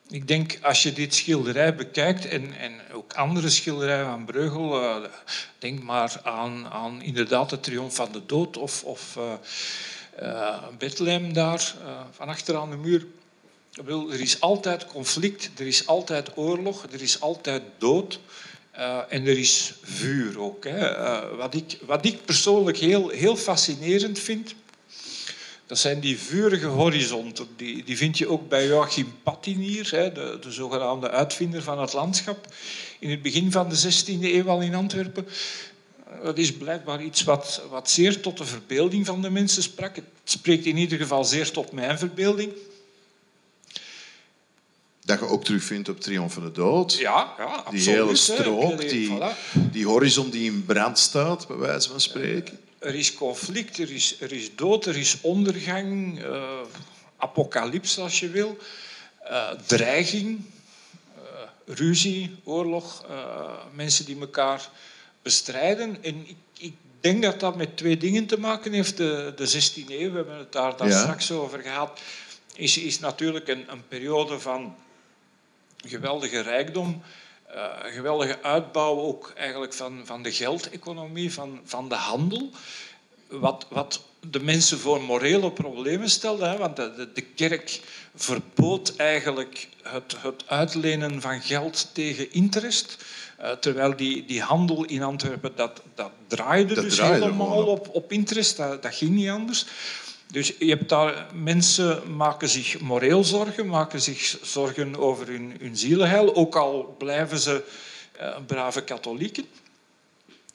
Ik 0.10 0.28
denk, 0.28 0.60
als 0.62 0.84
je 0.84 0.94
dit 0.94 1.16
schilderij 1.16 1.76
bekijkt 1.76 2.28
en, 2.28 2.58
en 2.58 2.74
ook 2.94 3.14
andere 3.14 3.50
schilderijen 3.50 4.06
van 4.06 4.26
Breugel, 4.26 4.82
uh, 4.82 4.96
denk 5.60 5.84
maar 5.84 6.20
aan, 6.24 6.68
aan 6.68 7.02
inderdaad 7.02 7.50
de 7.50 7.60
triomf 7.60 7.96
van 7.96 8.12
de 8.12 8.26
dood 8.26 8.58
of, 8.58 8.84
of 8.84 9.18
Bethlehem 10.78 11.34
daar, 11.34 11.76
van 12.12 12.28
achteraan 12.28 12.70
de 12.70 12.78
muur. 12.78 13.06
Wel, 13.84 14.12
er 14.12 14.22
is 14.22 14.42
altijd 14.42 14.86
conflict, 14.86 15.50
er 15.58 15.68
is 15.68 15.88
altijd 15.88 16.38
oorlog, 16.38 16.86
er 16.92 17.02
is 17.02 17.22
altijd 17.22 17.62
dood. 17.78 18.20
Uh, 18.78 19.00
en 19.10 19.28
er 19.28 19.38
is 19.38 19.74
vuur 19.82 20.40
ook. 20.40 20.64
Hè. 20.64 20.98
Uh, 20.98 21.38
wat, 21.38 21.54
ik, 21.54 21.78
wat 21.86 22.06
ik 22.06 22.26
persoonlijk 22.26 22.78
heel, 22.78 23.10
heel 23.10 23.36
fascinerend 23.36 24.20
vind, 24.20 24.56
dat 25.66 25.78
zijn 25.78 26.00
die 26.00 26.20
vurige 26.20 26.66
horizonten. 26.66 27.48
Die, 27.56 27.84
die 27.84 27.98
vind 27.98 28.18
je 28.18 28.28
ook 28.28 28.50
bij 28.50 28.68
Joachim 28.68 29.14
Pattinier, 29.24 29.92
hè, 29.92 30.12
de, 30.12 30.38
de 30.42 30.52
zogenaamde 30.52 31.10
uitvinder 31.10 31.62
van 31.62 31.80
het 31.80 31.94
landschap, 31.94 32.54
in 33.00 33.10
het 33.10 33.22
begin 33.22 33.52
van 33.52 33.70
de 33.70 33.78
16e 33.78 34.22
eeuw 34.22 34.50
al 34.50 34.62
in 34.62 34.76
Antwerpen. 34.76 35.28
Dat 36.24 36.38
is 36.38 36.54
blijkbaar 36.54 37.04
iets 37.04 37.24
wat, 37.24 37.62
wat 37.70 37.90
zeer 37.90 38.22
tot 38.22 38.38
de 38.38 38.46
verbeelding 38.46 39.06
van 39.06 39.22
de 39.22 39.30
mensen 39.30 39.64
sprak. 39.64 39.96
Het 39.96 40.06
spreekt 40.24 40.66
in 40.66 40.78
ieder 40.78 40.98
geval 40.98 41.26
zeer 41.26 41.52
tot 41.52 41.72
mijn 41.72 41.98
verbeelding 41.98 42.54
dat 45.06 45.20
je 45.20 45.26
ook 45.26 45.44
terugvindt 45.44 45.90
op 45.90 46.00
Triomf 46.00 46.34
van 46.34 46.44
de 46.44 46.52
Dood. 46.52 46.94
Ja, 46.94 47.34
ja 47.38 47.44
absoluut. 47.44 47.84
Die 47.84 47.94
hele 47.94 48.16
strook, 48.16 48.90
die, 48.90 49.18
die 49.72 49.86
horizon 49.86 50.30
die 50.30 50.52
in 50.52 50.66
brand 50.66 51.00
staat, 51.00 51.48
bij 51.48 51.58
wijze 51.58 51.90
van 51.90 52.00
spreken. 52.00 52.60
Er 52.80 52.96
is 52.96 53.14
conflict, 53.14 53.78
er 53.78 53.92
is, 53.92 54.16
er 54.20 54.32
is 54.32 54.56
dood, 54.56 54.86
er 54.86 54.98
is 54.98 55.18
ondergang, 55.22 56.20
uh, 56.24 56.60
apocalypse 57.18 58.02
als 58.02 58.20
je 58.20 58.30
wil, 58.30 58.58
uh, 59.24 59.50
dreiging, 59.66 60.42
uh, 61.18 61.76
ruzie, 61.76 62.36
oorlog, 62.44 63.06
mensen 63.74 64.06
die 64.06 64.20
elkaar 64.20 64.70
bestrijden. 65.22 66.04
En 66.04 66.28
ik, 66.28 66.36
ik, 66.58 66.74
denk 67.00 67.24
dat 67.24 67.40
dat 67.40 67.56
met 67.56 67.78
twee 67.78 67.98
dingen 67.98 68.26
te 68.26 68.40
maken 68.40 68.74
heeft. 68.74 68.98
De, 68.98 69.34
de 69.36 69.48
16e 69.48 69.90
eeuw, 69.90 70.10
we 70.10 70.16
hebben 70.16 70.38
het 70.38 70.52
daar, 70.52 70.78
daar 70.78 70.92
straks 70.92 71.32
over 71.32 71.60
gehad, 71.60 72.00
is, 72.56 72.78
is 72.78 73.00
natuurlijk 73.00 73.48
een, 73.48 73.66
een 73.68 73.88
periode 73.88 74.40
van 74.40 74.76
geweldige 75.88 76.40
rijkdom, 76.40 77.02
uh, 77.56 77.66
geweldige 77.84 78.42
uitbouw 78.42 79.00
ook 79.00 79.34
eigenlijk 79.36 79.74
van, 79.74 80.02
van 80.04 80.24
de 80.24 80.32
geldeconomie, 80.32 81.34
van, 81.34 81.60
van 81.64 81.90
de 81.90 81.96
handel. 81.96 82.50
Wat, 83.28 83.66
wat 83.70 84.02
de 84.30 84.40
mensen 84.40 84.80
voor 84.80 85.02
morele 85.02 85.52
problemen 85.52 86.10
stelde. 86.10 86.46
Hè, 86.46 86.58
want 86.58 86.76
de, 86.76 87.10
de 87.14 87.22
kerk 87.22 87.82
verbood 88.16 88.96
eigenlijk 88.96 89.68
het, 89.82 90.16
het 90.22 90.44
uitlenen 90.48 91.22
van 91.22 91.42
geld 91.42 91.90
tegen 91.94 92.32
interest. 92.32 92.98
Uh, 93.42 93.52
terwijl 93.52 93.96
die, 93.96 94.26
die 94.26 94.42
handel 94.42 94.86
in 94.86 95.04
Antwerpen, 95.04 95.52
dat, 95.56 95.82
dat 95.96 96.12
draaide 96.28 96.74
dat 96.74 96.84
dus 96.84 96.96
draaide 96.96 97.26
helemaal 97.26 97.66
op, 97.66 97.90
op 97.92 98.12
interest. 98.12 98.58
Dat, 98.58 98.84
dat 98.84 98.96
ging 98.96 99.12
niet 99.12 99.30
anders. 99.30 99.66
Dus 100.36 100.54
je 100.60 100.70
hebt 100.70 100.90
daar, 100.90 101.26
mensen 101.34 102.16
maken 102.16 102.50
zich 102.50 102.80
moreel 102.80 103.24
zorgen, 103.24 103.68
maken 103.68 104.02
zich 104.02 104.38
zorgen 104.42 104.96
over 104.96 105.28
hun, 105.28 105.56
hun 105.60 105.78
zielenheil, 105.78 106.36
ook 106.36 106.56
al 106.56 106.96
blijven 106.98 107.40
ze 107.40 107.64
uh, 108.20 108.38
brave 108.46 108.84
katholieken. 108.84 109.46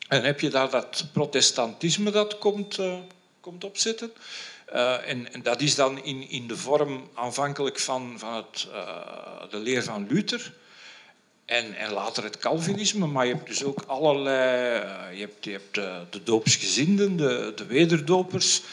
En 0.08 0.24
heb 0.24 0.40
je 0.40 0.50
daar 0.50 0.70
dat 0.70 1.06
protestantisme 1.12 2.10
dat 2.10 2.38
komt, 2.38 2.78
uh, 2.78 2.94
komt 3.40 3.64
opzetten. 3.64 4.12
Uh, 4.72 5.08
en, 5.08 5.26
dat 5.42 5.60
is 5.60 5.74
dan 5.74 6.04
in, 6.04 6.30
in 6.30 6.46
de 6.46 6.56
vorm 6.56 7.08
aanvankelijk 7.14 7.78
van, 7.78 8.14
van 8.18 8.34
het, 8.34 8.68
de 9.50 9.58
leer 9.58 9.82
van 9.82 10.06
Luther. 10.08 10.52
En, 11.44 11.74
en, 11.74 11.92
later 11.92 12.24
het 12.24 12.38
Calvinisme, 12.38 13.06
maar 13.06 13.26
je 13.26 13.34
hebt 13.34 13.46
dus 13.46 13.64
ook 13.64 13.82
allerlei... 13.86 14.80
Je 15.14 15.20
hebt, 15.20 15.44
je 15.44 15.50
hebt 15.50 15.74
de, 15.74 16.02
de 16.10 16.22
doopsgezinden, 16.22 17.16
de, 17.16 17.52
de 17.56 17.66
wederdopers, 17.66 18.58
eh, 18.60 18.64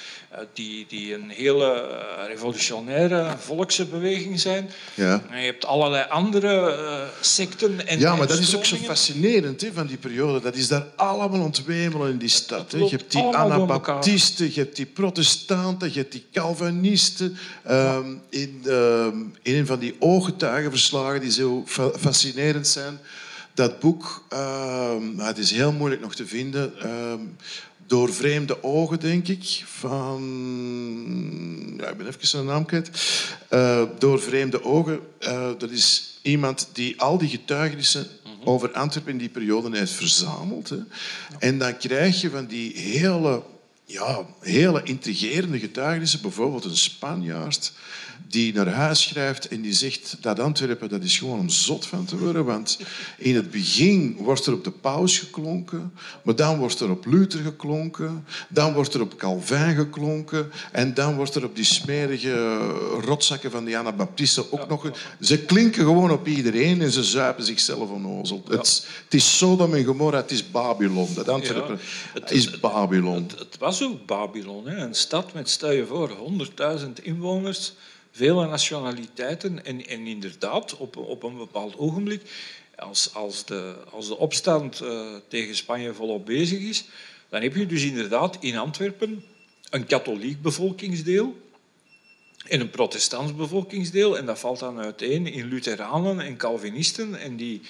die, 0.53 0.85
die 0.89 1.13
een 1.13 1.29
hele 1.29 1.71
eh, 1.71 2.27
revolutionaire 2.27 3.35
volkse 3.37 3.85
beweging 3.85 4.39
zijn. 4.39 4.69
Ja. 4.93 5.23
En 5.29 5.39
je 5.39 5.45
hebt 5.45 5.65
allerlei 5.65 6.05
andere 6.09 6.77
uh, 6.77 7.07
secten 7.21 7.87
en 7.87 7.99
Ja, 7.99 8.15
maar 8.15 8.27
dat 8.27 8.39
is 8.39 8.55
ook 8.55 8.65
zo 8.65 8.75
fascinerend 8.75 9.65
van 9.73 9.87
die 9.87 9.97
periode. 9.97 10.41
Dat 10.41 10.55
is 10.55 10.67
daar 10.67 10.85
allemaal 10.95 11.41
ontwemelen 11.41 12.11
in 12.11 12.17
die 12.17 12.29
stad. 12.29 12.71
Je 12.71 12.87
hebt 12.89 13.11
die 13.11 13.23
Anabaptisten, 13.23 14.53
je 14.53 14.59
hebt 14.59 14.75
die 14.75 14.85
protestanten, 14.85 15.93
je 15.93 15.99
hebt 15.99 16.11
die 16.11 16.25
Calvinisten. 16.31 17.37
Um, 17.69 18.21
in, 18.29 18.61
um, 18.65 19.33
in 19.41 19.55
een 19.55 19.65
van 19.65 19.79
die 19.79 19.95
ooggetuigenverslagen 19.99 21.21
die 21.21 21.31
zo 21.31 21.63
fascinerend 21.97 22.67
zijn 22.67 22.99
dat 23.57 23.79
boek, 23.79 24.23
uh, 24.33 24.95
het 25.17 25.37
is 25.37 25.51
heel 25.51 25.71
moeilijk 25.71 26.01
nog 26.01 26.15
te 26.15 26.27
vinden. 26.27 26.73
Uh, 26.83 27.13
door 27.87 28.13
vreemde 28.13 28.63
ogen, 28.63 28.99
denk 28.99 29.27
ik, 29.27 29.63
van... 29.65 30.21
Ja, 31.77 31.87
ik 31.87 31.97
ben 31.97 32.07
even 32.07 32.27
zijn 32.27 32.45
naam 32.45 32.65
kwijt. 32.65 32.91
Uh, 33.49 33.83
door 33.99 34.21
vreemde 34.21 34.63
ogen, 34.63 34.99
uh, 35.21 35.49
dat 35.57 35.71
is 35.71 36.19
iemand 36.21 36.69
die 36.73 37.01
al 37.01 37.17
die 37.17 37.29
getuigenissen 37.29 38.07
mhm. 38.23 38.49
over 38.49 38.71
Antwerpen 38.71 39.11
in 39.11 39.17
die 39.17 39.29
periode 39.29 39.77
heeft 39.77 39.91
verzameld. 39.91 40.69
Hè. 40.69 40.77
En 41.39 41.57
dan 41.57 41.77
krijg 41.77 42.21
je 42.21 42.29
van 42.29 42.45
die 42.45 42.77
hele, 42.77 43.43
ja, 43.85 44.25
hele 44.39 44.83
intrigerende 44.83 45.59
getuigenissen, 45.59 46.21
bijvoorbeeld 46.21 46.65
een 46.65 46.77
Spanjaard 46.77 47.71
die 48.27 48.53
naar 48.53 48.67
huis 48.67 49.01
schrijft 49.01 49.47
en 49.47 49.61
die 49.61 49.73
zegt 49.73 50.17
dat 50.21 50.39
Antwerpen 50.39 50.89
dat 50.89 51.03
is 51.03 51.17
gewoon 51.17 51.39
om 51.39 51.49
zot 51.49 51.85
van 51.85 52.05
te 52.05 52.17
worden. 52.17 52.45
Want 52.45 52.79
in 53.17 53.35
het 53.35 53.51
begin 53.51 54.15
wordt 54.19 54.45
er 54.45 54.53
op 54.53 54.63
de 54.63 54.71
paus 54.71 55.19
geklonken, 55.19 55.93
maar 56.23 56.35
dan 56.35 56.57
wordt 56.57 56.79
er 56.79 56.89
op 56.89 57.05
Luther 57.05 57.41
geklonken, 57.41 58.25
dan 58.49 58.73
wordt 58.73 58.93
er 58.93 59.01
op 59.01 59.17
Calvin 59.17 59.75
geklonken 59.75 60.51
en 60.71 60.93
dan 60.93 61.15
wordt 61.15 61.35
er 61.35 61.43
op 61.43 61.55
die 61.55 61.65
smerige 61.65 62.57
rotzakken 63.05 63.51
van 63.51 63.65
die 63.65 63.77
Anabaptisten 63.77 64.51
ook 64.51 64.67
nog... 64.67 64.91
Ze 65.21 65.39
klinken 65.39 65.83
gewoon 65.83 66.11
op 66.11 66.27
iedereen 66.27 66.81
en 66.81 66.91
ze 66.91 67.03
zuipen 67.03 67.43
zichzelf 67.43 67.89
onnozel. 67.89 68.43
Ja. 68.45 68.57
Het, 68.57 68.87
het, 69.03 69.13
is 69.13 69.37
Sodom 69.37 69.73
en 69.73 69.83
Gomorra, 69.83 70.17
het 70.17 70.31
is 70.31 70.51
Babylon. 70.51 71.13
Dat 71.13 71.29
Antwerpen 71.29 71.79
het, 72.13 72.31
is 72.31 72.59
Babylon. 72.59 73.29
Het, 73.37 73.57
was 73.57 73.83
ook 73.83 74.05
Babylon, 74.05 74.67
hè? 74.67 74.75
een 74.75 74.95
stad 74.95 75.33
met, 75.33 75.49
stel 75.49 75.71
je 75.71 75.85
voor, 75.85 76.09
100.000 76.79 76.87
inwoners 77.03 77.73
vele 78.17 78.47
nationaliteiten. 78.47 79.65
En, 79.65 79.87
en 79.87 80.07
inderdaad, 80.07 80.77
op, 80.77 80.97
op 80.97 81.23
een 81.23 81.37
bepaald 81.37 81.77
ogenblik, 81.77 82.21
als, 82.75 83.13
als, 83.13 83.45
de, 83.45 83.75
als 83.91 84.07
de 84.07 84.17
opstand 84.17 84.81
uh, 84.81 85.01
tegen 85.27 85.55
Spanje 85.55 85.93
volop 85.93 86.25
bezig 86.25 86.59
is, 86.59 86.85
dan 87.29 87.41
heb 87.41 87.55
je 87.55 87.65
dus 87.65 87.83
inderdaad 87.83 88.37
in 88.39 88.57
Antwerpen 88.57 89.23
een 89.69 89.85
katholiek 89.85 90.41
bevolkingsdeel 90.41 91.35
en 92.47 92.59
een 92.59 92.69
protestants 92.69 93.35
bevolkingsdeel. 93.35 94.17
En 94.17 94.25
dat 94.25 94.39
valt 94.39 94.59
dan 94.59 94.79
uiteen 94.79 95.27
in 95.27 95.47
Lutheranen 95.47 96.19
en 96.19 96.37
Calvinisten. 96.37 97.19
En 97.19 97.35
die, 97.35 97.61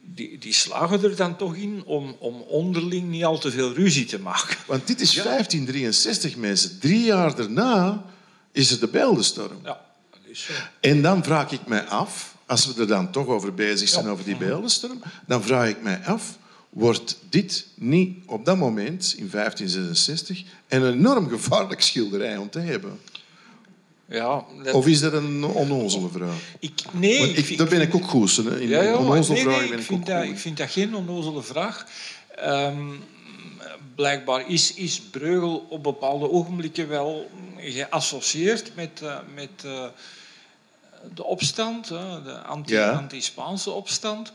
die, 0.00 0.38
die 0.38 0.52
slagen 0.52 1.02
er 1.02 1.16
dan 1.16 1.36
toch 1.36 1.54
in 1.54 1.82
om, 1.84 2.16
om 2.18 2.40
onderling 2.40 3.08
niet 3.08 3.24
al 3.24 3.38
te 3.38 3.50
veel 3.50 3.72
ruzie 3.72 4.04
te 4.04 4.20
maken. 4.20 4.56
Want 4.66 4.86
dit 4.86 5.00
is 5.00 5.14
1563, 5.14 6.36
mensen. 6.36 6.78
Drie 6.78 7.04
jaar 7.04 7.36
daarna 7.36 8.04
is 8.52 8.70
het 8.70 8.80
de 8.80 8.88
beeldenstorm. 8.88 9.58
Ja, 9.62 9.80
dat 10.10 10.20
is 10.24 10.42
zo. 10.42 10.52
En 10.80 11.02
dan 11.02 11.24
vraag 11.24 11.52
ik 11.52 11.66
mij 11.66 11.84
af, 11.84 12.34
als 12.46 12.66
we 12.66 12.80
er 12.80 12.86
dan 12.86 13.10
toch 13.10 13.26
over 13.26 13.54
bezig 13.54 13.88
zijn, 13.88 14.06
over 14.08 14.24
die 14.24 14.36
beeldenstorm, 14.36 15.02
dan 15.26 15.42
vraag 15.42 15.68
ik 15.68 15.82
mij 15.82 16.00
af, 16.04 16.38
wordt 16.70 17.18
dit 17.28 17.66
niet 17.74 18.16
op 18.26 18.44
dat 18.44 18.56
moment, 18.56 19.14
in 19.16 19.30
1566, 19.30 20.44
een 20.68 20.86
enorm 20.86 21.28
gevaarlijk 21.28 21.80
schilderij 21.80 22.36
om 22.36 22.50
te 22.50 22.58
hebben? 22.58 23.00
Ja, 24.08 24.44
Of 24.72 24.86
is 24.86 25.00
dat 25.00 25.12
een 25.12 25.44
onnozele 25.44 26.08
vraag? 26.08 26.40
Ik, 26.58 26.82
nee, 26.92 27.32
ik, 27.32 27.58
daar 27.58 27.68
ben 27.68 27.80
ik 27.80 27.94
ook 27.94 28.04
goed 28.04 28.38
in. 28.38 28.68
Ja, 28.68 28.82
ja, 28.82 28.96
onnozele 28.96 29.44
nee, 29.44 29.56
nee, 29.56 29.72
ik, 29.72 29.82
vind 29.82 30.06
dat, 30.06 30.22
ik 30.22 30.38
vind 30.38 30.56
dat 30.56 30.70
geen 30.70 30.94
onnozele 30.94 31.42
vraag. 31.42 31.86
Um, 32.44 33.02
blijkbaar 33.94 34.48
is, 34.48 34.74
is 34.74 35.00
Breugel 35.00 35.66
op 35.68 35.82
bepaalde 35.82 36.30
ogenblikken 36.30 36.88
wel 36.88 37.30
geassocieerd 37.56 38.74
met, 38.74 39.00
uh, 39.02 39.18
met 39.34 39.64
uh, 39.64 39.84
de 41.14 41.24
opstand, 41.24 41.88
de 41.88 42.42
anti-Spaanse 42.92 43.70
opstand. 43.70 44.32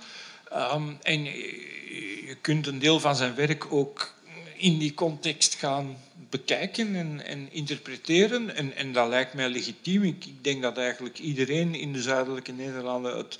Um, 0.53 0.97
en 1.01 1.23
je 1.23 2.37
kunt 2.41 2.67
een 2.67 2.79
deel 2.79 2.99
van 2.99 3.15
zijn 3.15 3.35
werk 3.35 3.73
ook 3.73 4.13
in 4.57 4.77
die 4.77 4.93
context 4.93 5.55
gaan 5.55 5.97
bekijken 6.29 6.95
en, 6.95 7.25
en 7.25 7.51
interpreteren. 7.51 8.55
En, 8.55 8.75
en, 8.75 8.93
dat 8.93 9.07
lijkt 9.07 9.33
mij 9.33 9.49
legitiem. 9.49 10.03
Ik, 10.03 10.25
ik, 10.25 10.43
denk 10.43 10.61
dat 10.61 10.77
eigenlijk 10.77 11.19
iedereen 11.19 11.75
in 11.75 11.93
de 11.93 12.01
zuidelijke 12.01 12.51
Nederlanden 12.51 13.17
het 13.17 13.39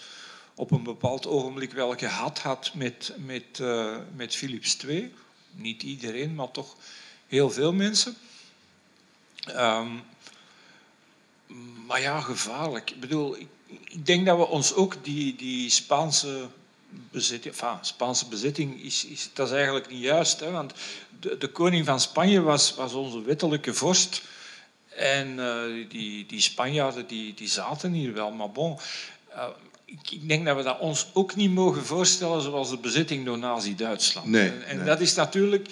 op 0.55 0.71
een 0.71 0.83
bepaald 0.83 1.27
ogenblik 1.27 1.71
wel 1.71 1.95
gehad 1.95 2.39
had 2.39 2.71
met, 2.73 3.13
met, 3.17 3.61
met 4.15 4.35
Philips 4.35 4.77
II 4.87 5.13
niet 5.55 5.83
iedereen, 5.83 6.35
maar 6.35 6.51
toch 6.51 6.75
heel 7.27 7.51
veel 7.51 7.73
mensen. 7.73 8.15
Ehm, 9.45 9.87
maar 11.87 12.01
ja, 12.01 12.21
gevaarlijk. 12.21 12.91
Ik 12.91 12.99
bedoel, 12.99 13.37
ik, 13.37 14.05
denk 14.05 14.25
dat 14.25 14.37
we 14.37 14.47
ons 14.47 14.73
ook 14.73 15.03
die, 15.03 15.35
die 15.35 15.69
Spaanse 15.69 16.47
bezitting, 16.89 17.55
Spaanse 17.81 18.27
bezitting 18.27 18.81
is, 18.81 19.05
is, 19.05 19.29
dat 19.33 19.47
is 19.47 19.53
eigenlijk 19.53 19.89
niet 19.89 20.01
juist. 20.01 20.39
Hè, 20.39 20.51
want 20.51 20.73
de, 21.19 21.37
de 21.37 21.47
koning 21.47 21.85
van 21.85 21.99
Spanje 21.99 22.41
was, 22.41 22.75
was 22.75 22.93
onze 22.93 23.21
wettelijke 23.21 23.73
vorst. 23.73 24.21
En 24.95 25.37
uh, 25.37 25.89
die, 25.89 26.25
die 26.25 26.41
Spanjaarden 26.41 27.07
die, 27.07 27.33
die 27.33 27.47
zaten 27.47 27.91
hier 27.91 28.13
wel. 28.13 28.31
Maar 28.31 28.51
bon, 28.51 28.77
uh, 29.29 29.47
ik, 29.85 30.27
denk 30.27 30.45
dat 30.45 30.55
we 30.55 30.63
dat 30.63 30.79
ons 30.79 31.07
ook 31.13 31.35
niet 31.35 31.51
mogen 31.51 31.85
voorstellen 31.85 32.41
zoals 32.41 32.69
de 32.69 32.77
bezitting 32.77 33.25
door 33.25 33.37
Nazi-Duitsland. 33.37 34.27
Nee, 34.27 34.49
en, 34.49 34.65
en 34.65 34.77
nee. 34.77 34.85
dat 34.85 35.01
is 35.01 35.13
natuurlijk... 35.15 35.67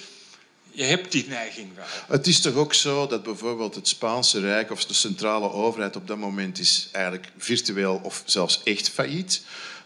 Je 0.76 0.84
hebt 0.84 1.12
die 1.12 1.26
neiging 1.28 1.76
wel. 1.76 1.86
Het 2.08 2.28
is 2.28 2.42
toch 2.42 2.54
ook 2.54 2.74
zo 2.74 3.08
dat 3.08 3.24
bijvoorbeeld 3.24 3.76
het 3.76 3.88
Spaanse 3.88 4.40
Rijk 4.40 4.72
of 4.72 4.86
de 4.86 4.94
centrale 4.94 5.52
overheid 5.52 5.96
op 5.96 6.08
dat 6.08 6.18
moment 6.18 6.60
is 6.60 6.90
eigenlijk 6.92 7.32
virtueel 7.38 8.00
of 8.04 8.24
zelfs 8.26 8.64
echt 8.64 8.90
failliet. 8.90 9.42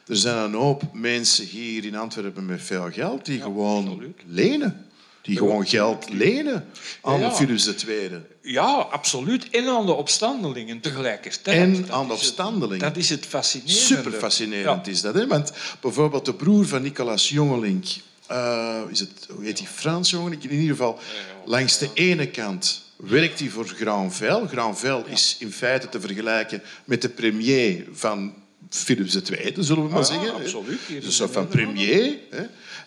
Er 0.08 0.16
zijn 0.16 0.38
een 0.38 0.54
hoop 0.54 0.84
mensen 0.94 1.46
hier 1.46 1.86
in 1.86 1.96
Antwerpen 1.96 2.46
met 2.46 2.62
veel 2.62 2.92
geld 2.92 3.26
die 3.26 3.38
Ja, 3.38 3.44
gewoon 3.44 3.88
absoluut. 3.88 4.22
lenen. 4.26 4.87
Die 5.28 5.38
gewoon 5.38 5.68
geld 5.68 6.10
lenen 6.10 6.66
aan 7.02 7.20
Ja. 7.20 7.32
Philips 7.32 7.86
II. 7.86 8.12
Ja, 8.42 8.88
absoluut. 8.92 9.50
En 9.50 9.68
aan 9.68 9.86
de 9.86 9.92
opstandelingen 9.94 10.80
tegelijkertijd. 10.80 11.58
En 11.58 11.82
Dat 11.82 11.90
aan 11.92 12.08
de 12.08 12.14
het- 12.14 12.22
opstandelingen. 12.22 12.80
Dat 12.80 12.98
is 12.98 13.10
het 13.10 13.26
fascinerende. 13.26 13.82
Super 13.82 14.12
fascinerend 14.12 14.86
Ja. 14.86 14.92
is 14.92 15.02
dat. 15.02 15.14
Hè? 15.14 15.28
Want 15.28 15.52
bijvoorbeeld 15.82 16.26
de 16.26 16.34
broer 16.34 16.66
van 16.66 16.82
Nicolaas 16.82 17.30
Jongelink, 17.30 17.86
eh, 18.28 18.82
is 18.90 19.00
het, 19.00 19.12
hoe 19.36 19.44
heet 19.46 19.60
hij, 19.60 19.68
Frans 19.68 20.10
Jongelink? 20.10 20.44
In 20.44 20.52
ieder 20.52 20.68
geval, 20.76 21.00
langs 21.46 21.78
de 21.78 21.90
ene 21.94 22.28
kant 22.28 22.82
werkt 22.96 23.40
hij 23.40 23.50
voor 23.50 23.66
Granvel. 23.68 24.48
Granvel 24.48 25.04
is 25.08 25.36
in 25.40 25.52
feite 25.52 25.90
te 25.90 26.00
vergelijken 26.00 26.62
met 26.86 27.02
de 27.02 27.10
premier 27.10 27.86
van 27.92 28.34
Philips 28.70 29.16
II, 29.30 29.54
zullen 29.58 29.84
we 29.84 29.90
maar 29.90 30.00
Ah, 30.00 30.06
zeggen. 30.06 30.34
absoluut. 30.34 30.80
Dus 30.88 31.22
van 31.26 31.48
premier. 31.48 32.18
Hè? 32.30 32.44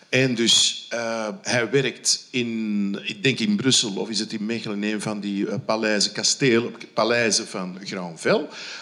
En 0.09 0.35
dus 0.35 0.85
eh, 0.89 1.27
hij 1.41 1.69
werkt 1.69 2.27
in, 2.29 2.99
ik 3.03 3.23
denk 3.23 3.39
in 3.39 3.55
Brussel 3.55 3.95
of 3.95 4.09
is 4.09 4.19
het 4.19 4.33
in 4.33 4.45
Mechelen, 4.45 4.83
een 4.83 5.01
van 5.01 5.19
die 5.19 5.47
eh, 5.47 5.55
paleizen, 5.65 6.11
kastelen, 6.11 6.73
paleizen 6.93 7.47
van 7.47 7.77
Granvel. 7.83 8.39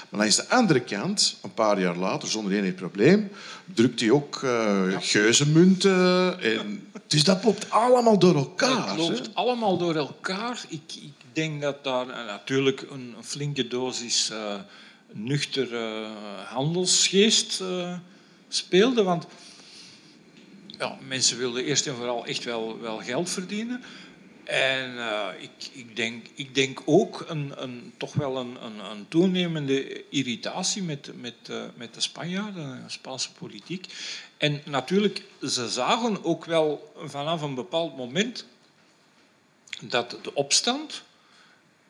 Maar 0.10 0.20
langs 0.20 0.36
de 0.36 0.50
andere 0.50 0.80
kant, 0.80 1.38
een 1.42 1.54
paar 1.54 1.80
jaar 1.80 1.96
later, 1.96 2.30
zonder 2.30 2.54
enig 2.54 2.76
probleem, 2.76 3.30
drukt 3.74 4.00
hij 4.00 4.12
ook 4.12 4.40
eh 4.44 4.84
geuzenmunten. 5.00 6.40
En, 6.42 6.88
dus 7.08 7.24
dat 7.24 7.44
loopt 7.44 7.70
allemaal 7.70 8.20
door 8.20 8.36
elkaar. 8.36 8.88
Het 8.90 8.98
loopt 8.98 9.30
allemaal 9.34 9.78
door 9.78 9.96
elkaar. 9.96 10.66
Ik, 10.68 10.82
ik 11.02 11.12
denk 11.34 11.62
dat 11.62 11.84
daar 11.84 12.06
natuurlijk 12.06 12.82
een, 12.92 13.14
een 13.18 13.24
flinke 13.24 13.68
dosis 13.68 14.32
eh 15.10 15.16
nuchter 15.16 15.76
eh, 15.76 16.12
handelsgeest 16.46 17.62
eh, 17.62 17.98
speelde. 18.48 19.04
Want 19.04 19.26
ja, 20.78 20.98
mensen 21.08 21.38
wilden 21.38 21.64
eerst 21.64 21.88
en 21.88 21.96
vooral 21.96 22.26
echt 22.26 22.44
wel, 22.44 22.80
wel 22.80 22.98
geld 22.98 23.30
verdienen. 23.30 23.84
En 24.50 24.98
eh, 24.98 25.28
ik, 25.40 25.70
ik, 25.72 25.96
denk, 25.96 26.26
ik 26.34 26.56
denk 26.56 26.82
ook 26.86 27.26
een, 27.28 27.54
een, 27.56 27.94
toch 27.98 28.14
wel 28.14 28.38
een, 28.38 28.66
een, 28.66 28.80
een 28.80 29.08
toenemende 29.08 30.10
irritatie 30.10 30.84
met, 30.84 31.12
met, 31.22 31.34
eh, 31.50 31.64
met 31.76 31.94
de 31.94 32.02
Spanjaarden, 32.02 32.84
de 32.84 32.90
Spaanse 32.92 33.32
politiek. 33.32 33.86
En 34.38 34.62
natuurlijk, 34.66 35.24
ze 35.42 35.70
zagen 35.70 36.24
ook 36.24 36.46
wel 36.46 36.94
vanaf 37.06 37.42
een 37.42 37.56
bepaald 37.56 37.98
moment 37.98 38.46
dat 39.82 40.18
de 40.22 40.34
opstand 40.34 41.04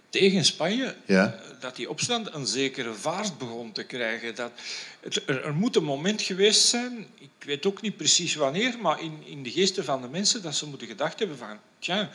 tegen 0.10 0.45
Spanje, 0.45 0.95
Ja. 1.05 1.39
dat 1.60 1.76
die 1.76 1.89
opstand 1.89 2.34
een 2.34 2.47
zekere 2.47 2.93
vaart 2.93 3.38
begon 3.38 3.72
te 3.72 3.84
krijgen. 3.84 4.36
Dat 4.36 4.51
het, 4.99 5.22
er, 5.26 5.43
er 5.45 5.53
moet 5.53 5.76
een 5.76 5.84
moment 5.84 6.22
geweest 6.22 6.66
zijn, 6.68 7.07
ik 7.20 7.30
weet 7.45 7.66
ook 7.66 7.82
niet 7.82 7.97
precies 7.97 8.36
wanneer, 8.36 8.76
maar 8.82 9.01
in, 9.01 9.24
in 9.26 9.43
de 9.43 9.51
geesten 9.51 9.84
van 9.86 10.01
de 10.01 10.07
mensen, 10.07 10.41
dat 10.41 10.55
ze 10.55 10.66
moeten 10.68 10.88
gedacht 10.88 11.20
hebben 11.20 11.38
van, 11.38 11.57
tja, 11.80 12.10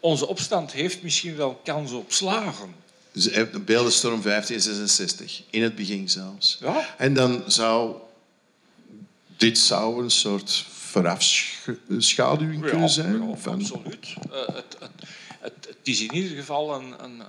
onze 0.00 0.26
opstand 0.26 0.72
heeft 0.72 1.02
misschien 1.02 1.36
wel 1.36 1.60
kans 1.64 1.92
op 1.92 2.12
slagen. 2.12 2.74
De 3.12 3.60
Beeldenstorm 3.64 4.22
1566, 4.22 5.42
in 5.50 5.62
het 5.62 5.74
begin 5.74 6.08
zelfs. 6.08 6.58
Ja, 6.60 6.94
En 6.98 7.14
dan 7.14 7.42
zou 7.46 7.96
dit 9.36 9.58
zou 9.58 10.02
een 10.02 10.10
soort 10.10 10.64
voorafschaduwing 10.70 12.64
Ja, 12.64 12.70
kunnen 12.70 12.88
zijn. 12.88 13.28
ja, 13.28 13.36
van, 13.36 13.52
absoluut. 13.60 14.14
Eh, 14.30 14.46
het, 14.46 14.76
het, 14.78 14.90
het, 15.40 15.76
is 15.82 16.00
in 16.00 16.14
ieder 16.14 16.36
geval 16.36 16.74
een, 16.74 17.04
een, 17.04 17.22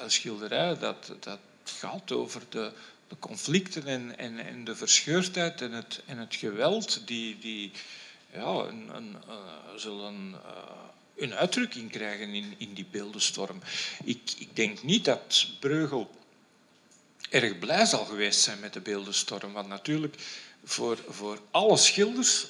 een 0.00 0.10
schilderij 0.10 0.78
dat, 0.78 1.12
dat 1.20 1.38
gaat 1.64 2.12
over 2.12 2.42
de, 2.48 2.72
de 3.08 3.16
conflicten 3.18 3.86
en, 3.86 4.18
en, 4.18 4.38
en 4.38 4.64
de 4.64 4.76
verscheurdheid 4.76 5.60
en 5.60 5.72
het, 5.72 6.02
het 6.06 6.34
geweld 6.34 7.06
die, 7.06 7.38
die 7.38 7.70
ja, 8.32 8.46
een, 8.46 8.88
een, 8.94 9.16
eh, 9.28 9.36
zullen 9.76 10.34
eh, 10.44 10.62
een 11.16 11.34
uitdrukking 11.34 11.90
krijgen 11.90 12.28
in, 12.28 12.54
in 12.58 12.74
die 12.74 12.86
beeldenstorm. 12.90 13.60
Ik, 14.04 14.20
ik 14.38 14.56
denk 14.56 14.82
niet 14.82 15.04
dat 15.04 15.46
Breugel 15.60 16.10
erg 17.30 17.58
blij 17.58 17.86
zal 17.86 18.04
geweest 18.04 18.40
zijn 18.40 18.60
met 18.60 18.72
de 18.72 18.80
beeldenstorm. 18.80 19.52
Want 19.52 19.68
natuurlijk, 19.68 20.14
voor, 20.64 20.98
voor 21.08 21.40
alle 21.50 21.76
schilders 21.76 22.46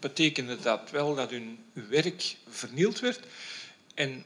betekende 0.00 0.60
dat 0.60 0.90
wel 0.90 1.14
dat 1.14 1.30
hun 1.30 1.64
werk 1.72 2.36
vernield 2.48 3.00
werd. 3.00 3.20
En 3.94 4.24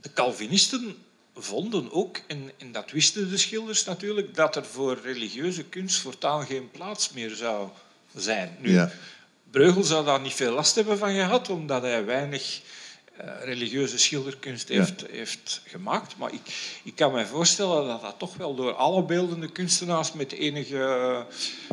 de 0.00 0.12
Calvinisten 0.12 0.96
vonden 1.34 1.92
ook, 1.92 2.20
en, 2.26 2.50
en 2.58 2.72
dat 2.72 2.90
wisten 2.90 3.30
de 3.30 3.36
schilders 3.36 3.84
natuurlijk, 3.84 4.34
dat 4.34 4.56
er 4.56 4.64
voor 4.64 5.00
religieuze 5.02 5.64
kunst 5.64 5.98
voortaan 5.98 6.46
geen 6.46 6.70
plaats 6.70 7.12
meer 7.12 7.34
zou 7.34 7.68
zijn. 8.14 8.56
Nu, 8.60 8.72
Ja. 8.72 8.90
Breugel 9.50 9.82
zou 9.82 10.04
daar 10.04 10.20
niet 10.20 10.34
veel 10.34 10.52
last 10.52 10.74
hebben 10.74 10.98
van 10.98 11.14
gehad, 11.14 11.48
omdat 11.48 11.82
hij 11.82 12.04
weinig 12.04 12.60
eh, 13.16 13.28
religieuze 13.44 13.98
schilderkunst 13.98 14.68
heeft, 14.68 15.04
heeft 15.10 15.60
gemaakt. 15.64 16.16
Maar 16.16 16.32
ik, 16.32 16.40
ik 16.84 16.96
kan 16.96 17.12
me 17.12 17.26
voorstellen 17.26 17.86
dat 17.86 18.00
dat 18.00 18.14
toch 18.18 18.36
wel 18.36 18.54
door 18.54 18.72
alle 18.74 19.02
beeldende 19.02 19.52
kunstenaars 19.52 20.12
met 20.12 20.32
enige, 20.32 21.26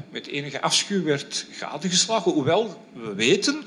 met 0.09 0.27
enige 0.27 0.61
afschuw 0.61 1.03
werd 1.03 1.45
gadegeslagen. 1.51 2.31
Hoewel 2.31 2.85
we 2.93 3.13
weten 3.13 3.63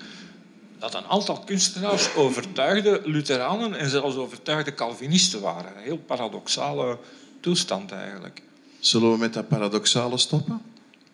dat 0.93 1.03
een 1.03 1.09
aantal 1.09 1.39
kunstenaars 1.39 2.15
overtuigde 2.15 3.01
Lutheranen 3.05 3.75
en 3.75 3.91
zelfs 3.91 4.17
overtuigde 4.17 4.75
Calvinisten 4.75 5.41
waren. 5.41 5.77
Een 5.77 5.83
heel 5.83 5.99
paradoxale 5.99 6.99
toestand 7.41 7.93
eigenlijk. 7.93 8.43
Zullen 8.81 9.13
we 9.13 9.19
met 9.19 9.35
dat 9.35 9.49
paradoxale 9.49 10.19
stoppen? 10.19 10.63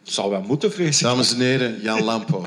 Het 0.05 0.13
zal 0.13 0.31
wel 0.31 0.43
moeten, 0.43 0.73
vrees 0.73 0.97
ik. 0.97 1.03
Dames 1.03 1.33
en 1.33 1.41
heren, 1.41 1.81
Jan 1.81 2.03
Lampo. 2.03 2.47